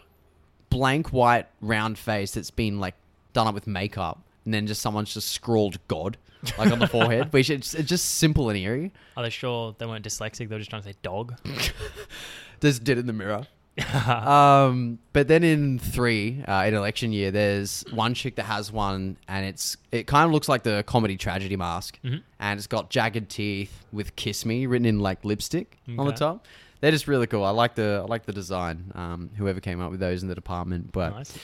blank 0.68 1.08
white 1.12 1.46
round 1.62 1.96
face 1.98 2.32
that's 2.32 2.50
been 2.50 2.80
like 2.80 2.94
done 3.32 3.46
up 3.46 3.54
with 3.54 3.66
makeup, 3.66 4.20
and 4.44 4.52
then 4.54 4.66
just 4.66 4.80
someone's 4.82 5.14
just 5.14 5.30
scrawled 5.30 5.78
God 5.88 6.16
like 6.58 6.70
on 6.70 6.78
the 6.78 6.86
forehead, 6.86 7.32
which 7.32 7.48
it's, 7.50 7.74
it's 7.74 7.88
just 7.88 8.04
simple 8.16 8.50
and 8.50 8.58
eerie. 8.58 8.92
are 9.16 9.22
they 9.22 9.30
sure 9.30 9.74
they 9.78 9.86
weren't 9.86 10.04
dyslexic? 10.04 10.48
They 10.48 10.54
were 10.54 10.58
just 10.58 10.70
trying 10.70 10.82
to 10.82 10.88
say 10.88 10.94
dog. 11.02 11.34
Just 12.60 12.84
did 12.84 12.96
it 12.96 13.00
in 13.02 13.06
the 13.06 13.12
mirror. 13.12 13.46
um, 14.14 14.98
but 15.12 15.28
then 15.28 15.42
in 15.44 15.78
three, 15.78 16.42
uh, 16.46 16.64
in 16.66 16.74
election 16.74 17.12
year, 17.12 17.30
there's 17.30 17.84
one 17.92 18.14
chick 18.14 18.36
that 18.36 18.44
has 18.44 18.70
one, 18.72 19.16
and 19.28 19.44
it's 19.44 19.76
it 19.92 20.06
kind 20.06 20.24
of 20.26 20.32
looks 20.32 20.48
like 20.48 20.62
the 20.62 20.84
comedy 20.86 21.16
tragedy 21.16 21.56
mask, 21.56 21.98
Mhm. 22.04 22.22
and 22.38 22.58
it's 22.58 22.66
got 22.66 22.88
jagged 22.90 23.28
teeth 23.28 23.84
with 23.92 24.14
"Kiss 24.16 24.46
Me" 24.46 24.66
written 24.66 24.86
in 24.86 25.00
like 25.00 25.24
lipstick 25.24 25.76
on 25.98 26.06
the 26.06 26.12
top. 26.12 26.46
They're 26.80 26.92
just 26.92 27.08
really 27.08 27.26
cool. 27.26 27.44
I 27.44 27.50
like 27.50 27.74
the 27.74 28.00
I 28.04 28.06
like 28.08 28.24
the 28.26 28.32
design. 28.32 28.92
Um, 28.94 29.30
whoever 29.36 29.60
came 29.60 29.80
up 29.80 29.90
with 29.90 30.00
those 30.00 30.22
in 30.22 30.28
the 30.28 30.34
department, 30.34 30.92
but 30.92 31.10
nice. 31.10 31.36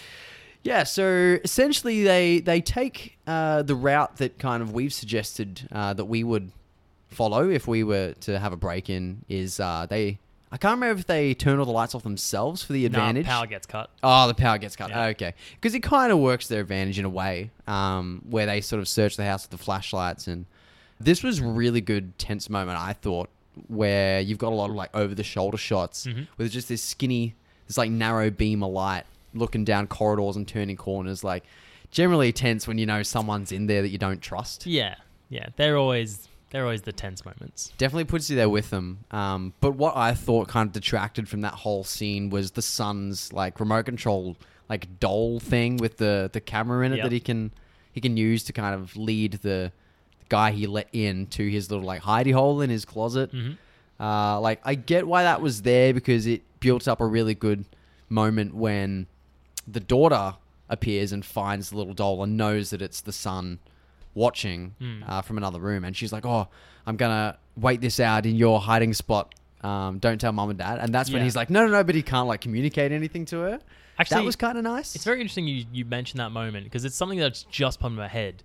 Yeah, 0.62 0.82
so 0.84 1.38
essentially 1.44 2.02
they 2.04 2.40
they 2.40 2.60
take 2.60 3.16
uh, 3.26 3.62
the 3.62 3.74
route 3.74 4.16
that 4.18 4.38
kind 4.38 4.62
of 4.62 4.72
we've 4.72 4.92
suggested 4.92 5.68
uh, 5.72 5.92
that 5.94 6.04
we 6.06 6.22
would 6.24 6.50
follow 7.08 7.48
if 7.50 7.66
we 7.66 7.82
were 7.82 8.12
to 8.20 8.38
have 8.38 8.52
a 8.52 8.56
break 8.56 8.88
in 8.88 9.24
is 9.28 9.58
uh, 9.60 9.86
they 9.88 10.18
I 10.52 10.56
can't 10.56 10.80
remember 10.80 10.98
if 11.00 11.06
they 11.06 11.32
turn 11.34 11.58
all 11.60 11.64
the 11.64 11.70
lights 11.70 11.94
off 11.94 12.02
themselves 12.02 12.62
for 12.64 12.72
the 12.72 12.84
advantage. 12.84 13.20
advantage. 13.20 13.26
power 13.26 13.46
gets 13.46 13.66
cut. 13.66 13.88
Oh, 14.02 14.26
the 14.26 14.34
power 14.34 14.58
gets 14.58 14.74
cut. 14.74 14.90
Yeah. 14.90 15.04
Okay, 15.06 15.34
because 15.54 15.74
it 15.74 15.80
kind 15.82 16.10
of 16.12 16.18
works 16.18 16.48
to 16.48 16.54
their 16.54 16.62
advantage 16.62 16.98
in 16.98 17.04
a 17.04 17.08
way, 17.10 17.50
um, 17.68 18.22
where 18.28 18.46
they 18.46 18.60
sort 18.60 18.80
of 18.80 18.88
search 18.88 19.16
the 19.16 19.24
house 19.24 19.44
with 19.44 19.50
the 19.56 19.64
flashlights, 19.64 20.26
and 20.26 20.46
this 21.00 21.22
was 21.22 21.40
really 21.40 21.80
good 21.80 22.18
tense 22.18 22.50
moment 22.50 22.78
I 22.78 22.92
thought, 22.94 23.28
where 23.68 24.20
you've 24.20 24.38
got 24.38 24.52
a 24.52 24.56
lot 24.56 24.70
of 24.70 24.76
like 24.76 24.90
over 24.94 25.14
the 25.14 25.22
shoulder 25.24 25.56
shots 25.56 26.06
Mhm. 26.06 26.26
with 26.36 26.50
just 26.50 26.68
this 26.68 26.82
skinny, 26.82 27.34
this 27.68 27.78
like 27.78 27.90
narrow 27.90 28.28
beam 28.30 28.62
of 28.64 28.70
light 28.72 29.04
looking 29.34 29.64
down 29.64 29.86
corridors 29.86 30.36
and 30.36 30.46
turning 30.46 30.76
corners, 30.76 31.22
like 31.24 31.44
generally 31.90 32.32
tense 32.32 32.66
when 32.68 32.78
you 32.78 32.86
know 32.86 33.02
someone's 33.02 33.52
in 33.52 33.66
there 33.66 33.82
that 33.82 33.88
you 33.90 33.98
don't 33.98 34.20
trust. 34.20 34.66
Yeah, 34.66 34.94
yeah. 35.28 35.48
They're 35.56 35.76
always 35.76 36.28
they're 36.50 36.64
always 36.64 36.82
the 36.82 36.92
tense 36.92 37.24
moments. 37.24 37.72
Definitely 37.78 38.04
puts 38.04 38.28
you 38.28 38.36
there 38.36 38.48
with 38.48 38.70
them. 38.70 39.04
Um, 39.12 39.54
but 39.60 39.72
what 39.76 39.96
I 39.96 40.14
thought 40.14 40.48
kind 40.48 40.66
of 40.66 40.72
detracted 40.72 41.28
from 41.28 41.42
that 41.42 41.54
whole 41.54 41.84
scene 41.84 42.28
was 42.30 42.50
the 42.52 42.62
son's 42.62 43.32
like 43.32 43.60
remote 43.60 43.84
control 43.86 44.36
like 44.68 44.98
doll 45.00 45.38
thing 45.40 45.76
with 45.78 45.96
the 45.98 46.28
the 46.32 46.40
camera 46.40 46.84
in 46.86 46.92
it 46.92 46.96
Yep. 46.96 47.04
that 47.04 47.12
he 47.12 47.20
can 47.20 47.52
he 47.92 48.00
can 48.00 48.16
use 48.16 48.44
to 48.44 48.52
kind 48.52 48.74
of 48.74 48.96
lead 48.96 49.32
the 49.42 49.72
guy 50.28 50.52
he 50.52 50.66
let 50.68 50.88
in 50.92 51.26
to 51.26 51.48
his 51.48 51.70
little 51.72 51.84
like 51.86 52.02
hidey 52.02 52.32
hole 52.32 52.60
in 52.60 52.70
his 52.70 52.84
closet. 52.84 53.30
hmm 53.32 53.52
Uh, 53.98 54.40
like 54.40 54.60
I 54.64 54.74
get 54.76 55.06
why 55.06 55.24
that 55.24 55.40
was 55.42 55.62
there 55.62 55.92
because 55.92 56.26
it 56.26 56.42
built 56.60 56.88
up 56.88 57.00
a 57.00 57.06
really 57.06 57.34
good 57.34 57.64
moment 58.08 58.54
when 58.54 59.06
the 59.72 59.80
daughter 59.80 60.34
appears 60.68 61.12
and 61.12 61.24
finds 61.24 61.70
the 61.70 61.76
little 61.76 61.94
doll 61.94 62.22
and 62.22 62.36
knows 62.36 62.70
that 62.70 62.80
it's 62.82 63.00
the 63.00 63.12
son 63.12 63.58
watching 64.14 64.74
Mm. 64.80 65.08
uh, 65.08 65.22
from 65.22 65.36
another 65.38 65.58
room, 65.60 65.84
and 65.84 65.96
she's 65.96 66.12
like, 66.12 66.26
"Oh, 66.26 66.48
I'm 66.86 66.96
gonna 66.96 67.38
wait 67.56 67.80
this 67.80 68.00
out 68.00 68.26
in 68.26 68.36
your 68.36 68.60
hiding 68.60 68.92
spot. 68.94 69.34
Um, 69.62 69.98
don't 69.98 70.20
tell 70.20 70.32
mom 70.32 70.50
and 70.50 70.58
dad." 70.58 70.78
And 70.80 70.92
that's 70.94 71.10
when 71.10 71.18
Yeah. 71.20 71.24
he's 71.24 71.36
like, 71.36 71.50
"No, 71.50 71.64
no, 71.66 71.72
no," 71.72 71.84
but 71.84 71.94
he 71.94 72.02
can't 72.02 72.26
like 72.26 72.40
communicate 72.40 72.92
anything 72.92 73.24
to 73.26 73.38
her. 73.40 73.60
Actually, 73.98 74.16
that 74.22 74.24
was 74.24 74.36
kind 74.36 74.56
of 74.56 74.64
nice. 74.64 74.94
It's 74.94 75.04
very 75.04 75.20
interesting 75.20 75.46
you, 75.46 75.64
you 75.72 75.84
mentioned 75.84 76.20
that 76.20 76.30
moment 76.30 76.64
because 76.64 76.84
it's 76.84 76.96
something 76.96 77.18
that's 77.18 77.42
just 77.44 77.78
popped 77.80 77.90
in 77.92 77.96
my 77.98 78.08
head 78.08 78.42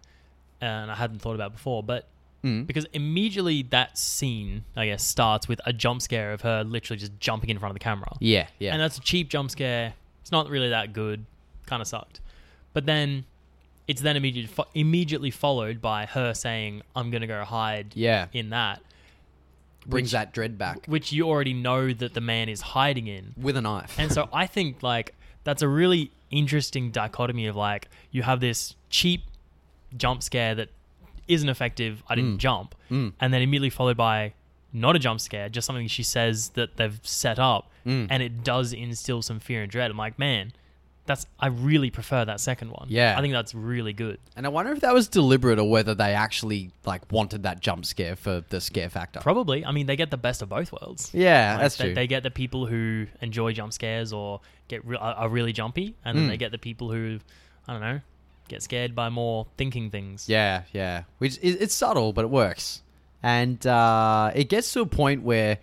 and 0.61 0.91
I 0.91 0.95
hadn't 0.95 1.19
thought 1.19 1.35
about 1.35 1.53
before. 1.53 1.81
But 1.81 2.07
Mm. 2.43 2.67
because 2.67 2.85
immediately 2.93 3.63
that 3.71 3.97
scene, 3.97 4.65
I 4.75 4.85
guess, 4.87 5.03
starts 5.03 5.47
with 5.47 5.61
a 5.65 5.71
jump 5.73 6.01
scare 6.01 6.31
of 6.33 6.41
her 6.41 6.63
literally 6.63 6.99
just 6.99 7.17
jumping 7.19 7.49
in 7.49 7.57
front 7.57 7.71
of 7.71 7.75
the 7.75 7.79
camera. 7.83 8.17
yeah, 8.19 8.47
yeah, 8.59 8.73
And 8.73 8.81
that's 8.81 8.97
a 8.97 9.01
cheap 9.01 9.29
jump 9.29 9.49
scare. 9.49 9.93
It's 10.25 10.31
not 10.31 10.49
really 10.49 10.69
that 10.69 10.91
good. 10.91 11.23
Kind 11.67 11.83
of 11.83 11.87
sucked. 11.87 12.19
But 12.73 12.87
then 12.87 13.25
it's 13.87 14.01
then 14.01 14.15
immediately, 14.17 14.51
fo- 14.51 14.65
immediately 14.73 15.29
followed 15.29 15.79
by 15.83 16.07
her 16.07 16.33
saying, 16.33 16.81
I'm 16.95 17.11
going 17.11 17.21
to 17.21 17.27
go 17.27 17.43
hide 17.43 17.91
yeah. 17.95 18.25
in 18.33 18.49
that, 18.49 18.81
Brings 19.85 20.07
which- 20.07 20.11
that 20.13 20.33
dread 20.33 20.57
back 20.57 20.85
which 20.87 21.11
you 21.13 21.27
already 21.29 21.53
know 21.53 21.93
that 21.93 22.15
the 22.15 22.21
man 22.21 22.49
is 22.49 22.61
hiding 22.61 23.05
in. 23.05 23.35
with 23.37 23.55
a 23.55 23.61
knife. 23.61 23.95
And 23.99 24.11
so 24.11 24.27
I 24.33 24.47
think 24.47 24.81
like 24.81 25.13
that's 25.43 25.61
a 25.61 25.67
really 25.67 26.09
interesting 26.31 26.89
dichotomy 26.89 27.45
of 27.45 27.55
like 27.55 27.87
you 28.09 28.23
have 28.23 28.39
this 28.39 28.73
cheap 28.89 29.21
jump 29.95 30.23
scare 30.23 30.55
that 30.55 30.69
isn't 31.27 31.47
effective. 31.49 32.01
I 32.09 32.15
didn't 32.15 32.37
Mm. 32.37 32.39
jump, 32.39 32.75
Mm. 32.89 33.13
and 33.19 33.31
then 33.31 33.43
immediately 33.43 33.69
followed 33.69 33.95
by 33.97 34.33
not 34.75 34.95
a 34.95 34.99
jump 34.99 35.19
scare, 35.21 35.49
just 35.49 35.65
something 35.65 35.87
she 35.87 36.03
says 36.03 36.49
that 36.49 36.77
they've 36.77 36.99
set 37.03 37.39
up, 37.39 37.71
Mm. 37.85 38.07
and 38.09 38.21
it 38.23 38.43
does 38.43 38.73
instill 38.73 39.21
some 39.21 39.39
fear 39.39 39.61
and 39.61 39.71
dread. 39.71 39.89
I'm 39.91 39.97
like, 39.97 40.17
man, 40.19 40.51
that's 41.05 41.27
I 41.39 41.47
really 41.47 41.91
prefer 41.91 42.25
that 42.25 42.39
second 42.39 42.71
one. 42.71 42.87
Yeah. 42.89 43.15
I 43.15 43.21
think 43.21 43.31
that's 43.31 43.53
really 43.53 43.93
good. 43.93 44.17
And 44.35 44.43
I 44.45 44.49
wonder 44.49 44.71
if 44.71 44.79
that 44.79 44.91
was 44.93 45.07
deliberate 45.07 45.59
or 45.59 45.69
whether 45.69 45.93
they 45.93 46.13
actually 46.15 46.71
like 46.83 47.03
wanted 47.11 47.43
that 47.43 47.59
jump 47.59 47.85
scare 47.85 48.15
for 48.15 48.43
the 48.49 48.59
scare 48.59 48.89
factor. 48.89 49.19
Probably. 49.19 49.63
I 49.63 49.71
mean, 49.71 49.85
they 49.85 49.95
get 49.95 50.09
the 50.09 50.17
best 50.17 50.41
of 50.41 50.49
both 50.49 50.71
worlds. 50.71 51.11
yeah, 51.13 51.51
Like, 51.53 51.61
that's 51.61 51.77
they, 51.77 51.83
true. 51.85 51.93
They 51.93 52.07
get 52.07 52.23
the 52.23 52.31
people 52.31 52.65
who 52.65 53.05
enjoy 53.21 53.53
jump 53.53 53.71
scares 53.73 54.11
or 54.13 54.41
get 54.67 54.83
re- 54.83 54.97
are 54.97 55.29
really 55.29 55.53
jumpy, 55.53 55.95
and 56.03 56.17
then 56.17 56.25
Mm. 56.25 56.29
they 56.29 56.37
get 56.37 56.51
the 56.51 56.57
people 56.57 56.91
who, 56.91 57.19
I 57.67 57.73
don't 57.73 57.81
know, 57.81 58.01
get 58.47 58.63
scared 58.63 58.95
by 58.95 59.09
more 59.09 59.45
thinking 59.57 59.91
things. 59.91 60.27
yeah, 60.27 60.63
yeah. 60.73 61.03
Which 61.19 61.37
is, 61.43 61.55
it's 61.57 61.75
subtle, 61.75 62.13
but 62.13 62.25
it 62.25 62.31
works. 62.31 62.81
And 63.25 63.65
uh, 63.65 64.31
it 64.35 64.49
gets 64.49 64.71
to 64.73 64.81
a 64.81 64.85
point 64.85 65.23
where 65.23 65.57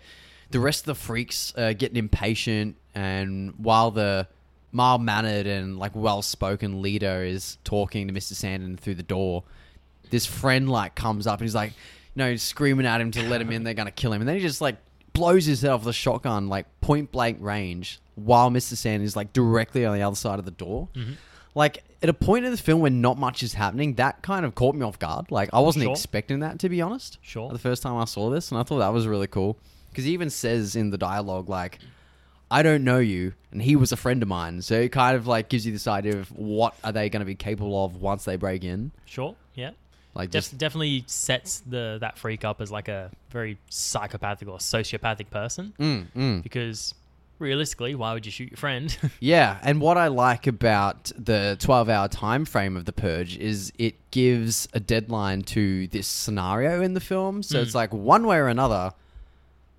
the 0.51 0.59
rest 0.59 0.81
of 0.81 0.85
the 0.87 0.95
freaks 0.95 1.53
are 1.57 1.73
getting 1.73 1.95
impatient, 1.95 2.75
and 2.93 3.53
while 3.57 3.89
the 3.89 4.27
mild 4.73 5.01
mannered 5.01 5.47
and 5.47 5.79
like 5.79 5.93
well 5.95 6.21
spoken 6.21 6.81
leader 6.81 7.23
is 7.23 7.57
talking 7.63 8.07
to 8.09 8.13
Mr. 8.13 8.33
Sandin 8.33 8.77
through 8.77 8.95
the 8.95 9.03
door, 9.03 9.43
this 10.09 10.25
friend 10.25 10.69
like 10.69 10.93
comes 10.95 11.25
up 11.25 11.39
and 11.39 11.45
he's 11.47 11.55
like, 11.55 11.69
you 11.71 12.17
know, 12.23 12.35
screaming 12.35 12.85
at 12.85 12.99
him 12.99 13.11
to 13.11 13.23
let 13.29 13.39
him 13.39 13.49
in. 13.49 13.63
They're 13.63 13.73
gonna 13.73 13.91
kill 13.91 14.11
him, 14.11 14.21
and 14.21 14.27
then 14.27 14.35
he 14.35 14.41
just 14.41 14.59
like 14.59 14.75
blows 15.13 15.45
his 15.45 15.61
head 15.61 15.71
off 15.71 15.81
with 15.85 15.87
a 15.89 15.93
shotgun, 15.93 16.49
like 16.49 16.65
point 16.81 17.13
blank 17.13 17.37
range, 17.39 17.99
while 18.15 18.51
Mr. 18.51 18.73
Sandin 18.73 19.03
is 19.03 19.15
like 19.15 19.31
directly 19.31 19.85
on 19.85 19.95
the 19.95 20.03
other 20.03 20.17
side 20.17 20.37
of 20.37 20.43
the 20.45 20.51
door. 20.51 20.89
Mhm. 20.95 21.15
Like 21.55 21.83
at 22.01 22.09
a 22.09 22.13
point 22.13 22.45
in 22.45 22.51
the 22.51 22.57
film 22.57 22.81
when 22.81 23.01
not 23.01 23.17
much 23.17 23.43
is 23.43 23.53
happening, 23.53 23.95
that 23.95 24.21
kind 24.21 24.45
of 24.45 24.55
caught 24.55 24.75
me 24.75 24.83
off 24.83 24.99
guard. 24.99 25.31
Like 25.31 25.49
I 25.53 25.59
wasn't 25.59 25.83
Sure. 25.83 25.91
expecting 25.93 26.39
that 26.39 26.59
to 26.59 26.69
be 26.69 26.81
honest. 26.81 27.19
Sure. 27.21 27.51
The 27.51 27.59
first 27.59 27.83
time 27.83 27.95
I 27.95 28.05
saw 28.05 28.29
this, 28.29 28.51
and 28.51 28.59
I 28.59 28.63
thought 28.63 28.79
that 28.79 28.93
was 28.93 29.07
really 29.07 29.27
cool 29.27 29.57
because 29.89 30.05
he 30.05 30.11
even 30.11 30.29
says 30.29 30.75
in 30.75 30.89
the 30.89 30.97
dialogue 30.97 31.49
like. 31.49 31.79
I 32.51 32.61
don't 32.61 32.83
know 32.83 32.99
you, 32.99 33.33
and 33.51 33.63
he 33.63 33.75
was 33.75 33.91
a 33.91 33.97
friend 33.97 34.21
of 34.21 34.29
mine. 34.29 34.61
So 34.61 34.75
it 34.75 34.89
kind 34.91 35.15
of 35.15 35.25
like 35.25 35.49
gives 35.49 35.65
you 35.65 35.71
this 35.71 35.87
idea 35.87 36.19
of 36.19 36.29
what 36.37 36.75
are 36.83 36.91
they 36.91 37.09
going 37.09 37.21
to 37.21 37.25
be 37.25 37.33
capable 37.33 37.83
of 37.83 37.99
once 37.99 38.25
they 38.25 38.35
break 38.35 38.63
in. 38.63 38.91
Sure. 39.05 39.33
Yeah. 39.55 39.71
Like 40.13 40.29
Def- 40.29 40.43
just 40.43 40.57
definitely 40.59 41.03
sets 41.07 41.61
the 41.61 41.97
that 42.01 42.19
freak 42.19 42.45
up 42.45 42.61
as 42.61 42.69
like 42.71 42.89
a 42.89 43.09
very 43.31 43.57
psychopathic 43.69 44.47
or 44.47 44.59
sociopathic 44.59 45.31
person 45.31 45.73
mm, 45.79 46.05
mm. 46.15 46.43
because 46.43 46.93
realistically, 47.43 47.93
why 47.93 48.13
would 48.13 48.25
you 48.25 48.31
shoot 48.31 48.49
your 48.49 48.57
friend? 48.57 48.97
Yeah, 49.19 49.59
and 49.61 49.79
what 49.79 49.97
I 49.97 50.07
like 50.07 50.47
about 50.47 51.11
the 51.17 51.57
12-hour 51.59 52.07
time 52.07 52.45
frame 52.45 52.75
of 52.75 52.85
the 52.85 52.93
purge 52.93 53.37
is 53.37 53.71
it 53.77 53.95
gives 54.11 54.67
a 54.73 54.79
deadline 54.79 55.43
to 55.43 55.87
this 55.87 56.07
scenario 56.07 56.81
in 56.81 56.93
the 56.95 56.99
film. 56.99 57.43
So 57.43 57.59
Mm. 57.59 57.63
it's 57.63 57.75
like 57.75 57.93
one 57.93 58.25
way 58.25 58.37
or 58.37 58.47
another 58.47 58.93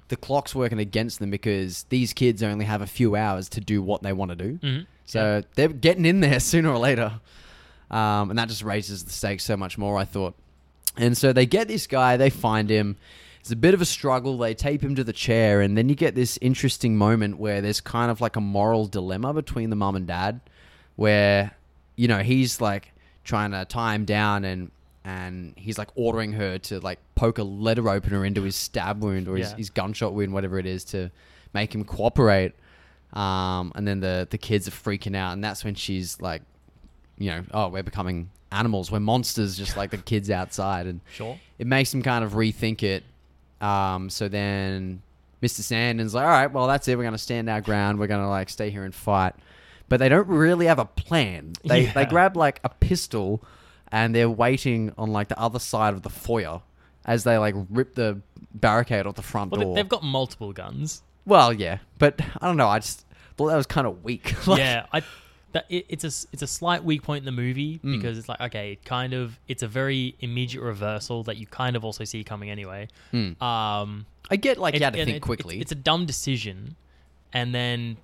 the 0.09 0.17
clock's 0.17 0.55
working 0.55 0.79
against 0.79 1.19
them 1.19 1.31
because 1.31 1.85
these 1.89 2.13
kids 2.13 2.43
only 2.43 2.67
have 2.67 2.83
a 2.83 2.87
few 2.87 3.17
hours 3.17 3.49
to 3.49 3.61
do 3.61 3.83
what 3.83 4.03
they 4.03 4.13
want 4.13 4.31
to 4.31 4.37
do. 4.37 4.59
Mhm. 4.63 4.87
So 5.07 5.43
they're 5.55 5.69
getting 5.69 6.05
in 6.05 6.21
there 6.21 6.39
sooner 6.53 6.71
or 6.71 6.79
later. 6.79 7.21
Um, 7.91 8.31
and 8.31 8.39
that 8.39 8.49
just 8.49 8.63
raises 8.63 9.05
the 9.05 9.11
stakes 9.13 9.45
so 9.45 9.57
much 9.57 9.79
more, 9.79 9.97
I 9.97 10.05
thought. 10.05 10.35
And 10.97 11.17
so 11.17 11.33
they 11.33 11.47
get 11.47 11.69
this 11.69 11.87
guy, 11.87 12.17
they 12.17 12.31
find 12.31 12.69
him. 12.71 12.97
It's 13.45 13.51
a 13.51 13.57
bit 13.57 13.75
of 13.75 13.83
a 13.83 13.85
struggle. 13.85 14.39
They 14.39 14.55
tape 14.55 14.83
him 14.83 14.95
to 14.95 15.05
the 15.05 15.13
chair, 15.13 15.61
and 15.61 15.77
then 15.77 15.91
you 15.91 15.95
get 15.95 16.15
this 16.15 16.39
interesting 16.41 16.97
moment 16.97 17.37
where 17.37 17.61
there's 17.61 17.79
kind 17.83 18.11
of 18.11 18.23
like 18.23 18.37
a 18.37 18.41
moral 18.41 18.87
dilemma 18.87 19.35
between 19.35 19.69
the 19.69 19.77
mum 19.77 19.97
and 19.97 20.07
dad, 20.07 20.41
where, 20.97 21.55
you 21.95 22.09
know, 22.09 22.21
he's 22.21 22.63
like 22.63 22.93
trying 23.23 23.51
to 23.51 23.67
tie 23.67 23.95
him 23.95 24.07
down 24.07 24.47
and 24.47 24.71
and 25.05 25.53
he's 25.59 25.77
like 25.77 25.89
ordering 25.95 26.33
her 26.33 26.57
to 26.57 26.81
like 26.81 26.99
poke 27.17 27.37
a 27.37 27.43
letter 27.43 27.87
opener 27.91 28.25
into 28.25 28.41
his 28.43 28.57
stab 28.57 29.03
wound 29.03 29.29
or 29.29 29.37
his, 29.37 29.51
Yeah. 29.51 29.57
his 29.59 29.69
gunshot 29.69 30.15
wound, 30.15 30.33
whatever 30.33 30.59
it 30.59 30.65
is, 30.65 30.83
to 30.87 31.11
make 31.53 31.75
him 31.75 31.85
cooperate. 31.85 32.55
Um, 33.13 33.73
and 33.75 33.87
then 33.87 34.01
the 34.01 34.27
the 34.31 34.39
kids 34.39 34.67
are 34.67 34.71
freaking 34.71 35.15
out, 35.15 35.35
and 35.35 35.45
that's 35.45 35.63
when 35.65 35.75
she's 35.75 36.19
like, 36.23 36.41
you 37.19 37.29
know, 37.31 37.45
oh, 37.53 37.69
we're 37.69 37.83
becoming 37.83 38.31
animals, 38.51 38.91
we're 38.91 39.01
monsters, 39.01 39.59
just 39.59 39.77
like 39.77 39.91
the 39.91 39.99
kids 39.99 40.31
outside, 40.31 40.87
and 40.87 41.03
Sure. 41.13 41.39
it 41.59 41.67
makes 41.67 41.93
him 41.93 42.01
kind 42.03 42.25
of 42.25 42.33
rethink 42.33 42.83
it. 42.83 43.05
Um, 43.65 44.11
so 44.11 44.29
then 44.29 45.03
Mr. 45.43 45.61
Sandin's 45.61 46.15
like, 46.15 46.25
all 46.25 46.31
right, 46.31 46.51
well, 46.53 46.67
that's 46.67 46.87
it. 46.89 46.97
We're 46.97 47.05
going 47.05 47.13
to 47.13 47.19
stand 47.19 47.49
our 47.49 47.61
ground. 47.61 47.99
We're 47.99 48.07
going 48.07 48.21
to 48.23 48.29
like 48.29 48.49
stay 48.51 48.71
here 48.71 48.85
and 48.85 48.95
fight. 48.95 49.35
But 49.89 49.99
they 50.01 50.09
don't 50.09 50.29
really 50.29 50.67
have 50.67 50.79
a 50.79 50.85
plan. 50.87 51.53
They, 51.65 51.87
they 51.87 52.07
grab 52.07 52.37
like 52.37 52.61
a 52.65 52.69
pistol 52.69 53.43
and 53.93 54.15
they're 54.15 54.31
waiting 54.31 54.93
on 54.99 55.13
like 55.13 55.29
the 55.29 55.39
other 55.39 55.59
side 55.59 55.95
of 55.95 56.03
the 56.03 56.11
foyer 56.11 56.63
as 57.05 57.25
they 57.25 57.37
like 57.39 57.55
rip 57.71 57.95
the 57.95 58.21
barricade 58.55 59.07
off 59.07 59.15
the 59.15 59.23
front 59.23 59.51
Well, 59.53 59.61
door. 59.61 59.75
they've 59.75 59.89
got 59.89 60.03
multiple 60.03 60.53
guns. 60.53 61.03
well, 61.27 61.53
yeah, 61.53 61.79
but 61.99 62.21
I 62.41 62.47
don't 62.47 62.57
know. 62.57 62.69
I 62.69 62.79
just 62.79 63.05
thought 63.37 63.49
that 63.49 63.57
was 63.57 63.67
kind 63.67 63.87
of 63.87 64.03
weak. 64.05 64.35
Like- 64.47 64.59
yeah, 64.59 64.87
I 64.93 65.03
that 65.55 65.65
it, 65.71 65.87
it's 65.89 66.05
a 66.05 66.13
it's 66.33 66.43
a 66.43 66.47
slight 66.47 66.85
weak 66.85 67.03
point 67.03 67.23
in 67.23 67.25
the 67.25 67.33
movie 67.33 67.79
Mm. 67.83 67.97
because 67.97 68.19
it's 68.19 68.29
like 68.29 68.41
okay, 68.41 68.73
it 68.73 68.85
kind 68.85 69.15
of 69.15 69.39
it's 69.49 69.63
a 69.63 69.69
very 69.69 70.15
immediate 70.21 70.61
reversal 70.63 71.23
that 71.25 71.37
you 71.39 71.47
kind 71.47 71.75
of 71.77 71.85
also 71.85 72.05
see 72.05 72.23
coming 72.23 72.51
anyway. 72.51 72.89
Hmm. 73.11 73.43
Um, 73.43 74.07
I 74.31 74.37
get 74.37 74.59
like 74.59 74.75
it- 74.75 74.81
you 74.81 74.85
had 74.85 74.95
to 74.95 75.05
think 75.05 75.17
it- 75.17 75.23
quickly. 75.23 75.55
It's, 75.61 75.73
it's 75.73 75.73
a 75.73 75.83
dumb 75.83 76.05
decision, 76.07 76.77
and 77.33 77.55
then 77.55 77.97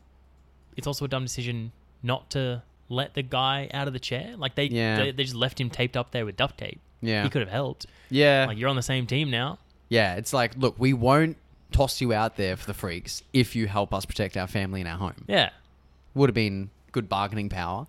it's 0.76 0.86
also 0.86 1.04
a 1.04 1.08
dumb 1.08 1.24
decision 1.24 1.72
not 2.02 2.30
to 2.30 2.62
let 2.88 3.14
the 3.14 3.22
guy 3.22 3.68
out 3.74 3.86
of 3.86 3.92
the 3.92 4.00
chair. 4.00 4.34
Like 4.36 4.54
they 4.54 4.64
Yeah. 4.64 4.96
they, 4.96 5.10
they 5.12 5.22
just 5.24 5.34
left 5.36 5.60
him 5.60 5.68
taped 5.70 5.96
up 5.96 6.10
there 6.12 6.24
with 6.24 6.36
duct 6.36 6.56
tape. 6.58 6.80
yeah, 7.02 7.22
He 7.24 7.30
could 7.30 7.42
have 7.42 7.50
helped. 7.50 7.86
yeah. 8.10 8.46
Like 8.48 8.58
you're 8.58 8.68
on 8.68 8.76
the 8.76 8.82
same 8.82 9.06
team 9.06 9.30
now. 9.30 9.58
Yeah, 9.88 10.14
it's 10.16 10.32
like, 10.32 10.56
look, 10.56 10.76
we 10.78 10.92
won't 10.92 11.36
toss 11.72 12.00
you 12.00 12.12
out 12.12 12.36
there 12.36 12.56
for 12.56 12.66
the 12.66 12.74
freaks 12.74 13.22
if 13.32 13.56
you 13.56 13.66
help 13.66 13.92
us 13.94 14.04
protect 14.04 14.36
our 14.36 14.46
family 14.46 14.80
and 14.80 14.88
our 14.88 14.96
home. 14.98 15.24
Yeah. 15.26 15.50
Would 16.14 16.28
have 16.30 16.34
been 16.34 16.70
good 16.92 17.08
bargaining 17.08 17.48
power. 17.48 17.86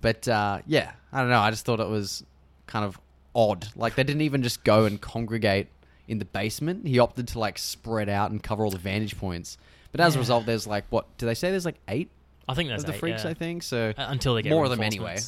But 0.00 0.26
uh, 0.28 0.60
yeah, 0.66 0.92
I 1.12 1.20
don't 1.20 1.30
know. 1.30 1.38
I 1.40 1.50
just 1.50 1.64
thought 1.64 1.80
it 1.80 1.88
was 1.88 2.24
kind 2.66 2.84
of 2.84 2.98
odd. 3.34 3.68
Like 3.76 3.94
they 3.94 4.04
didn't 4.04 4.22
even 4.22 4.42
just 4.42 4.64
go 4.64 4.84
and 4.84 5.00
congregate 5.00 5.68
in 6.08 6.18
the 6.18 6.24
basement. 6.24 6.86
He 6.86 6.98
opted 6.98 7.28
to 7.28 7.38
like 7.38 7.58
spread 7.58 8.08
out 8.08 8.30
and 8.30 8.42
cover 8.42 8.64
all 8.64 8.70
the 8.70 8.78
vantage 8.78 9.16
points. 9.16 9.58
But 9.92 10.00
as 10.00 10.16
a 10.16 10.18
result, 10.18 10.46
there's 10.46 10.66
like 10.66 10.84
what? 10.90 11.06
Do 11.18 11.26
they 11.26 11.34
say 11.34 11.50
there's 11.50 11.64
like 11.66 11.80
eight 11.88 12.10
I 12.48 12.54
think 12.54 12.68
that's 12.70 12.84
the 12.84 12.94
eight, 12.94 12.98
freaks? 12.98 13.24
yeah. 13.24 13.30
I 13.30 13.34
think 13.34 13.62
so. 13.62 13.92
Uh, 13.96 14.06
until 14.08 14.34
they 14.34 14.42
get 14.42 14.50
more 14.50 14.64
of 14.64 14.70
them 14.70 14.82
anyway. 14.82 15.18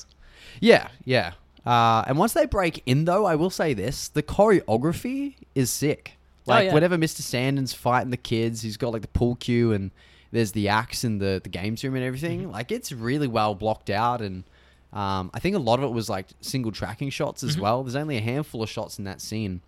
Yeah, 0.61 0.89
yeah. 1.05 1.33
Uh, 1.65 2.05
and 2.07 2.19
once 2.19 2.33
they 2.35 2.47
break 2.47 2.83
in, 2.85 3.05
though, 3.05 3.25
I 3.25 3.37
will 3.37 3.51
say 3.51 3.75
this: 3.75 4.09
the 4.09 4.23
choreography 4.23 5.37
is 5.55 5.71
sick. 5.71 6.13
Oh, 6.47 6.51
Like 6.53 6.67
yeah. 6.67 6.75
whenever 6.75 6.97
Mr. 6.99 7.21
Sandin's 7.21 7.73
fighting 7.73 8.11
the 8.11 8.17
kids, 8.17 8.63
he's 8.63 8.77
got 8.77 8.93
like 8.93 9.03
the 9.03 9.09
pool 9.09 9.37
cue 9.37 9.73
and 9.73 9.91
there's 10.35 10.53
the 10.53 10.69
axe 10.69 11.05
and 11.05 11.21
the 11.21 11.41
the 11.43 11.49
games 11.49 11.83
room 11.85 11.95
and 11.95 12.05
everything. 12.05 12.43
Mm-hmm. 12.43 12.51
Like 12.51 12.71
it's 12.73 12.91
really 12.93 13.29
well 13.29 13.55
blocked 13.55 13.89
out, 13.89 14.21
and 14.21 14.45
um, 14.93 15.31
I 15.33 15.39
think 15.41 15.57
a 15.57 15.59
lot 15.61 15.79
of 15.79 15.85
it 15.85 15.93
was 15.93 16.09
like 16.11 16.27
single 16.41 16.73
tracking 16.73 17.09
shots 17.11 17.43
as 17.43 17.57
Mhm. 17.57 17.61
well. 17.61 17.83
There's 17.85 17.97
only 17.97 18.17
a 18.17 18.21
handful 18.21 18.63
of 18.63 18.69
shots 18.69 18.99
in 18.99 19.05
that 19.05 19.21
scene, 19.21 19.61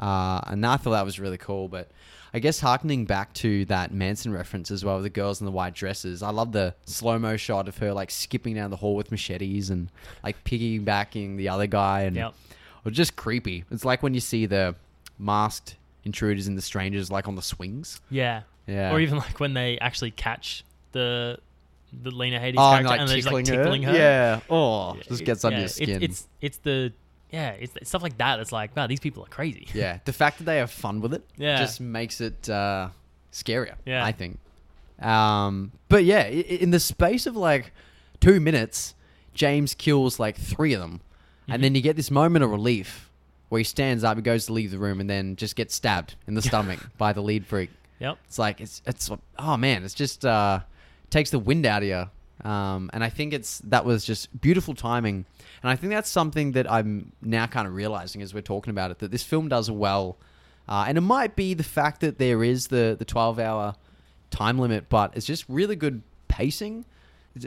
uh, 0.00 0.40
and 0.46 0.64
I 0.66 0.76
thought 0.78 0.92
that 0.92 1.04
was 1.04 1.20
really 1.20 1.38
cool. 1.38 1.68
But 1.68 1.90
I 2.34 2.38
guess 2.40 2.60
harkening 2.60 3.04
back 3.06 3.32
to 3.34 3.64
that 3.66 3.92
Manson 3.92 4.32
reference 4.32 4.70
as 4.70 4.84
well, 4.84 5.00
the 5.00 5.08
girls 5.10 5.40
in 5.40 5.44
the 5.46 5.50
white 5.52 5.74
dresses. 5.74 6.22
I 6.22 6.30
love 6.30 6.52
the 6.52 6.74
slow 6.84 7.18
mo 7.18 7.36
shot 7.36 7.68
of 7.68 7.78
her 7.78 7.92
like 7.92 8.10
skipping 8.10 8.54
down 8.54 8.70
the 8.70 8.76
hall 8.76 8.94
with 8.96 9.10
machetes 9.10 9.70
and 9.70 9.90
like 10.22 10.42
piggybacking 10.44 11.36
the 11.36 11.48
other 11.48 11.66
guy, 11.66 12.02
and 12.02 12.16
Yep. 12.16 12.34
or 12.84 12.90
just 12.90 13.16
creepy. 13.16 13.64
It's 13.70 13.84
like 13.84 14.02
when 14.02 14.14
you 14.14 14.20
see 14.20 14.46
the 14.46 14.74
masked 15.18 15.76
intruders 16.04 16.46
and 16.46 16.56
the 16.56 16.62
strangers 16.62 17.10
like 17.10 17.26
on 17.28 17.34
the 17.34 17.42
swings. 17.42 18.00
Yeah. 18.10 18.42
Yeah. 18.68 18.92
Or 18.92 19.00
even 19.00 19.18
like 19.18 19.40
when 19.40 19.54
they 19.54 19.78
actually 19.78 20.10
catch 20.12 20.64
the 20.92 21.38
the 22.02 22.10
Lena 22.10 22.38
Headey 22.38 22.54
oh, 22.58 22.70
character 22.70 22.76
and 22.78 22.86
like 22.86 23.00
and 23.00 23.08
they're 23.08 23.16
just 23.16 23.32
like 23.32 23.44
tickling 23.46 23.82
her. 23.84 23.94
Yeah. 23.96 24.40
Oh, 24.50 24.96
just 25.08 25.24
gets 25.24 25.44
under 25.44 25.56
yeah, 25.56 25.60
your 25.60 25.64
it's- 25.64 25.74
skin. 25.74 26.02
It's 26.02 26.28
it's 26.40 26.58
the 26.58 26.92
yeah, 27.32 27.50
it's 27.50 27.74
it's 27.76 27.88
stuff 27.90 28.02
like 28.02 28.18
that 28.18 28.36
that's 28.36 28.52
like, 28.52 28.76
wow, 28.76 28.86
these 28.86 29.00
people 29.00 29.22
are 29.24 29.28
crazy. 29.28 29.66
yeah. 29.74 29.98
The 30.04 30.12
fact 30.12 30.38
that 30.38 30.44
they 30.44 30.58
have 30.58 30.70
fun 30.70 31.00
with 31.00 31.14
it 31.14 31.24
Yeah. 31.36 31.58
just 31.58 31.80
makes 31.80 32.20
it 32.20 32.48
uh, 32.48 32.88
scarier. 33.32 33.74
Yeah. 33.86 34.04
I 34.04 34.12
think. 34.12 34.38
Um, 35.00 35.72
but 35.88 36.04
yeah, 36.04 36.24
in 36.26 36.70
the 36.70 36.80
space 36.80 37.26
of 37.26 37.36
like 37.36 37.72
two 38.20 38.40
minutes, 38.40 38.94
James 39.34 39.74
kills 39.74 40.18
like 40.18 40.36
three 40.36 40.72
of 40.74 40.80
them, 40.80 41.00
Mhm. 41.48 41.54
and 41.54 41.64
then 41.64 41.74
you 41.74 41.80
get 41.80 41.96
this 41.96 42.10
moment 42.10 42.44
of 42.44 42.50
relief 42.50 43.08
where 43.48 43.58
he 43.60 43.64
stands 43.64 44.04
up, 44.04 44.16
he 44.18 44.22
goes 44.22 44.46
to 44.46 44.52
leave 44.52 44.70
the 44.70 44.78
room, 44.78 45.00
and 45.00 45.08
then 45.08 45.36
just 45.36 45.56
gets 45.56 45.74
stabbed 45.74 46.16
in 46.26 46.34
the 46.34 46.42
stomach 46.50 46.80
by 46.98 47.12
the 47.12 47.22
lead 47.22 47.46
freak. 47.46 47.70
Yep. 48.00 48.18
It's 48.26 48.38
like 48.38 48.60
it's 48.60 48.82
it's 48.86 49.10
oh 49.38 49.56
man, 49.56 49.84
it's 49.84 49.94
just 49.94 50.24
uh 50.24 50.60
takes 51.10 51.30
the 51.30 51.38
wind 51.38 51.66
out 51.66 51.82
of 51.82 51.88
you. 51.88 52.48
Um, 52.48 52.88
and 52.92 53.02
I 53.02 53.08
think 53.08 53.32
it's 53.32 53.58
that 53.64 53.84
was 53.84 54.04
just 54.04 54.40
beautiful 54.40 54.74
timing, 54.74 55.24
and 55.62 55.70
I 55.70 55.74
think 55.74 55.92
that's 55.92 56.08
something 56.08 56.52
that 56.52 56.70
I'm 56.70 57.12
now 57.20 57.46
kind 57.46 57.66
of 57.66 57.74
realizing 57.74 58.22
as 58.22 58.32
we're 58.32 58.42
talking 58.42 58.70
about 58.70 58.92
it 58.92 59.00
that 59.00 59.10
this 59.10 59.24
film 59.24 59.48
does 59.48 59.68
well, 59.68 60.18
uh, 60.68 60.84
and 60.86 60.96
it 60.96 61.00
might 61.00 61.34
be 61.34 61.54
the 61.54 61.64
fact 61.64 62.00
that 62.02 62.18
there 62.18 62.44
is 62.44 62.68
the 62.68 62.94
the 62.96 63.04
12 63.04 63.40
hour 63.40 63.74
time 64.30 64.58
limit, 64.58 64.88
but 64.88 65.16
it's 65.16 65.26
just 65.26 65.44
really 65.48 65.74
good 65.74 66.02
pacing 66.28 66.84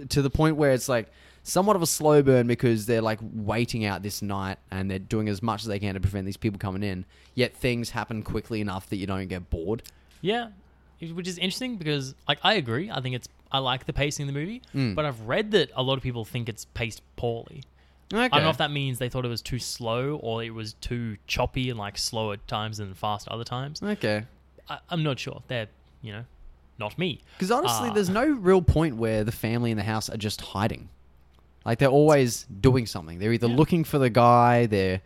to 0.09 0.21
the 0.21 0.29
point 0.29 0.57
where 0.57 0.71
it's 0.71 0.89
like 0.89 1.09
somewhat 1.43 1.75
of 1.75 1.81
a 1.81 1.87
slow 1.87 2.21
burn 2.21 2.47
because 2.47 2.85
they're 2.85 3.01
like 3.01 3.19
waiting 3.21 3.85
out 3.85 4.03
this 4.03 4.21
night 4.21 4.57
and 4.69 4.89
they're 4.89 4.99
doing 4.99 5.27
as 5.27 5.41
much 5.41 5.61
as 5.61 5.67
they 5.67 5.79
can 5.79 5.95
to 5.95 5.99
prevent 5.99 6.25
these 6.25 6.37
people 6.37 6.59
coming 6.59 6.83
in. 6.83 7.05
Yet 7.33 7.55
things 7.55 7.91
happen 7.91 8.23
quickly 8.23 8.61
enough 8.61 8.89
that 8.89 8.97
you 8.97 9.07
don't 9.07 9.27
get 9.27 9.49
bored. 9.49 9.83
Yeah. 10.21 10.49
Which 11.13 11.27
is 11.27 11.37
interesting 11.39 11.77
because 11.77 12.13
like 12.27 12.39
I 12.43 12.53
agree. 12.53 12.91
I 12.91 13.01
think 13.01 13.15
it's 13.15 13.27
I 13.51 13.57
like 13.57 13.85
the 13.85 13.93
pacing 13.93 14.27
of 14.29 14.33
the 14.33 14.39
movie, 14.39 14.61
Mm. 14.73 14.95
but 14.95 15.03
I've 15.03 15.19
read 15.21 15.51
that 15.51 15.71
a 15.75 15.81
lot 15.83 15.97
of 15.97 16.03
people 16.03 16.23
think 16.25 16.47
it's 16.47 16.65
paced 16.73 17.01
poorly. 17.15 17.63
Okay. 18.13 18.23
I 18.23 18.27
don't 18.27 18.43
know 18.43 18.49
if 18.49 18.57
that 18.57 18.71
means 18.71 18.99
they 18.99 19.09
thought 19.09 19.25
it 19.25 19.29
was 19.29 19.41
too 19.41 19.57
slow 19.59 20.15
or 20.17 20.43
it 20.43 20.53
was 20.53 20.73
too 20.73 21.17
choppy 21.27 21.69
and 21.69 21.79
like 21.79 21.97
slow 21.97 22.33
at 22.33 22.45
times 22.47 22.79
and 22.79 22.95
fast 22.95 23.27
other 23.29 23.43
times. 23.45 23.81
Okay. 23.81 24.25
I, 24.69 24.79
I'm 24.89 25.01
not 25.03 25.17
sure. 25.19 25.41
They're 25.47 25.67
you 26.01 26.11
know 26.13 26.25
not 26.77 26.97
me. 26.99 27.21
Because 27.37 27.51
honestly, 27.51 27.89
Ah. 27.89 27.93
there's 27.93 28.09
no 28.09 28.25
real 28.25 28.61
point 28.61 28.95
where 28.97 29.23
the 29.23 29.31
family 29.31 29.71
in 29.71 29.77
the 29.77 29.83
house 29.83 30.09
are 30.09 30.17
just 30.17 30.41
hiding. 30.41 30.89
Like 31.65 31.79
they're 31.79 31.89
always 31.89 32.45
doing 32.59 32.85
something. 32.85 33.17
They're 33.19 33.33
either 33.33 33.47
looking 33.47 33.83
for 33.83 33.97
the 33.99 34.09
guy, 34.09 34.65
they're, 34.65 35.01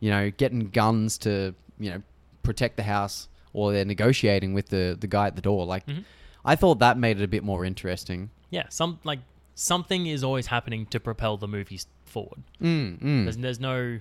you 0.00 0.10
know, 0.10 0.30
getting 0.30 0.68
guns 0.70 1.18
to, 1.18 1.54
you 1.78 1.90
know, 1.90 2.02
protect 2.42 2.76
the 2.76 2.82
house, 2.82 3.28
or 3.52 3.72
they're 3.72 3.84
negotiating 3.84 4.54
with 4.54 4.68
the 4.68 4.96
the 5.00 5.06
guy 5.06 5.26
at 5.26 5.36
the 5.36 5.42
door. 5.42 5.64
Like, 5.66 5.86
Mhm. 5.86 6.04
I 6.44 6.56
thought 6.56 6.78
that 6.78 6.96
made 6.98 7.20
it 7.20 7.24
a 7.24 7.28
bit 7.28 7.44
more 7.44 7.64
interesting. 7.64 8.30
Yeah, 8.50 8.64
some 8.70 8.98
like 9.04 9.20
something 9.54 10.06
is 10.06 10.24
always 10.24 10.46
happening 10.46 10.86
to 10.86 10.98
propel 11.00 11.36
the 11.36 11.48
movies 11.48 11.86
forward. 12.04 12.42
Mm, 12.62 13.00
mm. 13.00 13.24
There's 13.24 13.36
there's 13.36 13.60
no 13.60 14.00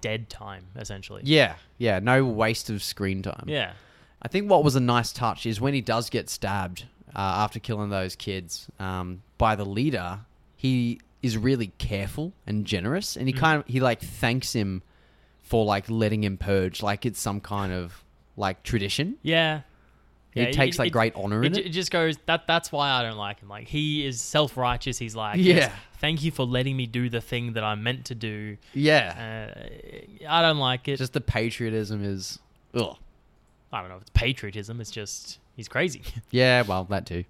dead 0.00 0.28
time 0.28 0.66
essentially. 0.76 1.22
Yeah, 1.24 1.56
yeah. 1.78 1.98
No 1.98 2.24
waste 2.24 2.70
of 2.70 2.82
screen 2.82 3.22
time. 3.22 3.44
Yeah. 3.46 3.72
I 4.22 4.28
think 4.28 4.50
what 4.50 4.64
was 4.64 4.74
a 4.76 4.80
nice 4.80 5.12
touch 5.12 5.46
is 5.46 5.60
when 5.60 5.74
he 5.74 5.80
does 5.80 6.10
get 6.10 6.28
stabbed 6.30 6.84
uh, 7.14 7.18
after 7.44 7.58
killing 7.58 7.90
those 7.90 8.16
kids 8.16 8.68
um, 8.80 9.22
by 9.38 9.54
the 9.54 9.64
leader, 9.64 10.20
he 10.56 11.00
is 11.22 11.36
really 11.36 11.68
careful 11.78 12.32
and 12.46 12.66
generous, 12.66 13.16
and 13.16 13.26
he 13.28 13.34
Mhm. 13.34 13.38
kind 13.38 13.60
of 13.62 13.66
he 13.68 13.80
like 13.80 14.00
thanks 14.00 14.52
him 14.54 14.82
for 15.42 15.64
like 15.64 15.88
letting 15.88 16.24
him 16.24 16.36
purge, 16.36 16.82
like 16.82 17.06
it's 17.06 17.20
some 17.20 17.40
kind 17.40 17.72
of 17.72 18.02
like 18.36 18.62
tradition. 18.62 19.16
Yeah. 19.22 19.62
Yeah, 20.34 20.46
he 20.46 20.52
takes 20.52 20.76
it- 20.76 20.80
like 20.80 20.88
it- 20.88 20.92
great 20.92 21.14
honor 21.16 21.42
It, 21.42 21.46
in 21.46 21.58
it. 21.58 21.66
it 21.66 21.70
just 21.70 21.90
goes 21.90 22.18
that. 22.26 22.46
That's 22.46 22.70
why 22.70 22.90
I 22.90 23.02
don't 23.02 23.16
like 23.16 23.40
him. 23.40 23.48
Like 23.48 23.66
he 23.68 24.04
is 24.06 24.20
self 24.20 24.56
righteous. 24.58 24.98
He's 24.98 25.16
like, 25.16 25.38
Yeah. 25.38 25.54
yes, 25.54 25.72
thank 25.98 26.22
you 26.22 26.30
for 26.30 26.44
letting 26.44 26.76
me 26.76 26.86
do 26.86 27.08
the 27.08 27.22
thing 27.22 27.54
that 27.54 27.64
I'm 27.64 27.82
meant 27.82 28.04
to 28.06 28.14
do. 28.14 28.58
Yeah, 28.74 29.54
Uh, 29.56 30.28
I 30.28 30.42
don't 30.42 30.58
like 30.58 30.88
it. 30.88 30.98
just 30.98 31.14
the 31.14 31.20
patriotism 31.22 32.04
is. 32.04 32.38
Ugh. 32.74 32.96
I 33.72 33.80
don't 33.80 33.88
know. 33.88 33.96
if 33.96 34.02
It's 34.02 34.10
patriotism. 34.12 34.78
It's 34.80 34.90
just 34.90 35.38
he's 35.56 35.68
crazy. 35.68 36.02
Yeah, 36.30 36.62
well, 36.62 36.84
that 36.84 37.06
too. 37.06 37.24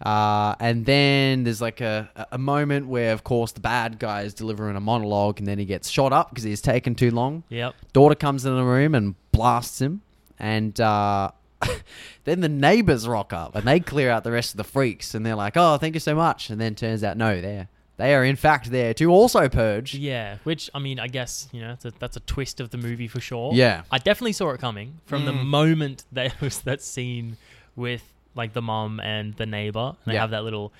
Uh, 0.00 0.54
and 0.60 0.86
then 0.86 1.44
there's 1.44 1.60
like 1.60 1.80
a, 1.80 2.08
a 2.32 2.38
moment 2.38 2.86
where, 2.86 3.12
of 3.12 3.24
course, 3.24 3.52
the 3.52 3.60
bad 3.60 3.98
guy 3.98 4.22
is 4.22 4.34
delivering 4.34 4.74
a 4.76 4.80
monologue, 4.80 5.38
and 5.38 5.46
then 5.46 5.58
he 5.58 5.64
gets 5.64 5.88
shot 5.90 6.12
up 6.12 6.30
because 6.30 6.44
he's 6.44 6.60
taken 6.62 6.94
too 6.94 7.10
long. 7.10 7.42
yep. 7.48 7.74
Daughter 7.92 8.14
comes 8.14 8.44
in 8.44 8.54
the 8.54 8.64
room 8.64 8.94
and 8.94 9.14
blasts 9.32 9.80
him, 9.80 10.00
and 10.42 10.78
uh, 10.80 11.30
then 12.24 12.40
the 12.40 12.48
neighbors 12.50 13.08
rock 13.08 13.32
up 13.32 13.54
and 13.56 13.66
they 13.66 13.80
clear 13.80 14.10
out 14.10 14.24
the 14.24 14.32
rest 14.32 14.50
of 14.52 14.56
the 14.58 14.64
freaks, 14.64 15.14
and 15.14 15.24
they're 15.24 15.34
like, 15.36 15.56
"Oh, 15.56 15.78
thank 15.78 15.94
you 15.94 16.00
so 16.00 16.14
much." 16.14 16.50
And 16.50 16.60
then 16.60 16.74
turns 16.74 17.02
out, 17.02 17.16
no, 17.16 17.40
they're 17.40 17.68
they 17.98 18.14
are 18.14 18.24
in 18.24 18.36
fact 18.36 18.70
there 18.70 18.92
to 18.94 19.10
also 19.10 19.48
purge. 19.48 19.94
Yeah, 19.94 20.38
which 20.44 20.68
I 20.74 20.78
mean, 20.80 20.98
I 20.98 21.06
guess 21.08 21.48
you 21.52 21.60
know 21.62 21.68
that's 21.68 21.84
a, 21.84 21.92
that's 21.98 22.16
a 22.16 22.20
twist 22.20 22.58
of 22.60 22.70
the 22.70 22.78
movie 22.78 23.06
for 23.08 23.20
sure. 23.20 23.52
Yeah. 23.54 23.82
I 23.90 23.98
definitely 23.98 24.32
saw 24.32 24.50
it 24.50 24.60
coming 24.60 24.98
from 25.06 25.24
the 25.24 25.32
Mm. 25.32 25.44
moment 25.46 26.04
there 26.12 26.32
was 26.40 26.60
that 26.62 26.82
scene 26.82 27.36
with 27.76 28.02
like 28.34 28.54
the 28.54 28.62
mom 28.62 28.98
and 29.00 29.34
the 29.36 29.46
neighbor. 29.46 29.88
And 29.88 29.96
they 30.06 30.14
Yeah. 30.14 30.20
have 30.22 30.30
that 30.30 30.42
little 30.42 30.72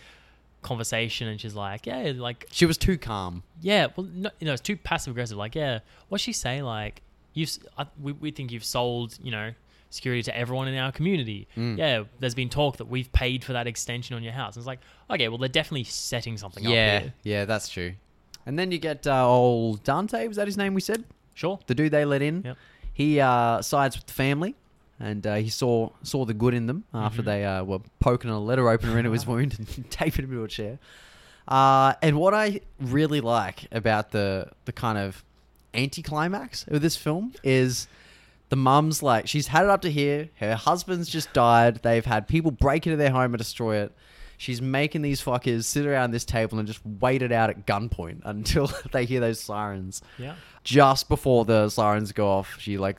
conversation, 0.62 1.28
and 1.28 1.40
she's 1.40 1.54
like, 1.54 1.86
"Yeah, 1.86 2.12
like 2.16 2.46
She 2.50 2.66
was 2.66 2.78
too 2.78 2.96
calm. 2.96 3.42
yeah, 3.60 3.88
well, 3.96 4.06
no, 4.12 4.30
you 4.40 4.46
know, 4.46 4.52
it's 4.52 4.62
too 4.62 4.76
passive 4.76 5.10
aggressive. 5.12 5.36
Like, 5.36 5.54
yeah, 5.54 5.80
what's 6.08 6.24
she 6.24 6.32
say? 6.32 6.62
Like, 6.62 7.02
you, 7.34 7.46
we, 8.00 8.12
we 8.12 8.30
think 8.30 8.52
you've 8.52 8.64
sold, 8.64 9.16
you 9.22 9.30
know, 9.30 9.52
security 9.90 10.22
to 10.22 10.36
everyone 10.36 10.68
in 10.68 10.78
our 10.78 10.90
community. 10.92 11.48
Mm. 11.56 11.76
Yeah, 11.78 12.04
there's 12.18 12.34
been 12.34 12.48
talk 12.48 12.78
that 12.78 12.86
we've 12.86 13.10
paid 13.12 13.44
for 13.44 13.52
that 13.52 13.66
extension 13.66 14.16
on 14.16 14.22
your 14.22 14.32
house. 14.32 14.56
And 14.56 14.60
it's 14.62 14.66
like, 14.66 14.80
okay, 15.10 15.28
well, 15.28 15.38
they're 15.38 15.48
definitely 15.48 15.84
setting 15.84 16.38
something 16.38 16.66
up 16.66 16.72
Yeah, 16.72 17.08
yeah, 17.22 17.44
that's 17.44 17.68
true. 17.68 17.92
And 18.46 18.58
then 18.58 18.72
you 18.72 18.78
get 18.78 19.06
uh, 19.06 19.26
old 19.28 19.84
Dante. 19.84 20.26
Was 20.28 20.36
that 20.36 20.46
his 20.48 20.56
name? 20.56 20.74
We 20.74 20.80
said 20.80 21.04
Sure. 21.34 21.58
the 21.66 21.74
dude 21.74 21.92
they 21.92 22.04
let 22.04 22.22
in. 22.22 22.42
Yep. 22.42 22.56
He 22.94 23.20
uh, 23.20 23.62
sides 23.62 23.96
with 23.96 24.06
the 24.06 24.12
family, 24.12 24.54
and 25.00 25.26
uh, 25.26 25.36
he 25.36 25.48
saw 25.48 25.90
saw 26.02 26.24
the 26.24 26.34
good 26.34 26.52
in 26.52 26.66
them 26.66 26.84
after 26.92 27.22
Mhm. 27.22 27.24
they 27.24 27.44
uh, 27.44 27.64
were 27.64 27.78
poking 28.00 28.30
a 28.30 28.38
letter 28.38 28.68
opener 28.68 28.98
into 28.98 29.12
his 29.12 29.26
wound 29.28 29.54
and 29.58 29.90
taping 29.90 30.24
him 30.26 30.30
to 30.32 30.44
a 30.44 30.48
chair. 30.48 30.78
Uh, 31.48 31.94
and 32.02 32.18
what 32.18 32.34
I 32.34 32.60
really 32.80 33.20
like 33.20 33.66
about 33.72 34.10
the 34.10 34.48
the 34.64 34.72
kind 34.72 34.98
of 34.98 35.24
anticlimax 35.74 36.66
of 36.68 36.82
this 36.82 36.96
film 36.96 37.32
is 37.42 37.88
the 38.48 38.56
mum's 38.56 39.02
like 39.02 39.26
she's 39.28 39.46
had 39.48 39.64
it 39.64 39.70
up 39.70 39.82
to 39.82 39.90
here. 39.90 40.28
Her 40.36 40.54
husband's 40.54 41.08
just 41.08 41.32
died. 41.32 41.76
They've 41.82 42.04
had 42.04 42.28
people 42.28 42.50
break 42.50 42.86
into 42.86 42.96
their 42.96 43.10
home 43.10 43.32
and 43.34 43.38
destroy 43.38 43.76
it. 43.76 43.92
She's 44.38 44.60
making 44.60 45.02
these 45.02 45.22
fuckers 45.22 45.64
sit 45.64 45.86
around 45.86 46.10
this 46.10 46.24
table 46.24 46.58
and 46.58 46.66
just 46.66 46.80
wait 46.84 47.22
it 47.22 47.30
out 47.32 47.48
at 47.48 47.64
gunpoint 47.66 48.20
until 48.24 48.70
they 48.92 49.04
hear 49.04 49.20
those 49.20 49.40
sirens 49.40 50.02
Yeah. 50.18 50.34
just 50.64 51.08
before 51.08 51.44
the 51.44 51.68
sirens 51.68 52.12
go 52.12 52.28
off, 52.28 52.56
she 52.58 52.76
like 52.76 52.98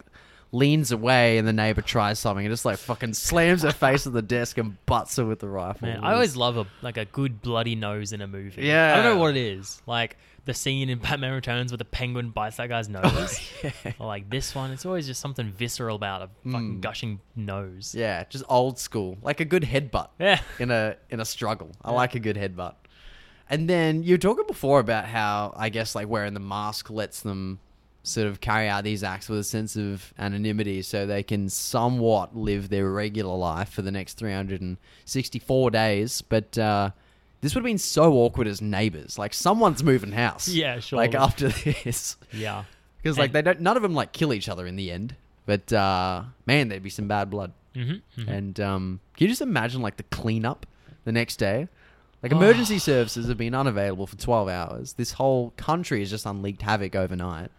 leans 0.54 0.92
away 0.92 1.40
and 1.40 1.48
the 1.48 1.52
neighbor 1.52 1.82
tries 1.82 2.20
something 2.20 2.46
and 2.46 2.54
just 2.54 2.64
like 2.64 2.78
fucking 2.78 3.14
slams 3.14 3.64
her 3.64 3.72
face 3.72 4.06
on 4.06 4.14
the 4.14 4.22
desk 4.22 4.58
and 4.60 4.78
butts 4.86 5.16
her 5.18 5.26
with 5.26 5.40
the 5.40 5.48
rifle. 5.50 5.88
Man, 5.88 6.00
I 6.04 6.14
always 6.14 6.36
love 6.36 6.58
a 6.58 6.66
like 6.84 6.96
a 6.98 7.06
good 7.06 7.42
bloody 7.42 7.76
nose 7.76 8.14
in 8.14 8.22
a 8.22 8.28
movie. 8.28 8.62
Yeah. 8.62 8.94
I 8.94 9.02
don't 9.02 9.16
know 9.16 9.22
what 9.22 9.36
it 9.36 9.42
is. 9.42 9.82
Like 9.88 10.16
the 10.46 10.54
scene 10.54 10.90
in 10.90 11.00
Batman 11.00 11.34
Returns 11.34 11.72
where 11.72 11.78
the 11.80 11.86
penguin 11.86 12.30
bites 12.30 12.58
that 12.58 12.70
guy's 12.70 12.88
nose. 12.88 13.40
yeah. 13.64 13.72
Or 13.98 14.06
like 14.06 14.30
this 14.30 14.54
one, 14.54 14.70
it's 14.72 14.86
always 14.86 15.08
just 15.08 15.20
something 15.22 15.52
visceral 15.52 15.96
about 15.96 16.22
a 16.22 16.30
fucking 16.52 16.78
Mm. 16.78 16.82
gushing 16.82 17.20
nose. 17.36 17.96
yeah, 17.98 18.24
just 18.30 18.44
old 18.48 18.78
school, 18.78 19.18
like 19.24 19.40
a 19.40 19.46
good 19.46 19.64
headbutt 19.64 20.10
Yeah. 20.20 20.40
in 20.60 20.70
a 20.70 20.98
in 21.10 21.20
a 21.20 21.26
struggle. 21.26 21.72
I 21.84 21.90
Yeah. 21.90 21.96
like 21.96 22.14
a 22.16 22.20
good 22.20 22.36
headbutt. 22.36 22.76
And 23.50 23.68
then 23.70 24.04
you 24.04 24.14
were 24.14 24.18
talking 24.20 24.46
before 24.48 24.80
about 24.80 25.06
how 25.06 25.54
I 25.58 25.70
guess 25.70 25.96
like 25.96 26.08
wearing 26.08 26.36
the 26.36 26.40
mask 26.40 26.90
lets 26.92 27.22
them 27.22 27.60
sort 28.04 28.28
of 28.28 28.42
carry 28.42 28.68
out 28.68 28.84
these 28.84 29.02
acts 29.04 29.30
with 29.30 29.40
a 29.40 29.44
sense 29.44 29.76
of 29.78 30.14
anonymity 30.20 30.82
so 30.82 31.06
they 31.06 31.24
can 31.24 31.48
somewhat 31.50 32.36
live 32.36 32.68
their 32.70 32.90
regular 32.90 33.36
life 33.36 33.70
for 33.70 33.82
the 33.82 33.92
next 33.92 34.16
364 34.18 35.72
days. 35.72 36.22
But 36.22 36.58
uh, 36.58 36.92
this 37.42 37.54
would 37.56 37.62
have 37.62 37.66
been 37.66 37.78
so 37.78 38.14
awkward 38.14 38.48
as 38.48 38.62
neighbors. 38.62 39.18
Like 39.18 39.34
someone's 39.34 39.84
moving 39.84 40.12
house. 40.12 40.48
Yeah, 40.54 40.80
sure. 40.80 40.98
Like 40.98 41.16
after 41.16 41.50
this. 41.50 42.18
Yeah. 42.32 42.66
Because 43.02 43.18
like 43.18 43.30
And- 43.30 43.36
they 43.36 43.42
don't, 43.42 43.62
none 43.62 43.78
of 43.78 43.84
them 43.84 43.94
like 43.94 44.12
kill 44.12 44.34
each 44.34 44.50
other 44.50 44.66
in 44.68 44.76
the 44.76 44.92
end. 44.92 45.16
But 45.46 45.72
uh, 45.74 46.24
man, 46.46 46.70
there'd 46.70 46.84
be 46.84 46.90
some 46.90 47.08
bad 47.08 47.30
blood. 47.30 47.52
Mm-hmm. 47.76 48.30
And 48.30 48.60
um, 48.60 49.00
can 49.18 49.26
you 49.26 49.30
just 49.30 49.42
imagine 49.42 49.82
like 49.82 49.98
the 49.98 50.04
cleanup 50.04 50.66
the 51.06 51.12
next 51.12 51.38
day? 51.38 51.68
Like 52.22 52.32
emergency 52.32 52.80
services 52.80 53.28
have 53.28 53.38
been 53.38 53.54
unavailable 53.54 54.08
for 54.08 54.16
12 54.16 54.48
hours. 54.48 54.94
This 54.94 55.12
whole 55.14 55.52
country 55.58 56.00
has 56.00 56.10
just 56.10 56.26
unleashed 56.26 56.62
havoc 56.62 56.96
overnight. 56.96 57.52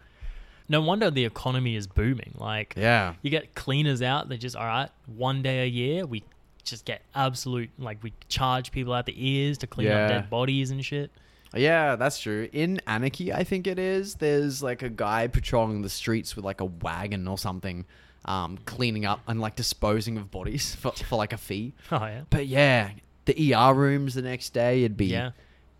No 0.67 0.81
wonder 0.81 1.11
the 1.11 1.25
economy 1.25 1.75
is 1.75 1.85
booming. 1.87 2.33
Like, 2.37 2.73
Yeah. 2.77 3.13
you 3.21 3.29
get 3.29 3.53
cleaners 3.55 4.01
out. 4.01 4.29
They 4.29 4.37
just 4.37 4.55
all 4.55 4.65
right. 4.65 4.89
One 5.05 5.41
day 5.41 5.63
a 5.63 5.67
year, 5.67 6.05
we 6.05 6.23
just 6.63 6.85
get 6.85 7.01
absolute 7.13 7.69
like 7.77 8.01
we 8.03 8.11
charge 8.29 8.71
people 8.71 8.91
out 8.93 9.05
the 9.05 9.13
ears 9.15 9.59
to 9.59 9.67
clean 9.67 9.87
Yeah. 9.87 10.03
up 10.05 10.09
dead 10.09 10.29
bodies 10.29 10.71
and 10.71 10.83
shit. 10.83 11.11
Yeah, 11.55 11.95
that's 11.95 12.19
true. 12.19 12.49
In 12.51 12.81
Anarchy, 12.87 13.31
I 13.31 13.43
think 13.43 13.67
it 13.67 13.77
is, 13.79 14.15
there's 14.15 14.63
like 14.63 14.81
a 14.81 14.89
guy 14.89 15.27
patrolling 15.27 15.83
the 15.83 15.89
streets 15.89 16.35
with 16.35 16.43
like 16.43 16.59
a 16.61 16.65
wagon 16.65 17.27
or 17.27 17.37
something, 17.37 17.85
um, 18.25 18.57
cleaning 18.65 19.05
up 19.05 19.21
and 19.27 19.39
like 19.39 19.55
disposing 19.55 20.17
of 20.17 20.31
bodies 20.31 20.73
for, 20.75 20.91
for 20.91 21.15
like 21.15 21.31
a 21.31 21.37
fee. 21.37 21.73
Oh 21.91 22.03
yeah. 22.03 22.21
But 22.31 22.47
yeah, 22.47 22.89
the 23.25 23.53
ER 23.53 23.73
rooms 23.73 24.15
the 24.15 24.23
next 24.23 24.49
day, 24.53 24.83
it'd 24.83 24.97
be 24.97 25.05
Yeah. 25.05 25.31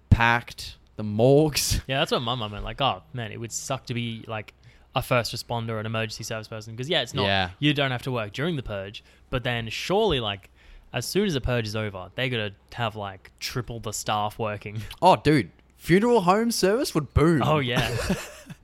packed. 0.09 0.77
The 0.97 1.03
morgues. 1.03 1.81
Yeah, 1.88 1.99
that's 1.99 2.11
what 2.11 2.21
my 2.21 2.36
mum 2.36 2.51
meant. 2.51 2.63
Like, 2.63 2.79
oh 2.79 3.03
man, 3.13 3.31
it 3.33 3.39
would 3.39 3.51
suck 3.51 3.88
to 3.88 3.93
be 3.93 4.23
like 4.27 4.53
a 4.95 5.01
first 5.01 5.35
responder 5.35 5.71
or 5.71 5.79
an 5.79 5.85
emergency 5.85 6.23
service 6.23 6.47
person 6.47 6.73
because 6.73 6.89
yeah, 6.89 7.01
it's 7.01 7.13
not. 7.13 7.25
Yeah. 7.25 7.49
You 7.59 7.73
don't 7.73 7.91
have 7.91 8.03
to 8.03 8.11
work 8.11 8.31
during 8.31 8.55
the 8.55 8.63
purge, 8.63 9.03
but 9.29 9.43
then 9.43 9.69
surely 9.69 10.19
like 10.19 10.49
as 10.93 11.05
soon 11.05 11.25
as 11.25 11.33
the 11.33 11.41
purge 11.41 11.67
is 11.67 11.75
over, 11.75 12.09
they're 12.15 12.29
gonna 12.29 12.51
have 12.73 12.95
like 12.95 13.31
triple 13.39 13.79
the 13.79 13.91
staff 13.91 14.39
working. 14.39 14.81
Oh, 15.01 15.17
dude, 15.17 15.51
funeral 15.77 16.21
home 16.21 16.51
service 16.51 16.95
would 16.95 17.13
boom. 17.13 17.43
oh 17.43 17.59
yeah. 17.59 17.95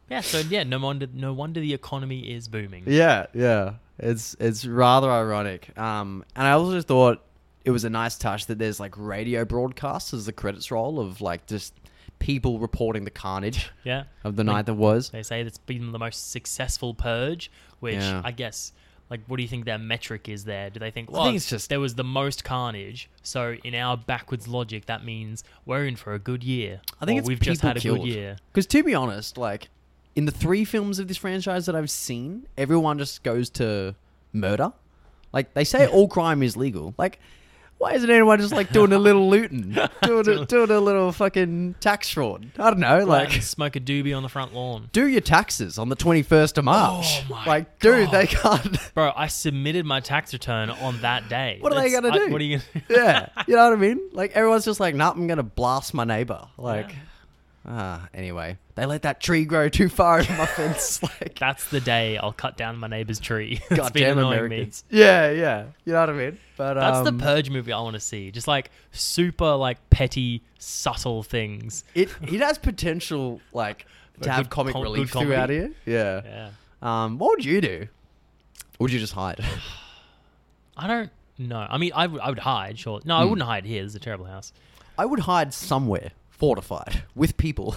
yeah. 0.10 0.22
So 0.22 0.40
yeah, 0.40 0.64
no 0.64 0.80
wonder 0.80 1.08
no 1.14 1.34
wonder 1.34 1.60
the 1.60 1.74
economy 1.74 2.34
is 2.34 2.48
booming. 2.48 2.84
Yeah, 2.88 3.26
yeah. 3.34 3.74
It's 4.00 4.36
it's 4.40 4.66
rather 4.66 5.12
ironic. 5.12 5.78
Um, 5.78 6.24
and 6.36 6.48
I 6.48 6.52
also 6.52 6.82
thought 6.82 7.24
it 7.66 7.72
was 7.72 7.84
a 7.84 7.90
nice 7.90 8.18
touch 8.18 8.48
that 8.48 8.58
there's 8.58 8.80
like 8.80 8.98
radio 8.98 9.46
broadcasts 9.46 10.14
as 10.14 10.26
the 10.26 10.32
credits 10.32 10.72
roll 10.72 11.00
of 11.00 11.22
like 11.22 11.46
just 11.46 11.74
people 12.22 12.60
reporting 12.60 13.04
the 13.04 13.12
carnage 13.12 13.70
Yeah. 13.84 14.04
of 14.24 14.36
the 14.38 14.44
Like- 14.44 14.54
night 14.56 14.66
that 14.68 14.76
was. 14.76 15.10
They 15.10 15.24
say 15.24 15.42
it's 15.42 15.58
been 15.58 15.92
the 15.92 16.00
most 16.00 16.32
successful 16.32 16.94
purge, 16.94 17.52
which 17.80 17.96
Yeah. 17.96 18.22
I 18.24 18.32
guess, 18.32 18.72
like, 19.10 19.22
what 19.28 19.38
do 19.38 19.44
you 19.44 19.50
think 19.50 19.66
their 19.66 19.80
metric 19.80 20.30
is 20.30 20.46
there? 20.46 20.70
Do 20.70 20.80
they 20.80 20.92
think, 20.92 21.12
well 21.12 21.24
I 21.24 21.26
think 21.26 21.38
it's 21.38 21.50
just- 21.50 21.70
there 21.70 21.80
was 21.80 21.96
the 21.96 22.04
most 22.04 22.44
carnage, 22.44 23.10
so 23.24 23.56
in 23.64 23.74
our 23.76 23.98
backwards 23.98 24.48
logic, 24.48 24.86
that 24.86 25.04
means 25.04 25.44
we're 25.66 25.86
in 25.86 25.96
for 25.96 26.14
a 26.14 26.20
good 26.20 26.44
year. 26.44 26.82
I 27.02 27.06
think 27.06 27.26
we've 27.26 27.40
just 27.40 27.62
had 27.62 27.76
a 27.78 27.80
killed. 27.80 28.00
good 28.02 28.08
year. 28.10 28.38
Because 28.54 28.68
to 28.68 28.84
be 28.84 28.94
honest, 28.96 29.38
like 29.38 29.70
in 30.16 30.26
the 30.26 30.32
three 30.32 30.64
films 30.64 31.00
of 31.00 31.08
this 31.08 31.18
franchise 31.18 31.66
that 31.66 31.76
I've 31.76 31.90
seen, 31.90 32.46
everyone 32.58 32.98
just 33.00 33.24
goes 33.24 33.50
to 33.52 33.96
murder. 34.32 34.72
Like 35.34 35.54
they 35.56 35.64
say, 35.64 35.88
all 35.88 36.08
crime 36.08 36.44
is 36.44 36.56
legal. 36.56 36.94
Like. 36.98 37.20
Why 37.82 37.94
isn't 37.94 38.10
anyone 38.12 38.40
just 38.40 38.54
like 38.54 38.72
doing 38.72 38.94
a 38.94 39.00
little 39.08 39.28
looting, 39.28 39.76
doing 40.04 40.30
a, 40.30 40.46
doing 40.46 40.70
a 40.70 40.80
little 40.80 41.12
fucking 41.12 41.76
tax 41.80 42.10
fraud? 42.12 42.52
I 42.60 42.70
don't 42.70 42.80
know, 42.80 43.04
Like, 43.06 43.32
like 43.32 43.42
smoke 43.42 43.76
a 43.76 43.80
doobie 43.80 44.16
on 44.16 44.22
the 44.22 44.30
front 44.30 44.54
lawn. 44.54 44.90
do 44.94 45.08
your 45.08 45.22
taxes 45.22 45.80
on 45.80 45.90
the 45.90 45.96
21st 45.96 46.60
of 46.60 46.66
March. 46.66 47.06
Oh 47.08 47.26
my 47.32 47.46
like, 47.46 47.80
dude, 47.80 48.12
they 48.12 48.28
can't. 48.28 48.78
Bro, 48.94 49.14
I 49.16 49.26
submitted 49.28 49.86
my 49.88 50.00
tax 50.00 50.32
return 50.32 50.70
on 50.70 51.02
that 51.02 51.28
day. 51.28 51.58
What 51.60 51.74
are 51.74 51.82
they 51.82 51.90
That's- 51.90 52.02
gonna 52.12 52.14
I- 52.24 52.28
do? 52.28 52.32
what 52.32 52.40
are 52.40 52.44
you 52.44 52.60
gonna 52.60 52.86
yeah, 52.90 53.30
you 53.48 53.56
know 53.56 53.64
what 53.70 53.74
I 53.74 53.82
mean? 53.82 54.00
Like, 54.14 54.34
everyone's 54.34 54.66
just 54.66 54.80
like, 54.80 54.94
nah, 54.94 55.10
I'm 55.10 55.26
gonna 55.26 55.42
blast 55.42 55.96
my 55.96 56.04
neighbor. 56.04 56.48
Like, 56.60 56.94
ah, 57.68 58.08
anyway, 58.14 58.58
they 58.76 58.86
let 58.86 59.02
that 59.04 59.22
tree 59.22 59.46
grow 59.46 59.70
too 59.70 59.90
far 59.90 60.20
over 60.20 60.34
my 60.34 60.46
fence. 60.46 61.02
Like, 61.04 61.38
That's 61.40 61.70
the 61.70 61.80
day 61.82 62.18
I'll 62.18 62.34
cut 62.34 62.58
down 62.58 62.78
my 62.78 62.88
neighbor's 62.88 63.20
tree. 63.20 63.62
Goddamn 63.74 64.18
Americans. 64.20 64.84
Yeah, 64.90 65.30
yeah, 65.32 65.66
you 65.86 65.94
know 65.94 66.00
what 66.02 66.10
I 66.10 66.14
mean? 66.14 66.38
But 66.58 66.76
That's 66.76 67.08
um, 67.08 67.18
the 67.18 67.24
purge 67.24 67.50
movie 67.50 67.72
I 67.74 67.80
want 67.82 67.96
to 67.96 68.00
see. 68.00 68.32
Just 68.32 68.48
like 68.48 68.72
super 68.92 69.56
like 69.56 69.78
petty, 69.90 70.44
subtle 70.60 71.24
things. 71.24 71.84
It 71.96 72.10
it 72.22 72.40
has 72.42 72.58
potential, 72.58 73.42
like, 73.54 73.86
to 74.22 74.32
have 74.32 74.50
comic 74.50 74.74
com- 74.74 74.84
relief 74.84 75.12
comedy. 75.12 75.30
throughout 75.32 75.50
here. 75.50 75.72
Yeah. 75.86 76.22
Yeah. 76.26 76.50
Um, 76.82 77.18
what 77.20 77.30
would 77.32 77.46
you 77.46 77.62
do? 77.62 77.88
Or 78.80 78.86
would 78.86 78.92
you 78.94 79.00
just 79.00 79.14
hide? 79.14 79.40
I 80.78 80.88
don't 80.88 81.10
know. 81.38 81.66
I 81.70 81.78
mean, 81.78 81.92
I 81.94 82.08
would, 82.08 82.22
I 82.22 82.30
would 82.30 82.40
hide, 82.40 82.80
sure. 82.80 83.02
No, 83.06 83.18
I 83.18 83.24
Hmm. 83.24 83.30
wouldn't 83.30 83.48
hide 83.48 83.66
here. 83.66 83.84
It's 83.84 83.94
a 83.96 84.00
terrible 84.00 84.26
house. 84.26 84.52
I 84.98 85.06
would 85.06 85.20
hide 85.22 85.54
somewhere 85.54 86.12
fortified 86.42 87.04
with 87.16 87.38
people. 87.38 87.76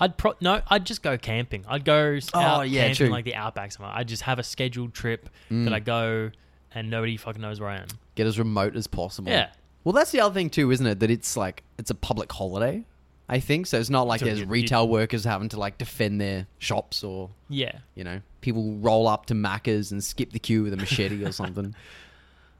I'd 0.00 0.16
pro 0.16 0.34
no. 0.40 0.62
I'd 0.68 0.86
just 0.86 1.02
go 1.02 1.18
camping. 1.18 1.64
I'd 1.68 1.84
go 1.84 2.18
Oh, 2.32 2.38
out 2.40 2.70
yeah, 2.70 2.86
camping 2.86 2.96
true. 2.96 3.08
like 3.08 3.24
the 3.26 3.34
outback 3.34 3.72
somewhere. 3.72 3.92
I'd 3.94 4.08
just 4.08 4.22
have 4.22 4.38
a 4.38 4.42
scheduled 4.42 4.94
trip 4.94 5.28
Mm. 5.50 5.64
that 5.64 5.74
I 5.74 5.80
go 5.80 6.30
and 6.74 6.88
nobody 6.90 7.16
fucking 7.16 7.42
knows 7.42 7.60
where 7.60 7.68
I 7.70 7.76
am. 7.76 7.88
Get 8.14 8.26
as 8.26 8.38
remote 8.38 8.76
as 8.76 8.86
possible. 8.86 9.30
Yeah. 9.30 9.50
Well, 9.84 9.92
that's 9.92 10.10
the 10.10 10.20
other 10.20 10.32
thing 10.34 10.50
too, 10.50 10.70
isn't 10.70 10.86
it? 10.86 11.00
That 11.00 11.10
it's 11.10 11.36
like 11.36 11.62
it's 11.78 11.90
a 11.90 11.94
public 11.94 12.32
holiday. 12.32 12.84
I 13.28 13.40
think 13.40 13.66
so. 13.66 13.78
It's 13.78 13.90
not 13.90 14.06
like 14.06 14.20
So 14.20 14.24
there's 14.26 14.38
you- 14.38 14.44
you- 14.46 14.50
retail 14.50 14.88
workers 14.88 15.24
having 15.24 15.50
to 15.50 15.58
like 15.58 15.76
defend 15.76 16.18
their 16.20 16.46
shops 16.58 17.04
or 17.04 17.28
Yeah. 17.50 17.72
you 17.94 18.04
know 18.04 18.20
people 18.40 18.74
roll 18.76 19.06
up 19.08 19.26
to 19.26 19.34
Macca's 19.34 19.90
and 19.92 20.02
skip 20.02 20.30
the 20.32 20.38
queue 20.38 20.62
with 20.62 20.72
a 20.72 20.76
machete 20.76 21.22
or 21.24 21.32
something. 21.32 21.74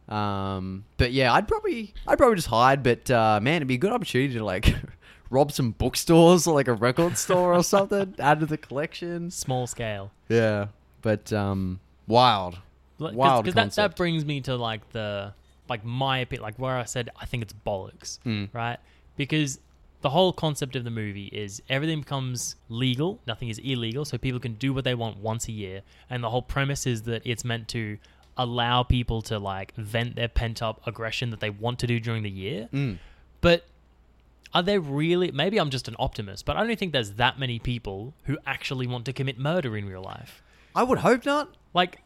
Um, 0.09 0.85
but 0.97 1.13
yeah, 1.13 1.33
I'd 1.35 1.47
probably 1.47 1.93
I'd 2.07 2.17
probably 2.19 2.37
just 2.37 2.49
hide. 2.49 2.83
But 2.83 3.11
uh, 3.11 3.41
man, 3.43 3.57
it'd 3.57 3.69
be 3.69 3.75
a 3.75 3.79
good 3.79 3.93
opportunity 3.93 4.33
to 4.35 4.45
like 4.45 4.75
rob 5.31 5.53
some 5.53 5.72
bookstores 5.72 6.47
or 6.47 6.55
like 6.61 6.68
a 6.68 6.72
record 6.74 7.16
store 7.18 7.55
or 7.55 7.62
something. 7.62 8.14
Add 8.18 8.41
to 8.41 8.47
the 8.47 8.57
collection. 8.59 9.31
Small 9.31 9.66
scale. 9.66 10.11
Yeah, 10.29 10.68
but 11.03 11.33
um, 11.33 11.81
wild. 12.07 12.59
Like, 13.01 13.14
Wild 13.14 13.45
Because 13.45 13.55
that, 13.55 13.61
that 13.61 13.64
concept. 13.83 13.97
brings 13.97 14.24
me 14.24 14.41
to 14.43 14.57
like 14.57 14.91
the 14.91 15.33
like 15.68 15.85
my 15.85 16.18
opinion, 16.18 16.43
like 16.43 16.59
where 16.59 16.76
I 16.76 16.85
said 16.85 17.11
I 17.20 17.26
think 17.26 17.43
it's 17.43 17.55
bollocks, 17.66 18.18
Mm. 18.26 18.49
right? 18.53 18.79
Because 19.16 19.61
the 20.01 20.11
whole 20.11 20.33
concept 20.33 20.74
of 20.76 20.85
the 20.85 20.91
movie 20.91 21.26
is 21.26 21.61
everything 21.68 22.01
becomes 22.01 22.57
legal, 22.68 23.20
nothing 23.26 23.49
is 23.49 23.59
illegal, 23.59 24.05
so 24.05 24.16
people 24.18 24.41
can 24.41 24.55
do 24.55 24.72
what 24.72 24.85
they 24.85 24.95
want 24.95 25.18
once 25.18 25.47
a 25.49 25.53
year, 25.53 25.83
and 26.11 26.24
the 26.24 26.31
whole 26.31 26.43
premise 26.43 26.87
is 26.87 27.03
that 27.03 27.22
it's 27.24 27.45
meant 27.45 27.68
to 27.68 27.99
allow 28.37 28.83
people 28.85 29.20
to 29.22 29.39
like 29.39 29.74
vent 29.76 30.14
their 30.16 30.29
pent 30.29 30.62
up 30.62 30.81
aggression 30.87 31.31
that 31.31 31.41
they 31.41 31.51
want 31.51 31.79
to 31.81 31.87
do 31.87 31.99
during 32.01 32.22
the 32.22 32.31
year. 32.31 32.68
Mm. 32.72 32.99
But 33.41 33.64
are 34.55 34.62
there 34.62 34.80
really? 34.80 35.30
Maybe 35.30 35.59
I'm 35.59 35.70
just 35.70 35.89
an 35.89 35.97
optimist, 35.99 36.45
but 36.47 36.57
I 36.57 36.66
don't 36.66 36.78
think 36.78 36.93
there's 36.93 37.12
that 37.12 37.39
many 37.39 37.59
people 37.59 38.14
who 38.24 38.39
actually 38.47 38.86
want 38.86 39.05
to 39.07 39.12
commit 39.12 39.39
murder 39.39 39.76
in 39.76 39.86
real 39.86 40.03
life. 40.03 40.43
I 40.74 40.82
would 40.84 40.99
hope 40.99 41.24
not. 41.26 41.55
Like, 41.74 42.01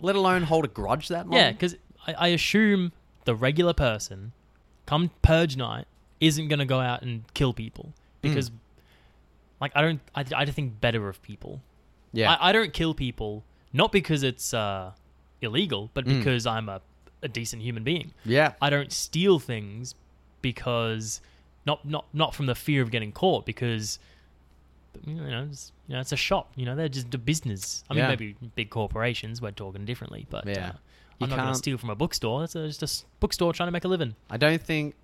Let 0.00 0.14
alone 0.16 0.42
hold 0.44 0.64
a 0.64 0.68
grudge 0.68 1.08
that 1.08 1.28
long. 1.28 1.38
yeah, 1.38 1.50
because 1.52 1.76
I, 2.06 2.12
I 2.14 2.28
assume 2.28 2.92
the 3.24 3.34
regular 3.34 3.72
person, 3.72 4.32
come 4.86 5.10
purge 5.22 5.56
night, 5.56 5.86
isn't 6.20 6.48
going 6.48 6.58
to 6.60 6.64
go 6.64 6.78
out 6.80 7.02
and 7.02 7.24
kill 7.34 7.52
people 7.52 7.92
because, 8.20 8.50
like, 9.60 9.72
I 9.74 9.82
don't. 9.82 10.00
I, 10.14 10.24
I 10.36 10.44
think 10.46 10.80
better 10.80 11.08
of 11.08 11.20
people. 11.22 11.60
yeah. 12.12 12.32
I, 12.34 12.50
I 12.50 12.52
don't 12.52 12.72
kill 12.72 12.94
people 12.94 13.42
not 13.72 13.90
because 13.90 14.22
it's 14.22 14.52
uh, 14.54 14.92
illegal, 15.40 15.90
but 15.94 16.04
Mm. 16.04 16.18
because 16.18 16.46
I'm 16.46 16.68
a, 16.68 16.80
a 17.22 17.28
decent 17.28 17.62
human 17.62 17.82
being. 17.84 18.12
yeah. 18.24 18.52
I 18.60 18.70
don't 18.70 18.92
steal 18.92 19.38
things 19.38 19.94
because 20.42 21.20
not 21.66 21.84
not 21.84 22.06
not 22.12 22.34
from 22.34 22.46
the 22.46 22.54
fear 22.54 22.82
of 22.82 22.90
getting 22.90 23.12
caught 23.12 23.46
because 23.46 23.98
you 25.06 25.14
know 25.14 25.46
it's, 25.50 25.72
you 25.88 25.94
know 25.94 26.00
it's 26.00 26.12
a 26.12 26.16
shop 26.16 26.52
you 26.56 26.66
know 26.66 26.76
they're 26.76 26.88
just 26.88 27.14
a 27.14 27.18
business 27.18 27.82
I 27.88 27.94
mean 27.94 28.02
Yeah. 28.02 28.08
maybe 28.08 28.36
big 28.54 28.70
corporations 28.70 29.40
we're 29.40 29.50
talking 29.52 29.84
differently 29.84 30.26
but 30.28 30.46
Yeah. 30.46 30.52
uh, 30.52 30.72
You 31.18 31.24
I'm 31.24 31.30
not 31.30 31.36
going 31.36 31.38
to 31.38 31.44
can't- 31.44 31.56
steal 31.56 31.78
from 31.78 31.90
a 31.90 31.94
bookstore 31.94 32.44
It's 32.44 32.52
just 32.54 32.82
a 32.82 32.84
s- 32.84 33.04
bookstore 33.20 33.52
trying 33.52 33.68
to 33.68 33.72
make 33.72 33.84
a 33.84 33.88
living 33.88 34.14
I 34.30 34.36
don't 34.36 34.62
think 34.62 34.94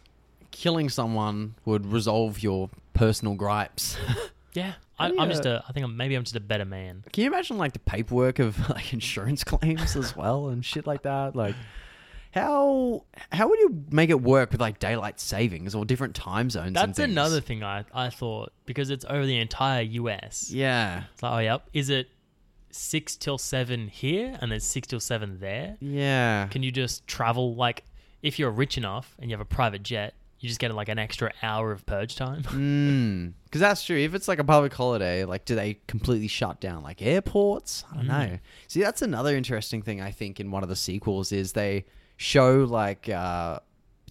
killing 0.50 0.88
someone 0.88 1.54
would 1.64 1.86
resolve 1.86 2.42
your 2.42 2.70
personal 2.94 3.34
gripes. 3.34 3.96
yeah 4.54 4.74
I, 4.98 5.12
I'm 5.18 5.30
just 5.30 5.46
a 5.46 5.62
I 5.68 5.72
think 5.72 5.84
I'm, 5.84 5.96
maybe 5.96 6.14
I'm 6.16 6.24
just 6.24 6.36
a 6.36 6.40
better 6.40 6.64
man 6.64 7.04
Can 7.12 7.22
you 7.24 7.28
imagine 7.30 7.56
like 7.56 7.72
the 7.72 7.78
paperwork 7.78 8.40
of 8.40 8.68
like 8.70 8.92
insurance 8.92 9.42
claims 9.52 9.96
as 9.96 10.14
well 10.16 10.48
and 10.48 10.64
shit 10.64 10.86
like 10.86 11.02
that? 11.02 11.34
Like 11.36 11.54
how 12.32 13.04
how 13.32 13.48
would 13.48 13.58
you 13.58 13.84
make 13.90 14.10
it 14.10 14.20
work 14.20 14.52
with 14.52 14.60
like 14.60 14.78
daylight 14.78 15.18
savings 15.20 15.74
or 15.74 15.84
different 15.84 16.14
time 16.14 16.50
zones? 16.50 16.66
and 16.68 16.76
that's 16.76 16.98
things? 16.98 17.10
another 17.10 17.40
thing 17.40 17.62
I 17.64 17.84
I 17.92 18.10
thought 18.10 18.52
because 18.66 18.90
it's 18.90 19.04
over 19.08 19.24
the 19.26 19.38
entire 19.38 19.82
US 19.82 20.50
Yeah. 20.50 21.04
it's 21.12 21.22
like 21.22 21.32
oh 21.32 21.38
yep 21.38 21.68
is 21.72 21.90
it 21.90 22.08
six 22.70 23.16
till 23.16 23.38
seven 23.38 23.88
here 23.88 24.36
and 24.40 24.52
then 24.52 24.60
six 24.60 24.86
till 24.88 25.00
seven 25.00 25.38
there 25.40 25.76
Yeah. 25.80 26.48
can 26.48 26.62
you 26.62 26.70
just 26.70 27.06
travel 27.06 27.54
like 27.54 27.84
if 28.22 28.38
you're 28.38 28.50
rich 28.50 28.76
enough 28.76 29.14
and 29.18 29.30
you 29.30 29.34
have 29.36 29.40
a 29.40 29.48
private 29.48 29.82
jet 29.82 30.14
you 30.40 30.48
just 30.48 30.60
get 30.60 30.72
like 30.74 30.88
an 30.88 30.98
extra 30.98 31.32
hour 31.42 31.72
of 31.72 31.84
purge 31.86 32.14
time 32.14 32.42
Mm. 32.48 33.32
Because 33.44 33.60
that's 33.62 33.82
true. 33.82 33.96
If 33.96 34.14
it's 34.14 34.28
like 34.28 34.38
a 34.38 34.44
public 34.44 34.74
holiday, 34.74 35.24
like 35.24 35.46
do 35.46 35.54
they 35.54 35.78
completely 35.86 36.28
shut 36.28 36.60
down 36.60 36.82
like 36.82 37.00
airports? 37.00 37.82
I 37.90 37.96
don't 37.96 38.04
Mm. 38.04 38.08
know. 38.08 38.38
See, 38.66 38.80
that's 38.82 39.00
another 39.00 39.34
interesting 39.34 39.80
thing 39.80 40.02
I 40.02 40.10
think 40.10 40.38
in 40.38 40.50
one 40.50 40.62
of 40.62 40.68
the 40.68 40.76
sequels 40.76 41.32
is 41.32 41.52
they 41.54 41.86
show 42.18 42.64
like 42.64 43.08
uh, 43.08 43.60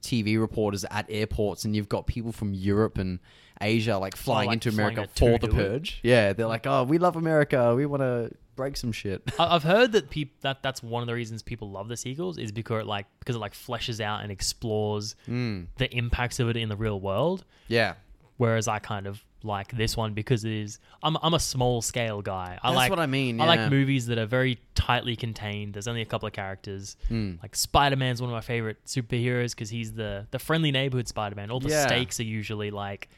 TV 0.02 0.40
reporters 0.40 0.84
at 0.90 1.06
airports, 1.10 1.64
and 1.66 1.76
you've 1.76 1.90
got 1.90 2.08
people 2.08 2.32
from 2.32 2.56
Europe 2.56 2.98
and 2.98 3.20
Asia 3.62 3.98
like 3.98 4.16
flying 4.16 4.48
like 4.48 4.56
into 4.56 4.72
flying 4.72 4.94
America 4.94 5.12
for 5.16 5.38
the 5.38 5.48
do 5.48 5.54
it? 5.54 5.56
purge. 5.56 6.00
Yeah, 6.02 6.34
they're 6.34 6.48
like, 6.48 6.66
oh, 6.66 6.84
we 6.84 6.98
love 6.98 7.16
America. 7.16 7.76
We 7.76 7.86
want 7.86 8.02
to 8.02 8.32
break 8.56 8.76
some 8.76 8.92
shit. 8.92 9.22
I've 9.40 9.64
heard 9.64 9.92
that 9.92 10.10
that 10.42 10.64
that's 10.64 10.82
one 10.84 11.04
of 11.04 11.08
the 11.08 11.14
reasons 11.14 11.44
people 11.44 11.70
love 11.70 11.88
the 11.88 11.98
sequels 11.98 12.38
is 12.38 12.52
because 12.52 12.82
it 12.82 12.88
like 12.88 13.06
because 13.20 13.36
it 13.36 13.40
like 13.40 13.54
fleshes 13.54 14.02
out 14.02 14.24
and 14.24 14.32
explores 14.32 15.16
mm. 15.28 15.68
the 15.78 15.96
impacts 15.96 16.40
of 16.40 16.50
it 16.50 16.58
in 16.58 16.68
the 16.68 16.76
real 16.76 17.00
world 17.00 17.46
Yeah. 17.68 17.94
whereas 18.38 18.68
I 18.68 18.80
kind 18.80 19.08
of 19.08 19.24
like 19.48 19.72
this 19.76 19.98
one 19.98 20.14
because 20.14 20.46
it 20.46 20.52
is 20.52 20.78
I'm 21.02 21.18
I'm 21.24 21.34
a 21.34 21.40
small 21.40 21.82
scale 21.82 22.22
guy 22.22 22.60
I 22.62 22.68
That's 22.70 22.76
like 22.76 22.90
what 22.92 23.00
I 23.00 23.08
mean. 23.08 23.42
I 23.42 23.46
yeah. 23.46 23.50
like 23.64 23.72
movies 23.72 24.06
that 24.08 24.20
are 24.20 24.28
very 24.28 24.60
tightly 24.76 25.16
contained 25.16 25.74
there's 25.74 25.88
only 25.88 26.02
a 26.02 26.06
couple 26.06 26.28
of 26.28 26.34
characters 26.34 26.96
Mm. 27.10 27.42
Like 27.42 27.56
Spider 27.56 27.96
Man's 27.96 28.22
one 28.22 28.30
of 28.30 28.36
my 28.36 28.42
favorite 28.42 28.78
superheroes 28.86 29.52
because 29.52 29.70
he's 29.70 29.94
the 29.94 30.28
the 30.32 30.40
friendly 30.40 30.72
neighborhood 30.72 31.08
Spider 31.08 31.36
Man. 31.36 31.50
All 31.50 31.60
the 31.60 31.70
Yeah. 31.70 31.88
stakes 31.88 32.20
are 32.20 32.24
usually 32.24 32.70
like 32.70 33.10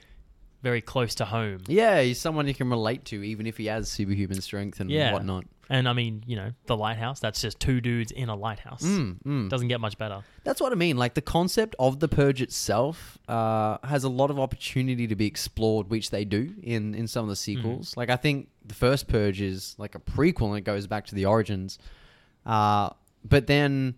very 0.62 0.82
close 0.82 1.16
to 1.16 1.26
home. 1.26 1.60
Yeah, 1.68 2.02
he's 2.02 2.20
someone 2.20 2.46
you 2.48 2.54
can 2.54 2.70
relate 2.70 3.06
to, 3.06 3.24
even 3.24 3.48
if 3.48 3.58
he 3.58 3.68
has 3.68 3.90
superhuman 3.90 4.42
strength 4.42 4.80
and 4.82 4.90
Yeah. 4.92 5.14
whatnot. 5.14 5.46
And 5.72 5.88
I 5.88 5.94
mean, 5.94 6.24
you 6.26 6.36
know, 6.36 6.52
the 6.66 6.76
lighthouse. 6.76 7.20
That's 7.20 7.42
just 7.42 7.60
two 7.60 7.80
dudes 7.80 8.12
in 8.12 8.28
a 8.28 8.36
lighthouse. 8.36 8.82
Mm, 8.82 9.24
mm. 9.24 9.50
Doesn't 9.50 9.68
get 9.68 9.80
much 9.80 10.00
better. 10.00 10.22
That's 10.44 10.60
what 10.60 10.72
I 10.72 10.76
mean. 10.76 10.98
Like 10.98 11.14
the 11.14 11.22
concept 11.22 11.76
of 11.78 12.00
the 12.00 12.08
purge 12.08 12.42
itself 12.42 13.20
uh, 13.28 13.78
has 13.84 14.04
a 14.04 14.10
lot 14.10 14.32
of 14.32 14.40
opportunity 14.40 15.06
to 15.06 15.16
be 15.16 15.28
explored, 15.28 15.90
which 15.92 16.10
they 16.10 16.26
do 16.26 16.56
in 16.64 16.96
in 16.96 17.08
some 17.08 17.24
of 17.24 17.30
the 17.30 17.36
sequels. 17.36 17.96
Like 17.96 18.10
I 18.10 18.16
think 18.16 18.50
the 18.66 18.74
first 18.74 19.08
purge 19.08 19.42
is 19.42 19.76
like 19.78 19.94
a 19.94 20.00
prequel 20.00 20.50
and 20.50 20.58
it 20.58 20.62
goes 20.62 20.88
back 20.88 21.06
to 21.08 21.16
the 21.16 21.26
origins. 21.26 21.78
Uh, 22.46 22.90
but 23.24 23.46
then 23.46 23.96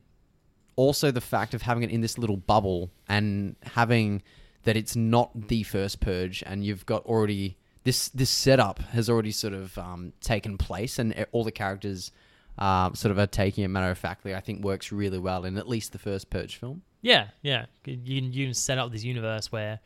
also 0.75 1.11
the 1.11 1.21
fact 1.21 1.53
of 1.53 1.61
having 1.61 1.83
it 1.83 1.91
in 1.91 2.01
this 2.01 2.17
little 2.17 2.37
bubble 2.37 2.91
and 3.07 3.55
having 3.63 4.21
that 4.63 4.75
it's 4.75 4.95
not 4.95 5.47
the 5.47 5.63
first 5.63 5.99
purge 5.99 6.43
and 6.45 6.65
you've 6.65 6.85
got 6.85 7.05
already 7.05 7.57
this 7.83 8.09
this 8.09 8.29
setup 8.29 8.79
has 8.79 9.09
already 9.09 9.31
sort 9.31 9.53
of 9.53 9.77
um, 9.77 10.13
taken 10.21 10.57
place 10.57 10.99
and 10.99 11.25
all 11.31 11.43
the 11.43 11.51
characters 11.51 12.11
uh, 12.59 12.91
sort 12.93 13.11
of 13.11 13.17
are 13.17 13.27
taking 13.27 13.63
it 13.63 13.69
matter 13.69 13.89
of 13.91 13.97
factly 13.97 14.35
I 14.35 14.39
think 14.39 14.63
works 14.63 14.91
really 14.91 15.17
well 15.19 15.45
in 15.45 15.57
at 15.57 15.67
least 15.67 15.91
the 15.93 15.99
first 15.99 16.29
purge 16.29 16.57
film 16.57 16.81
Yeah, 17.01 17.27
yeah. 17.41 17.65
You 17.85 17.97
can 18.21 18.33
you 18.33 18.45
can 18.47 18.53
set 18.53 18.77
up 18.77 18.91
this 18.91 19.03
universe 19.03 19.51
where 19.51 19.79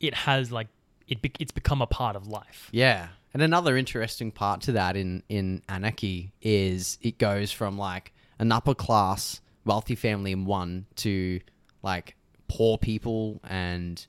it 0.00 0.14
has 0.14 0.50
like 0.52 0.68
it 1.06 1.20
be- 1.22 1.32
it's 1.40 1.52
become 1.52 1.82
a 1.82 1.86
part 1.86 2.16
of 2.16 2.26
life. 2.26 2.68
yeah 2.72 3.08
and 3.34 3.42
another 3.42 3.76
interesting 3.76 4.30
part 4.32 4.60
to 4.62 4.72
that 4.72 4.96
in 4.96 5.22
in 5.28 5.62
Anarchy 5.68 6.32
is 6.40 6.98
it 7.02 7.18
goes 7.18 7.52
from 7.52 7.76
like 7.76 8.12
an 8.38 8.52
upper 8.52 8.74
class 8.74 9.40
wealthy 9.64 9.94
family 9.96 10.32
in 10.32 10.46
one 10.46 10.86
to 10.96 11.40
like 11.82 12.14
poor 12.48 12.78
people 12.78 13.38
and 13.44 14.06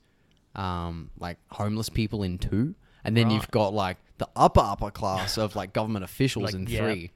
um, 0.54 1.10
like 1.18 1.36
homeless 1.50 1.88
people 1.90 2.22
in 2.22 2.38
two, 2.38 2.74
and 3.04 3.16
then 3.16 3.30
you've 3.30 3.50
got 3.50 3.72
like 3.72 3.96
the 4.18 4.28
upper 4.36 4.60
upper 4.60 4.90
class 4.90 5.38
of 5.38 5.56
like 5.56 5.72
government 5.72 6.04
officials 6.04 6.44
Like, 6.46 6.54
in 6.54 6.66
yeah. 6.66 6.78
three. 6.80 7.10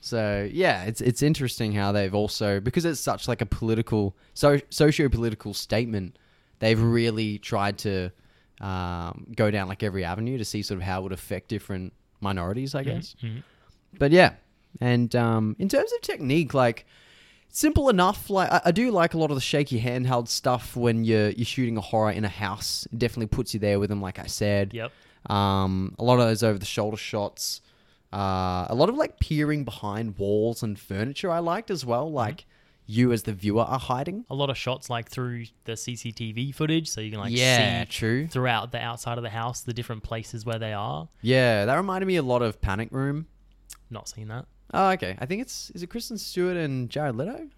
So 0.00 0.48
yeah, 0.52 0.84
it's 0.84 1.00
it's 1.00 1.22
interesting 1.22 1.72
how 1.72 1.92
they've 1.92 2.14
also 2.14 2.60
because 2.60 2.84
it's 2.84 3.00
such 3.00 3.26
like 3.28 3.40
a 3.42 3.46
political 3.46 4.16
so 4.34 4.60
socio 4.70 5.08
political 5.08 5.52
statement. 5.54 6.18
They've 6.58 6.80
really 6.80 7.38
tried 7.38 7.78
to 7.78 8.10
um, 8.60 9.26
go 9.36 9.50
down 9.50 9.68
like 9.68 9.82
every 9.82 10.04
avenue 10.04 10.38
to 10.38 10.44
see 10.44 10.62
sort 10.62 10.78
of 10.78 10.82
how 10.84 11.00
it 11.00 11.02
would 11.04 11.12
affect 11.12 11.48
different 11.48 11.92
minorities, 12.20 12.74
I 12.74 12.82
guess 12.84 13.14
Mhm. 13.22 13.42
but 13.98 14.10
yeah 14.12 14.32
and 14.80 15.14
um, 15.14 15.56
in 15.58 15.68
terms 15.68 15.92
of 15.92 16.00
technique 16.00 16.54
like 16.54 16.86
simple 17.50 17.88
enough 17.90 18.30
like 18.30 18.50
I, 18.50 18.60
I 18.66 18.70
do 18.70 18.90
like 18.90 19.12
a 19.14 19.18
lot 19.18 19.30
of 19.30 19.34
the 19.36 19.40
shaky 19.42 19.80
handheld 19.80 20.28
stuff 20.28 20.76
when 20.76 21.04
you're 21.04 21.30
you're 21.30 21.44
shooting 21.44 21.76
a 21.76 21.80
horror 21.82 22.10
in 22.10 22.24
a 22.24 22.28
house 22.30 22.86
it 22.92 22.98
definitely 22.98 23.26
puts 23.26 23.52
you 23.54 23.60
there 23.60 23.78
with 23.78 23.88
them 23.90 24.00
like 24.00 24.18
i 24.18 24.26
said 24.26 24.72
Yep. 24.74 24.92
Um, 25.30 25.94
a 25.98 26.04
lot 26.04 26.18
of 26.18 26.26
those 26.26 26.42
over 26.42 26.58
the 26.58 26.64
shoulder 26.66 26.96
shots 26.96 27.60
uh, 28.12 28.66
a 28.68 28.74
lot 28.74 28.88
of 28.88 28.94
like 28.96 29.18
peering 29.20 29.64
behind 29.64 30.16
walls 30.18 30.62
and 30.62 30.78
furniture 30.78 31.30
i 31.30 31.38
liked 31.38 31.70
as 31.70 31.84
well 31.84 32.10
like 32.10 32.46
you 32.88 33.10
as 33.12 33.24
the 33.24 33.32
viewer 33.32 33.62
are 33.62 33.80
hiding 33.80 34.24
A 34.30 34.34
lot 34.34 34.48
of 34.48 34.56
shots 34.56 34.88
like 34.88 35.08
through 35.08 35.46
the 35.64 35.72
CCTV 35.72 36.54
footage, 36.54 36.88
so 36.88 37.00
you 37.00 37.10
can 37.10 37.18
like 37.18 37.32
yeah 37.36 37.80
see 37.82 37.86
true 37.90 38.28
throughout 38.28 38.70
the 38.70 38.78
outside 38.78 39.18
of 39.18 39.24
the 39.24 39.30
house 39.30 39.62
the 39.62 39.74
different 39.74 40.04
places 40.04 40.46
where 40.46 40.60
they 40.60 40.72
are. 40.72 41.08
yeah 41.20 41.64
that 41.64 41.74
reminded 41.74 42.06
me 42.06 42.14
a 42.14 42.22
lot 42.22 42.42
of 42.42 42.60
panic 42.60 42.88
room 42.92 43.26
Not 43.90 44.08
seen 44.08 44.28
that. 44.28 44.46
oh 44.72 44.90
okay 44.90 45.16
i 45.18 45.26
think 45.26 45.42
it's 45.42 45.70
is 45.70 45.82
it 45.82 45.88
kristen 45.88 46.16
stewart 46.16 46.56
and 46.56 46.88
jared 46.88 47.16
leto 47.16 47.48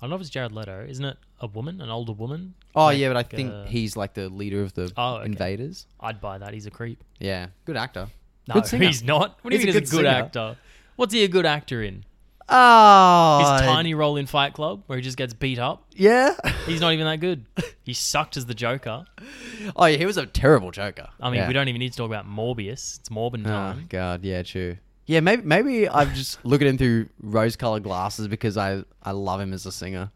I 0.00 0.02
don't 0.02 0.10
know 0.10 0.16
if 0.16 0.20
it's 0.22 0.30
Jared 0.30 0.52
Leto. 0.52 0.86
Isn't 0.88 1.04
it 1.04 1.16
a 1.40 1.48
woman, 1.48 1.80
an 1.80 1.90
older 1.90 2.12
woman? 2.12 2.54
Oh 2.74 2.84
Like, 2.86 2.98
yeah, 2.98 3.08
but 3.08 3.16
I 3.16 3.22
think 3.22 3.52
uh, 3.52 3.64
he's 3.64 3.96
like 3.96 4.14
the 4.14 4.28
leader 4.28 4.62
of 4.62 4.74
the 4.74 4.92
Oh, 4.96 5.16
okay. 5.16 5.26
invaders. 5.26 5.86
I'd 6.00 6.20
buy 6.20 6.38
that. 6.38 6.52
He's 6.54 6.66
a 6.66 6.70
creep. 6.70 7.02
Yeah, 7.18 7.46
good 7.64 7.76
actor. 7.76 8.08
No, 8.46 8.54
Good 8.54 8.66
singer. 8.66 8.86
he's 8.86 9.02
not. 9.02 9.38
What 9.42 9.50
do 9.50 9.56
you 9.56 9.60
He's 9.60 9.66
mean 9.66 9.76
a 9.76 9.80
he's 9.80 9.90
a 9.90 9.96
good 9.96 10.02
good 10.04 10.06
singer. 10.08 10.24
actor? 10.24 10.56
What's 10.96 11.12
he 11.12 11.24
a 11.24 11.28
good 11.28 11.44
actor 11.46 11.82
in? 11.82 12.04
Oh, 12.50 13.38
His 13.40 13.60
tiny 13.60 13.92
role 13.94 14.16
in 14.16 14.24
Fight 14.26 14.54
Club, 14.54 14.82
where 14.86 14.96
he 14.96 15.02
just 15.02 15.18
gets 15.18 15.34
beat 15.34 15.58
up. 15.58 15.84
Yeah. 15.94 16.34
He's 16.66 16.80
not 16.80 16.92
even 16.94 17.04
that 17.06 17.20
good. 17.20 17.44
He 17.88 17.94
sucked 17.94 18.36
as 18.36 18.44
the 18.44 18.52
Joker. 18.54 19.06
Oh 19.74 19.86
yeah, 19.86 19.96
he 19.96 20.04
was 20.04 20.18
a 20.18 20.26
terrible 20.26 20.70
Joker. 20.70 21.08
I 21.20 21.30
mean, 21.30 21.40
Yeah. 21.40 21.48
we 21.48 21.54
don't 21.54 21.68
even 21.68 21.78
need 21.78 21.92
to 21.92 21.96
talk 21.96 22.06
about 22.06 22.26
Morbius. 22.26 22.98
It's 23.00 23.08
Morbin 23.08 23.40
Oh 23.46 23.48
time. 23.48 23.86
god, 23.88 24.24
yeah, 24.26 24.42
true. 24.42 24.76
Yeah, 25.06 25.20
maybe 25.20 25.40
maybe 25.42 25.88
I'm 25.88 26.12
just 26.12 26.38
looking 26.44 26.66
at 26.68 26.72
him 26.72 26.76
through 26.78 27.08
rose-colored 27.22 27.82
glasses 27.84 28.28
because 28.28 28.58
I 28.58 28.82
I 29.02 29.12
love 29.12 29.40
him 29.40 29.54
as 29.54 29.64
a 29.64 29.72
singer. 29.72 30.10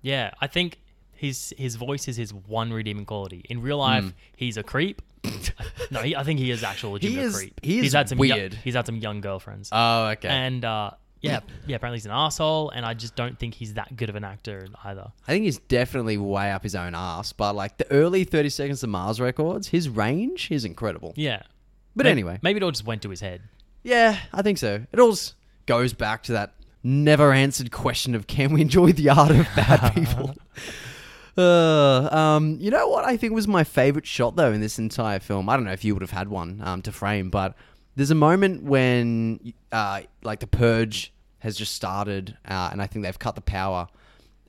Yeah, 0.00 0.30
I 0.40 0.46
think 0.46 0.78
his 1.16 1.54
his 1.58 1.76
voice 1.76 2.08
is 2.08 2.16
his 2.16 2.32
one 2.32 2.72
redeeming 2.72 3.04
quality. 3.04 3.44
In 3.48 3.62
real 3.62 3.78
life, 3.78 4.04
Mm. 4.04 4.12
he's 4.36 4.56
a 4.56 4.62
creep. 4.62 5.02
no, 5.90 6.00
he, 6.02 6.14
I 6.14 6.22
think 6.22 6.38
he 6.38 6.50
is 6.50 6.62
actual 6.62 6.92
legitimate 6.92 7.22
is- 7.24 7.36
creep. 7.36 7.60
he 7.62 7.78
is 7.78 7.82
he's 7.84 7.92
had 7.94 8.08
some 8.08 8.18
yo- 8.22 8.34
weird. 8.36 8.54
he's 8.54 8.74
had 8.74 8.86
some 8.86 8.96
young 8.96 9.20
girlfriends, 9.20 9.70
Oh, 9.72 10.08
okay. 10.10 10.28
and 10.28 10.64
uh, 10.64 10.90
yeah, 11.20 11.40
yeah. 11.66 11.76
Apparently, 11.76 11.96
he's 11.98 12.06
an 12.06 12.12
asshole, 12.12 12.70
and 12.70 12.86
I 12.86 12.94
just 12.94 13.16
don't 13.16 13.36
think 13.38 13.54
he's 13.54 13.74
that 13.74 13.96
good 13.96 14.08
of 14.08 14.14
an 14.14 14.22
actor 14.22 14.68
either. 14.84 15.10
I 15.26 15.32
think 15.32 15.44
he's 15.44 15.58
definitely 15.58 16.16
way 16.18 16.52
up 16.52 16.62
his 16.62 16.76
own 16.76 16.94
ass, 16.94 17.32
but 17.32 17.56
like 17.56 17.78
the 17.78 17.90
early 17.90 18.22
30 18.22 18.50
Seconds 18.50 18.80
to 18.82 18.86
Mars 18.86 19.20
records, 19.20 19.66
his 19.68 19.88
range 19.88 20.50
is 20.52 20.64
incredible. 20.64 21.12
Yeah, 21.16 21.42
But 21.96 22.04
May- 22.04 22.10
anyway, 22.12 22.38
maybe 22.42 22.58
it 22.58 22.62
all 22.62 22.70
just 22.70 22.86
went 22.86 23.02
to 23.02 23.10
his 23.10 23.20
head. 23.20 23.42
yeah, 23.82 24.18
I 24.32 24.42
think 24.42 24.58
so. 24.58 24.84
It 24.92 25.00
all 25.00 25.16
goes 25.66 25.92
back 25.92 26.22
to 26.24 26.32
that 26.32 26.52
never 26.84 27.32
answered 27.32 27.72
question 27.72 28.14
of 28.14 28.28
can 28.28 28.52
we 28.52 28.60
enjoy 28.60 28.92
the 28.92 29.08
art 29.08 29.32
of 29.32 29.48
bad 29.56 29.92
people? 29.94 30.36
Uh, 31.36 32.08
um, 32.10 32.56
you 32.60 32.70
know 32.70 32.88
what 32.88 33.04
I 33.04 33.16
think 33.16 33.34
was 33.34 33.46
my 33.46 33.62
favorite 33.62 34.06
shot 34.06 34.36
though 34.36 34.52
in 34.52 34.60
this 34.60 34.78
entire 34.78 35.20
film? 35.20 35.48
I 35.48 35.56
don't 35.56 35.64
know 35.64 35.72
if 35.72 35.84
you 35.84 35.94
would 35.94 36.02
have 36.02 36.10
had 36.10 36.28
one 36.28 36.62
um, 36.64 36.82
to 36.82 36.92
frame, 36.92 37.30
but 37.30 37.54
there's 37.94 38.10
a 38.10 38.14
moment 38.16 38.62
when 38.62 39.52
uh, 39.72 40.02
like 40.22 40.40
the 40.40 40.46
purge 40.46 41.12
has 41.40 41.56
just 41.56 41.74
started, 41.74 42.36
uh, 42.46 42.70
and 42.72 42.80
I 42.80 42.86
think 42.86 43.04
they've 43.04 43.18
cut 43.18 43.34
the 43.34 43.40
power, 43.40 43.88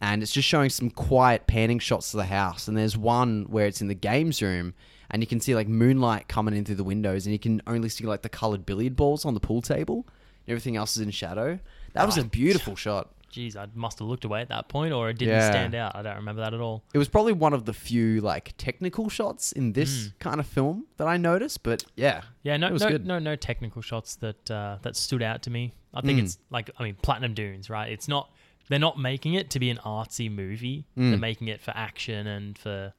and 0.02 0.24
it's 0.24 0.32
just 0.32 0.48
showing 0.48 0.70
some 0.70 0.90
quiet 0.90 1.48
panning 1.48 1.80
shots 1.80 2.14
of 2.14 2.20
the 2.20 2.26
house. 2.26 2.68
And 2.68 2.78
there's 2.78 2.98
one 2.98 3.46
where 3.50 3.68
it's 3.68 3.82
in 3.82 3.88
the 3.88 3.94
games 3.94 4.42
room, 4.42 4.74
and 5.12 5.22
you 5.22 5.28
can 5.28 5.40
see 5.40 5.56
like 5.56 5.68
moonlight 5.68 6.28
coming 6.28 6.56
in 6.56 6.64
through 6.64 6.76
the 6.76 6.84
windows, 6.84 7.26
and 7.26 7.34
you 7.34 7.40
can 7.40 7.62
only 7.68 7.90
see 7.90 8.06
like 8.06 8.22
the 8.22 8.30
colored 8.30 8.66
billiard 8.66 8.96
balls 8.96 9.26
on 9.26 9.34
the 9.34 9.40
pool 9.40 9.62
table. 9.62 10.06
And 10.46 10.54
everything 10.54 10.78
else 10.78 10.96
is 10.96 11.04
in 11.04 11.12
shadow. 11.12 11.60
That 11.94 12.06
was 12.06 12.18
a 12.18 12.24
beautiful 12.24 12.76
shot. 12.76 13.10
Jeez, 13.38 13.56
I 13.56 13.68
must 13.76 14.00
have 14.00 14.08
looked 14.08 14.26
away 14.26 14.42
at 14.42 14.50
that 14.50 14.68
point, 14.68 14.94
or 14.94 15.10
it 15.10 15.18
didn't 15.20 15.36
Yeah. 15.36 15.50
stand 15.52 15.76
out. 15.76 15.96
I 15.96 16.02
don't 16.02 16.16
remember 16.16 16.42
that 16.42 16.54
at 16.56 16.60
all. 16.60 16.84
It 16.94 16.98
was 16.98 17.08
probably 17.08 17.34
one 17.34 17.54
of 17.54 17.66
the 17.66 17.74
few 17.74 18.20
like 18.22 18.54
technical 18.58 19.10
shots 19.10 19.52
in 19.52 19.74
this 19.74 20.12
kind 20.20 20.40
of 20.40 20.48
film 20.48 20.86
that 20.98 21.08
I 21.08 21.18
noticed, 21.18 21.62
but 21.64 21.84
yeah, 21.96 22.22
Yeah, 22.44 22.58
no, 22.58 22.68
It 22.68 22.74
was 22.74 22.82
no, 22.82 22.90
good. 22.90 23.06
no, 23.06 23.20
no 23.20 23.36
technical 23.36 23.82
shots 23.82 24.16
that 24.18 24.50
uh, 24.50 24.78
that 24.82 24.96
stood 24.96 25.22
out 25.22 25.44
to 25.44 25.50
me. 25.52 25.74
I 25.94 26.02
think 26.02 26.20
Mm. 26.20 26.24
it's 26.24 26.38
like, 26.50 26.70
I 26.80 26.84
mean, 26.84 26.96
Platinum 27.02 27.34
Dunes, 27.34 27.70
right? 27.70 27.92
It's 27.92 28.08
not. 28.08 28.32
They're 28.70 28.80
not 28.80 29.00
making 29.00 29.36
it 29.36 29.50
to 29.52 29.60
be 29.60 29.70
an 29.70 29.78
artsy 29.86 30.30
movie. 30.30 30.86
Mm. 30.98 31.12
They're 31.12 31.18
making 31.20 31.48
it 31.48 31.62
for 31.62 31.72
action 31.76 32.28
and 32.28 32.58
for, 32.58 32.94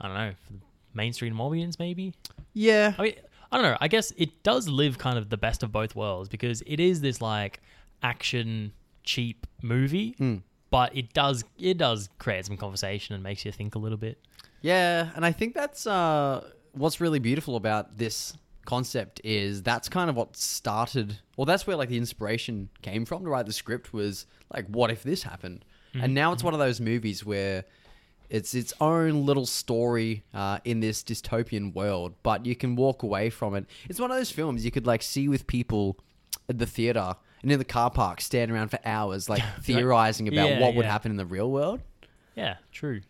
I 0.00 0.06
don't 0.08 0.16
know, 0.16 0.32
for 0.46 0.54
mainstream 0.94 1.40
audience 1.40 1.78
maybe. 1.78 2.12
yeah, 2.54 2.94
I 2.98 3.02
mean, 3.02 3.14
I 3.52 3.56
don't 3.56 3.64
know. 3.70 3.78
I 3.80 3.88
guess 3.88 4.12
it 4.16 4.42
does 4.42 4.68
live 4.68 4.98
kind 4.98 5.16
of 5.18 5.28
the 5.30 5.36
best 5.36 5.62
of 5.62 5.70
both 5.70 5.94
worlds 5.94 6.28
because 6.28 6.62
it 6.66 6.80
is 6.80 7.02
this 7.02 7.20
like 7.20 7.60
action 8.02 8.72
cheap 9.04 9.46
movie, 9.62 10.14
Mm. 10.18 10.42
but 10.70 10.96
it 10.96 11.12
does 11.12 11.44
it 11.58 11.78
does 11.78 12.08
create 12.18 12.46
some 12.46 12.56
conversation 12.56 13.14
and 13.14 13.22
makes 13.22 13.44
you 13.44 13.52
think 13.52 13.74
a 13.74 13.78
little 13.78 13.98
bit. 13.98 14.18
yeah, 14.62 15.10
and 15.16 15.24
I 15.24 15.32
think 15.32 15.54
that's 15.54 15.86
uh, 15.86 16.48
what's 16.72 17.00
really 17.00 17.18
beautiful 17.18 17.56
about 17.56 17.98
this 17.98 18.32
concept 18.64 19.20
is 19.24 19.62
that's 19.62 19.88
kind 19.88 20.08
of 20.08 20.14
what 20.16 20.36
started, 20.36 21.18
or 21.36 21.44
that's 21.46 21.66
where 21.66 21.76
like 21.76 21.88
the 21.88 21.96
inspiration 21.98 22.68
came 22.80 23.04
from 23.04 23.24
to 23.24 23.28
write 23.30 23.46
the 23.46 23.52
script 23.52 23.92
was 23.92 24.26
like, 24.54 24.66
what 24.68 24.90
if 24.90 25.02
this 25.02 25.24
happened? 25.24 25.64
And 25.94 26.14
now 26.14 26.32
it's 26.32 26.42
one 26.42 26.54
of 26.54 26.60
those 26.60 26.80
movies 26.80 27.22
where 27.22 27.64
it's 28.30 28.54
its 28.54 28.72
own 28.80 29.26
little 29.26 29.44
story 29.44 30.22
uh, 30.32 30.58
in 30.64 30.80
this 30.80 31.02
dystopian 31.02 31.74
world, 31.74 32.14
but 32.22 32.46
you 32.46 32.56
can 32.56 32.76
walk 32.76 33.02
away 33.02 33.28
from 33.28 33.54
it. 33.54 33.66
It's 33.90 34.00
one 34.00 34.10
of 34.10 34.16
those 34.16 34.30
films 34.30 34.64
you 34.64 34.70
could 34.70 34.86
like 34.86 35.02
see 35.02 35.28
with 35.28 35.46
people 35.46 35.98
at 36.48 36.58
the 36.58 36.64
theater 36.64 37.16
and 37.42 37.50
in 37.52 37.58
the 37.58 37.64
car 37.64 37.90
park, 37.90 38.20
stand 38.20 38.50
around 38.50 38.68
for 38.68 38.78
hours, 38.84 39.28
like 39.28 39.42
theorizing 39.62 40.28
about 40.28 40.48
Yeah, 40.50 40.60
what 40.60 40.74
would 40.74 40.84
yeah. 40.84 40.92
happen 40.92 41.10
in 41.10 41.16
the 41.16 41.26
real 41.26 41.50
world. 41.50 41.80
Yeah, 42.36 42.56
true. 42.70 43.00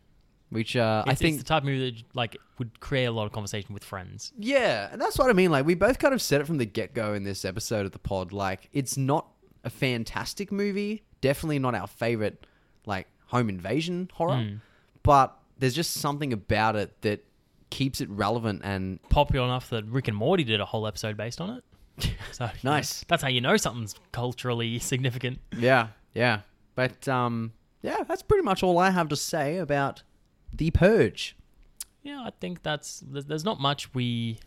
Which 0.51 0.77
uh, 0.77 1.03
I 1.07 1.13
It's, 1.13 1.21
think 1.21 1.35
it's 1.35 1.45
the 1.45 1.49
type 1.49 1.63
of 1.63 1.67
movie 1.67 1.91
that 1.93 2.03
like 2.17 2.37
would 2.59 2.79
create 2.81 3.07
a 3.07 3.11
lot 3.11 3.25
of 3.27 3.33
conversation 3.33 3.73
with 3.73 3.85
friends. 3.85 4.33
Yeah, 4.39 4.89
and 4.93 5.01
that's 5.01 5.19
what 5.19 5.31
I 5.31 5.33
mean. 5.33 5.51
Like 5.51 5.65
we 5.65 5.75
both 5.75 5.99
kind 5.99 6.13
of 6.13 6.21
said 6.21 6.41
it 6.41 6.47
from 6.47 6.59
the 6.59 6.67
get 6.67 6.93
go 6.95 7.15
in 7.15 7.25
this 7.25 7.45
episode 7.45 7.87
of 7.87 7.93
the 7.93 7.99
pod. 7.99 8.33
Like 8.33 8.69
it's 8.73 8.97
not 8.97 9.29
a 9.65 9.71
fantastic 9.71 10.53
movie. 10.53 11.05
Definitely 11.23 11.59
not 11.61 11.75
our 11.75 11.87
favorite 11.87 12.47
like 12.85 13.07
home 13.27 13.49
invasion 13.49 14.11
horror. 14.13 14.35
Mm. 14.35 14.61
But 15.03 15.37
there's 15.59 15.75
just 15.75 15.95
something 15.95 16.33
about 16.33 16.77
it 16.77 17.01
that 17.03 17.25
keeps 17.71 18.01
it 18.03 18.11
relevant 18.11 18.61
and 18.65 19.01
Popular 19.09 19.47
enough 19.47 19.71
that 19.71 19.87
Rick 19.87 20.09
and 20.09 20.17
Morty 20.17 20.45
did 20.45 20.61
a 20.61 20.65
whole 20.67 20.87
episode 20.87 21.17
based 21.17 21.41
on 21.41 21.51
it. 21.57 21.65
So 22.33 22.49
Nice. 22.63 23.05
that's 23.09 23.23
how 23.23 23.29
you 23.29 23.41
know 23.41 23.57
something's 23.57 23.95
culturally 24.13 24.79
significant. 24.79 25.39
yeah, 25.57 25.89
yeah. 26.15 26.41
But 26.75 27.07
um 27.09 27.53
yeah, 27.83 28.03
that's 28.07 28.23
pretty 28.23 28.43
much 28.45 28.63
all 28.63 28.79
I 28.79 28.91
have 28.91 29.09
to 29.09 29.17
say 29.17 29.59
about 29.59 30.03
The 30.53 30.71
Purge. 30.71 31.37
Yeah, 32.03 32.23
I 32.25 32.31
think 32.41 32.63
that's 32.63 33.03
there's, 33.07 33.45
not 33.45 33.61
much 33.61 33.93
we 33.95 34.39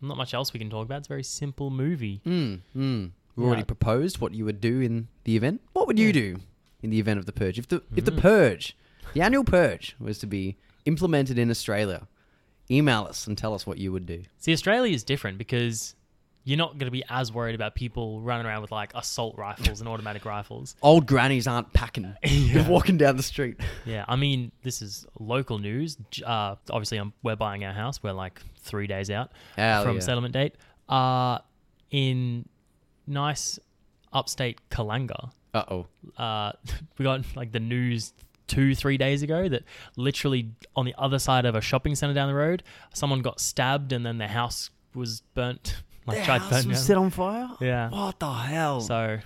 not 0.00 0.16
much 0.16 0.32
else 0.34 0.52
we 0.52 0.58
can 0.58 0.70
talk 0.70 0.86
about. 0.86 0.98
It's 0.98 1.08
a 1.08 1.10
very 1.10 1.22
simple 1.24 1.70
movie. 1.70 2.20
Mm, 2.26 2.60
mm. 2.76 3.10
We 3.36 3.44
already 3.44 3.60
Yeah. 3.60 3.64
proposed 3.66 4.18
what 4.20 4.32
you 4.34 4.44
would 4.46 4.60
do 4.60 4.80
in 4.80 5.08
the 5.24 5.36
event. 5.36 5.60
What 5.72 5.86
would 5.86 5.98
you 5.98 6.06
Yeah. 6.08 6.12
do 6.12 6.36
in 6.82 6.90
the 6.90 6.98
event 6.98 7.18
of 7.20 7.26
the 7.26 7.32
purge? 7.32 7.58
If 7.58 7.68
the 7.68 7.82
if 7.94 8.04
the 8.06 8.12
Mm. 8.12 8.20
purge, 8.20 8.76
the 9.12 9.20
annual 9.20 9.44
purge, 9.44 9.94
was 10.00 10.18
to 10.20 10.26
be 10.26 10.56
implemented 10.86 11.38
in 11.38 11.50
Australia, 11.50 12.08
email 12.70 13.02
us 13.04 13.26
and 13.26 13.36
tell 13.36 13.52
us 13.52 13.66
what 13.66 13.76
you 13.78 13.92
would 13.92 14.06
do. 14.06 14.22
See, 14.38 14.52
Australia 14.52 14.94
is 14.94 15.04
different 15.04 15.36
because 15.38 15.94
you're 16.44 16.58
not 16.58 16.72
going 16.72 16.86
to 16.86 16.90
be 16.90 17.04
as 17.08 17.32
worried 17.32 17.54
about 17.54 17.74
people 17.74 18.20
running 18.20 18.46
around 18.46 18.62
with 18.62 18.72
like 18.72 18.92
assault 18.94 19.36
rifles 19.36 19.80
and 19.80 19.88
automatic 19.88 20.24
rifles. 20.24 20.74
Old 20.82 21.06
grannies 21.06 21.46
aren't 21.46 21.72
packing. 21.72 22.14
You're 22.24 22.64
walking 22.64 22.96
down 22.96 23.16
the 23.16 23.22
street. 23.22 23.60
Yeah, 23.84 24.04
I 24.08 24.16
mean, 24.16 24.50
this 24.62 24.80
is 24.82 25.06
local 25.18 25.58
news. 25.58 25.98
Uh, 26.24 26.56
obviously, 26.70 26.98
I'm, 26.98 27.12
we're 27.22 27.36
buying 27.36 27.64
our 27.64 27.72
house. 27.72 28.02
We're 28.02 28.12
like 28.12 28.40
three 28.56 28.86
days 28.86 29.10
out 29.10 29.32
Hell 29.56 29.84
from 29.84 29.96
yeah. 29.96 30.00
settlement 30.00 30.32
date. 30.32 30.54
Uh, 30.88 31.38
in 31.90 32.48
nice 33.06 33.58
upstate 34.12 34.60
Kalanga, 34.70 35.30
Uh 35.54 35.64
oh. 35.70 35.86
uh, 36.22 36.52
we 36.98 37.04
got 37.04 37.24
like 37.36 37.52
the 37.52 37.60
news 37.60 38.12
two, 38.46 38.74
three 38.74 38.96
days 38.96 39.22
ago 39.22 39.48
that 39.48 39.62
literally 39.96 40.50
on 40.74 40.84
the 40.84 40.94
other 40.98 41.18
side 41.18 41.44
of 41.44 41.54
a 41.54 41.60
shopping 41.60 41.94
center 41.94 42.14
down 42.14 42.28
the 42.28 42.34
road, 42.34 42.62
someone 42.92 43.22
got 43.22 43.40
stabbed 43.40 43.92
and 43.92 44.04
then 44.04 44.18
their 44.18 44.28
house 44.28 44.70
was 44.94 45.22
burnt. 45.34 45.82
Like 46.06 46.16
Their 46.18 46.24
tried 46.26 46.40
house 46.40 46.50
burning 46.50 46.68
was 46.70 46.78
down. 46.78 46.84
set 46.86 46.96
on 46.96 47.10
fire. 47.10 47.48
Yeah. 47.60 47.90
What 47.90 48.18
the 48.18 48.32
hell? 48.32 48.80
So, 48.80 49.18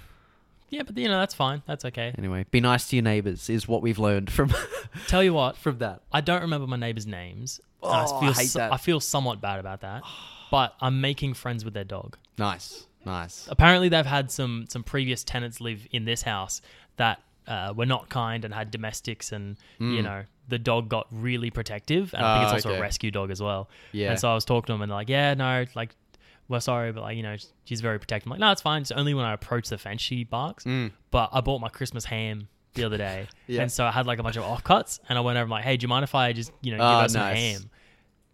yeah, 0.71 0.83
but 0.83 0.97
you 0.99 1.09
know 1.09 1.19
that's 1.19 1.35
fine. 1.35 1.63
That's 1.67 1.85
okay. 1.85 2.15
anyway, 2.19 2.47
be 2.51 2.61
nice 2.61 2.89
to 2.89 2.97
your 2.97 3.03
neighbors 3.05 3.49
is 3.49 3.69
what 3.69 3.81
we've 3.83 3.99
learned 3.99 4.31
from 4.31 4.53
Tell 5.07 5.23
you 5.23 5.33
what, 5.35 5.57
from 5.65 5.79
that. 5.79 6.03
I 6.13 6.21
don't 6.21 6.43
remember 6.43 6.67
my 6.67 6.77
neighbors' 6.77 7.07
names. 7.07 7.61
and 7.83 7.93
Oh, 7.93 8.17
I 8.17 8.21
feel 8.21 8.33
hate 8.33 8.49
so- 8.49 8.59
that. 8.59 8.73
I 8.73 8.77
feel 8.77 8.99
somewhat 9.01 9.41
bad 9.41 9.61
about 9.61 9.81
that. 9.83 10.03
But 10.51 10.75
I'm 10.81 11.01
making 11.01 11.35
friends 11.35 11.65
with 11.65 11.75
their 11.75 11.83
dog. 11.85 12.17
Nice, 12.39 12.87
nice. 13.05 13.49
Apparently, 13.51 13.89
they've 13.89 14.07
had 14.07 14.31
some 14.31 14.67
some 14.69 14.85
previous 14.85 15.25
tenants 15.25 15.61
live 15.61 15.85
in 15.91 16.05
this 16.05 16.23
house 16.23 16.61
that 16.97 17.21
uh, 17.49 17.73
were 17.77 17.87
not 17.87 18.09
kind 18.09 18.45
and 18.45 18.55
had 18.55 18.71
domestics, 18.71 19.33
and 19.33 19.57
you 19.81 20.01
know 20.03 20.23
the 20.49 20.59
dog 20.59 20.89
got 20.89 21.09
really 21.11 21.51
protective. 21.51 22.15
And 22.15 22.25
I 22.25 22.35
think 22.39 22.45
Ah, 22.53 22.55
it's 22.57 22.65
also 22.67 22.69
okay. 22.71 22.79
a 22.79 22.83
rescue 22.83 23.11
dog 23.11 23.33
as 23.33 23.43
well. 23.43 23.69
Yeah. 23.91 24.11
And 24.11 24.21
so 24.21 24.31
I 24.31 24.35
was 24.35 24.45
talking 24.45 24.67
to 24.67 24.73
them, 24.75 24.83
and 24.83 24.91
they're 24.93 24.97
like, 24.99 25.09
"Yeah, 25.09 25.35
no, 25.35 25.65
like." 25.75 25.97
We're 26.49 26.61
sorry, 26.61 26.93
but 26.93 27.03
like 27.03 27.17
you 27.17 27.23
know, 27.23 27.37
she's 27.65 27.81
very 27.81 27.99
protective. 27.99 28.27
I'm 28.27 28.31
like, 28.33 28.41
no, 28.41 28.53
it's 28.53 28.61
fine. 28.63 28.83
It's 28.83 28.91
only 28.91 29.15
when 29.15 29.25
I 29.25 29.33
approach 29.33 29.69
the 29.69 29.79
fence 29.79 30.01
she 30.03 30.25
barks. 30.25 30.65
Mm. 30.65 30.91
But 31.11 31.31
I 31.33 31.41
bought 31.41 31.61
my 31.61 31.69
Christmas 31.71 32.05
ham 32.05 32.49
the 32.75 32.85
other 32.85 32.99
day, 32.99 33.29
Yeah. 33.47 33.63
and 33.63 33.73
so 33.73 33.85
I 33.85 33.91
had 33.91 34.07
like 34.07 34.19
a 34.19 34.23
bunch 34.23 34.37
of 34.37 34.45
offcuts, 34.45 35.01
and 35.09 35.17
I 35.17 35.21
went 35.23 35.37
over 35.37 35.43
and 35.45 35.51
like, 35.51 35.65
hey, 35.65 35.77
do 35.77 35.85
you 35.85 35.89
mind 35.89 36.05
if 36.05 36.15
I 36.15 36.33
just 36.33 36.53
you 36.61 36.73
know 36.73 36.79
give 36.79 36.87
Oh, 36.87 37.01
her 37.01 37.09
some 37.09 37.21
nice. 37.23 37.39
ham? 37.39 37.71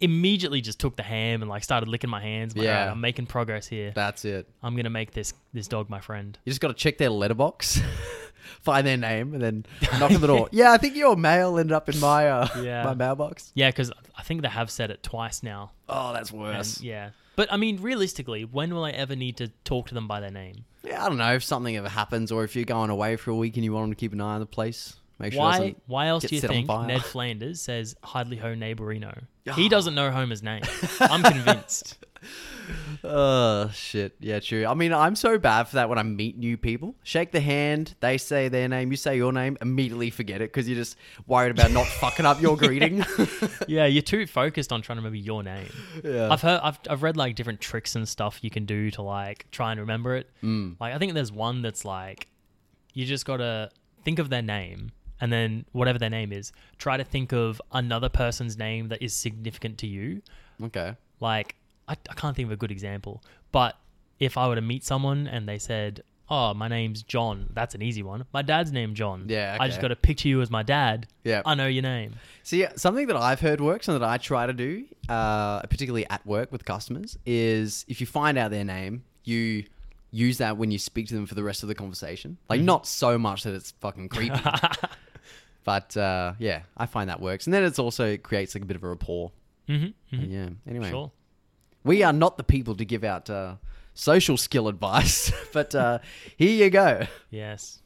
Immediately, 0.02 0.62
just 0.62 0.80
took 0.80 0.96
the 0.96 1.02
ham 1.02 1.42
and 1.42 1.48
like 1.50 1.62
started 1.62 1.86
licking 1.88 2.08
my 2.08 2.22
hands. 2.22 2.54
I'm 2.54 2.60
like, 2.60 2.64
Yeah. 2.64 2.78
"Alright, 2.78 2.92
I'm 2.92 3.00
making 3.02 3.26
progress 3.26 3.66
here. 3.66 3.92
That's 3.94 4.24
it. 4.24 4.48
I'm 4.62 4.74
gonna 4.74 4.88
make 4.88 5.10
this 5.12 5.34
this 5.52 5.68
dog 5.68 5.90
my 5.90 6.00
friend. 6.00 6.38
You 6.46 6.50
just 6.50 6.60
got 6.62 6.68
to 6.68 6.74
check 6.74 6.96
their 6.96 7.10
letterbox, 7.10 7.82
find 8.62 8.86
their 8.86 8.96
name, 8.96 9.34
and 9.34 9.42
then 9.42 9.66
knock 10.00 10.10
on 10.12 10.20
the 10.22 10.26
door. 10.26 10.48
Yeah, 10.52 10.72
I 10.72 10.78
think 10.78 10.96
your 10.96 11.16
mail 11.16 11.58
ended 11.58 11.72
up 11.74 11.90
in 11.90 12.00
my 12.00 12.28
uh, 12.30 12.48
Yeah. 12.62 12.82
my 12.84 12.94
mailbox. 12.94 13.52
Yeah, 13.54 13.68
because 13.68 13.92
I 14.16 14.22
think 14.22 14.40
they 14.40 14.48
have 14.48 14.70
said 14.70 14.90
it 14.90 15.02
twice 15.02 15.42
now. 15.42 15.72
Oh, 15.86 16.14
that's 16.14 16.30
And, 16.30 16.40
worse. 16.40 16.80
yeah, 16.80 17.10
but 17.40 17.50
I 17.50 17.56
mean, 17.56 17.80
realistically, 17.80 18.44
when 18.44 18.74
will 18.74 18.84
I 18.84 18.90
ever 18.90 19.16
need 19.16 19.38
to 19.38 19.48
talk 19.64 19.88
to 19.88 19.94
them 19.94 20.06
by 20.06 20.20
their 20.20 20.30
name? 20.30 20.66
Yeah, 20.84 21.02
I 21.02 21.08
don't 21.08 21.16
know 21.16 21.32
if 21.32 21.42
something 21.42 21.74
ever 21.74 21.88
happens, 21.88 22.30
or 22.30 22.44
if 22.44 22.54
you're 22.54 22.66
going 22.66 22.90
away 22.90 23.16
for 23.16 23.30
a 23.30 23.34
week 23.34 23.56
and 23.56 23.64
you 23.64 23.72
want 23.72 23.84
them 23.84 23.92
to 23.92 23.96
keep 23.98 24.12
an 24.12 24.20
eye 24.20 24.34
on 24.34 24.40
the 24.40 24.46
place. 24.46 24.96
Make 25.18 25.32
sure. 25.32 25.40
Why? 25.40 25.74
Why 25.86 26.08
else 26.08 26.24
do 26.24 26.34
you 26.34 26.42
think. 26.42 26.68
Ned 26.68 27.02
Flanders 27.02 27.62
says 27.62 27.96
"Hardly 28.02 28.36
Ho 28.36 28.54
Neighborino"? 28.54 29.22
He 29.54 29.70
doesn't 29.70 29.94
know 29.94 30.10
Homer's 30.10 30.42
name. 30.42 30.62
I'm 31.00 31.22
convinced. 31.22 31.99
Oh 33.02 33.70
shit. 33.72 34.14
Yeah, 34.20 34.40
true. 34.40 34.66
I 34.66 34.74
mean, 34.74 34.92
I'm 34.92 35.16
so 35.16 35.38
bad 35.38 35.64
for 35.64 35.76
that 35.76 35.88
when 35.88 35.98
I 35.98 36.02
meet 36.02 36.36
new 36.36 36.56
people. 36.56 36.94
Shake 37.02 37.32
the 37.32 37.40
hand, 37.40 37.94
they 38.00 38.18
say 38.18 38.48
their 38.48 38.68
name, 38.68 38.90
you 38.90 38.96
say 38.96 39.16
your 39.16 39.32
name, 39.32 39.56
immediately 39.60 40.10
forget 40.10 40.40
it 40.40 40.52
because 40.52 40.68
you're 40.68 40.76
just 40.76 40.96
worried 41.26 41.50
about 41.50 41.70
not 41.70 41.86
fucking 41.86 42.26
up 42.26 42.40
your 42.40 42.56
greeting. 42.56 43.04
yeah, 43.68 43.86
you're 43.86 44.02
too 44.02 44.26
focused 44.26 44.72
on 44.72 44.82
trying 44.82 44.96
to 44.96 45.00
remember 45.00 45.16
your 45.16 45.42
name. 45.42 45.68
yeah. 46.04 46.30
I've 46.30 46.42
heard, 46.42 46.60
I've, 46.62 46.78
I've 46.88 47.02
read 47.02 47.16
like 47.16 47.36
different 47.36 47.60
tricks 47.60 47.96
and 47.96 48.08
stuff 48.08 48.38
you 48.42 48.50
can 48.50 48.66
do 48.66 48.90
to 48.92 49.02
like 49.02 49.46
try 49.50 49.70
and 49.70 49.80
remember 49.80 50.16
it. 50.16 50.28
Mm. 50.42 50.76
Like 50.78 50.94
I 50.94 50.98
think 50.98 51.14
there's 51.14 51.32
one 51.32 51.62
that's 51.62 51.84
like, 51.84 52.28
you 52.92 53.06
just 53.06 53.24
gotta 53.24 53.70
think 54.04 54.18
of 54.18 54.28
their 54.28 54.42
name 54.42 54.92
and 55.20 55.32
then 55.32 55.64
whatever 55.72 55.98
their 55.98 56.10
name 56.10 56.32
is, 56.32 56.52
try 56.78 56.96
to 56.96 57.04
think 57.04 57.32
of 57.32 57.60
another 57.72 58.08
person's 58.08 58.56
name 58.56 58.88
that 58.88 59.02
is 59.02 59.12
significant 59.12 59.78
to 59.78 59.86
you. 59.86 60.22
Okay. 60.62 60.96
Like 61.20 61.56
I, 61.90 61.96
I 62.08 62.14
can't 62.14 62.36
think 62.36 62.46
of 62.46 62.52
a 62.52 62.56
good 62.56 62.70
example, 62.70 63.22
but 63.50 63.76
if 64.20 64.38
I 64.38 64.46
were 64.46 64.54
to 64.54 64.60
meet 64.60 64.84
someone 64.84 65.26
and 65.26 65.48
they 65.48 65.58
said, 65.58 66.04
"Oh, 66.28 66.54
my 66.54 66.68
name's 66.68 67.02
John," 67.02 67.48
that's 67.52 67.74
an 67.74 67.82
easy 67.82 68.04
one. 68.04 68.26
My 68.32 68.42
dad's 68.42 68.70
name 68.70 68.94
John. 68.94 69.26
Yeah, 69.28 69.56
I 69.58 69.66
just 69.66 69.78
okay. 69.78 69.82
got 69.82 69.88
to 69.88 69.96
picture 69.96 70.28
you 70.28 70.40
as 70.40 70.50
my 70.50 70.62
dad. 70.62 71.08
Yeah. 71.24 71.42
I 71.44 71.56
know 71.56 71.66
your 71.66 71.82
name. 71.82 72.14
See, 72.44 72.64
something 72.76 73.08
that 73.08 73.16
I've 73.16 73.40
heard 73.40 73.60
works 73.60 73.88
and 73.88 74.00
that 74.00 74.08
I 74.08 74.18
try 74.18 74.46
to 74.46 74.52
do, 74.52 74.84
uh, 75.08 75.62
particularly 75.62 76.08
at 76.08 76.24
work 76.24 76.52
with 76.52 76.64
customers, 76.64 77.18
is 77.26 77.84
if 77.88 78.00
you 78.00 78.06
find 78.06 78.38
out 78.38 78.52
their 78.52 78.64
name, 78.64 79.02
you 79.24 79.64
use 80.12 80.38
that 80.38 80.56
when 80.56 80.70
you 80.70 80.78
speak 80.78 81.08
to 81.08 81.14
them 81.14 81.26
for 81.26 81.34
the 81.34 81.42
rest 81.42 81.64
of 81.64 81.68
the 81.68 81.74
conversation. 81.74 82.38
Like, 82.48 82.60
not 82.60 82.86
so 82.86 83.18
much 83.18 83.42
that 83.42 83.54
it's 83.54 83.72
fucking 83.80 84.10
creepy, 84.10 84.40
but 85.64 85.96
uh, 85.96 86.34
yeah, 86.38 86.62
I 86.76 86.86
find 86.86 87.10
that 87.10 87.20
works. 87.20 87.48
And 87.48 87.54
then 87.54 87.64
it's 87.64 87.80
also 87.80 88.06
it 88.06 88.22
creates 88.22 88.54
like 88.54 88.62
a 88.62 88.66
bit 88.66 88.76
of 88.76 88.84
a 88.84 88.88
rapport. 88.88 89.32
Mm-hmm. 89.68 90.30
Yeah. 90.30 90.48
Anyway, 90.68 90.90
Sure. 90.90 91.10
We 91.84 92.02
are 92.02 92.12
not 92.12 92.36
the 92.36 92.44
people 92.44 92.74
to 92.76 92.84
give 92.84 93.04
out 93.04 93.30
uh, 93.30 93.56
social 93.94 94.36
skill 94.36 94.68
advice, 94.68 95.32
but 95.52 95.74
uh, 95.74 95.98
here 96.36 96.64
you 96.64 96.70
go. 96.70 97.06
Yes. 97.30 97.82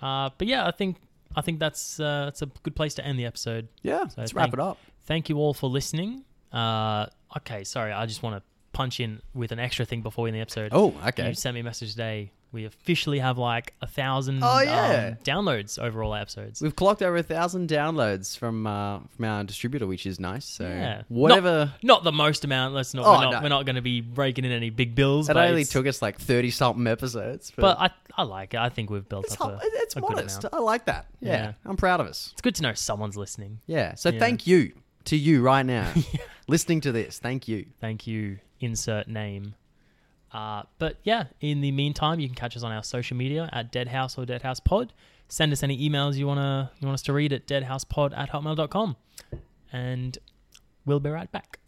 Uh, 0.00 0.30
but 0.36 0.46
yeah, 0.46 0.66
I 0.66 0.70
think 0.70 0.96
I 1.36 1.40
think 1.40 1.58
that's 1.58 1.98
uh, 2.00 2.26
that's 2.26 2.42
a 2.42 2.46
good 2.62 2.76
place 2.76 2.94
to 2.94 3.04
end 3.04 3.18
the 3.18 3.26
episode. 3.26 3.68
Yeah, 3.82 4.06
So 4.08 4.14
let's 4.18 4.34
wrap 4.34 4.52
it 4.52 4.60
up. 4.60 4.78
Thank 5.06 5.28
you 5.28 5.38
all 5.38 5.54
for 5.54 5.68
listening. 5.68 6.24
Uh, 6.52 7.06
okay, 7.38 7.64
sorry, 7.64 7.92
I 7.92 8.06
just 8.06 8.22
want 8.22 8.36
to 8.36 8.42
punch 8.72 9.00
in 9.00 9.20
with 9.34 9.52
an 9.52 9.58
extra 9.58 9.84
thing 9.84 10.02
before 10.02 10.24
we 10.24 10.30
end 10.30 10.36
the 10.36 10.40
episode. 10.40 10.70
Oh, 10.72 10.94
okay. 11.08 11.28
You 11.28 11.34
sent 11.34 11.54
me 11.54 11.60
a 11.60 11.64
message 11.64 11.92
today. 11.92 12.32
We 12.54 12.64
officially 12.64 13.18
have 13.18 13.36
like 13.36 13.74
a 13.82 13.86
thousand 13.86 14.40
Oh, 14.42 14.60
yeah. 14.60 15.16
um, 15.18 15.24
downloads 15.24 15.78
over 15.78 16.02
all 16.02 16.12
our 16.12 16.20
episodes. 16.20 16.62
We've 16.62 16.74
clocked 16.74 17.02
over 17.02 17.16
a 17.16 17.22
thousand 17.22 17.68
downloads 17.68 18.38
from 18.38 18.66
uh, 18.66 19.00
from 19.16 19.24
our 19.24 19.44
distributor, 19.44 19.86
which 19.86 20.06
is 20.06 20.18
nice. 20.18 20.44
So 20.46 20.66
Yeah. 20.66 21.02
whatever. 21.08 21.72
Not 21.82 22.04
the 22.04 22.12
most 22.12 22.44
amount. 22.44 22.74
Let's 22.74 22.94
not. 22.94 23.04
Oh, 23.04 23.10
we're 23.18 23.24
not, 23.24 23.32
no. 23.32 23.40
we're 23.42 23.48
not 23.48 23.66
going 23.66 23.76
to 23.76 23.82
be 23.82 24.00
raking 24.14 24.44
in 24.46 24.52
any 24.52 24.70
big 24.70 24.94
bills. 24.94 25.28
It 25.28 25.34
but 25.34 25.48
only 25.48 25.62
it's- 25.62 25.72
took 25.72 25.86
us 25.86 26.00
like 26.00 26.18
thirty 26.18 26.50
something 26.50 26.86
episodes, 26.86 27.52
But 27.56 27.78
I, 27.78 27.90
I 28.16 28.22
like 28.22 28.54
it. 28.54 28.60
I 28.60 28.68
think 28.68 28.88
we've 28.88 29.08
built 29.08 29.24
it's, 29.26 29.40
up 29.40 29.50
a, 29.50 29.58
it's 29.62 29.96
a 29.96 30.00
good 30.00 30.10
modest. 30.12 30.44
amount. 30.44 30.54
I 30.54 30.58
like 30.60 30.84
that. 30.86 31.06
Yeah, 31.20 31.32
Yeah. 31.32 31.52
I'm 31.66 31.76
proud 31.76 32.00
of 32.00 32.06
us. 32.06 32.30
It's 32.32 32.40
good 32.42 32.54
to 32.54 32.62
know 32.62 32.74
someone's 32.74 33.16
listening. 33.16 33.58
Yeah. 33.66 33.96
So 33.96 34.10
Yeah. 34.10 34.20
thank 34.20 34.46
you 34.46 34.72
to 35.06 35.16
you 35.16 35.42
right 35.42 35.66
now, 35.66 35.92
listening 36.46 36.80
to 36.82 36.92
this. 36.92 37.18
Thank 37.18 37.48
you. 37.48 37.66
Thank 37.80 38.06
you. 38.06 38.38
Insert 38.60 39.08
name. 39.08 39.54
Uh, 40.34 40.64
but 40.80 40.98
yeah, 41.04 41.26
in 41.40 41.60
the 41.60 41.70
meantime, 41.70 42.18
you 42.18 42.26
can 42.26 42.34
catch 42.34 42.56
us 42.56 42.64
on 42.64 42.72
our 42.72 42.82
social 42.82 43.16
media 43.16 43.48
at 43.52 43.70
Deadhouse 43.70 44.18
or 44.18 44.26
Deadhouse 44.26 44.58
Pod. 44.58 44.92
Send 45.28 45.52
us 45.52 45.62
any 45.62 45.88
emails 45.88 46.16
you 46.16 46.26
wanna 46.26 46.72
you 46.80 46.86
want 46.86 46.94
us 46.94 47.02
to 47.02 47.12
read 47.12 47.32
at 47.32 47.46
deadhousepod 47.46 48.16
at 48.16 48.30
hotmail.com. 48.30 48.96
And 49.72 50.18
we'll 50.84 51.00
be 51.00 51.10
right 51.10 51.30
back. 51.30 51.60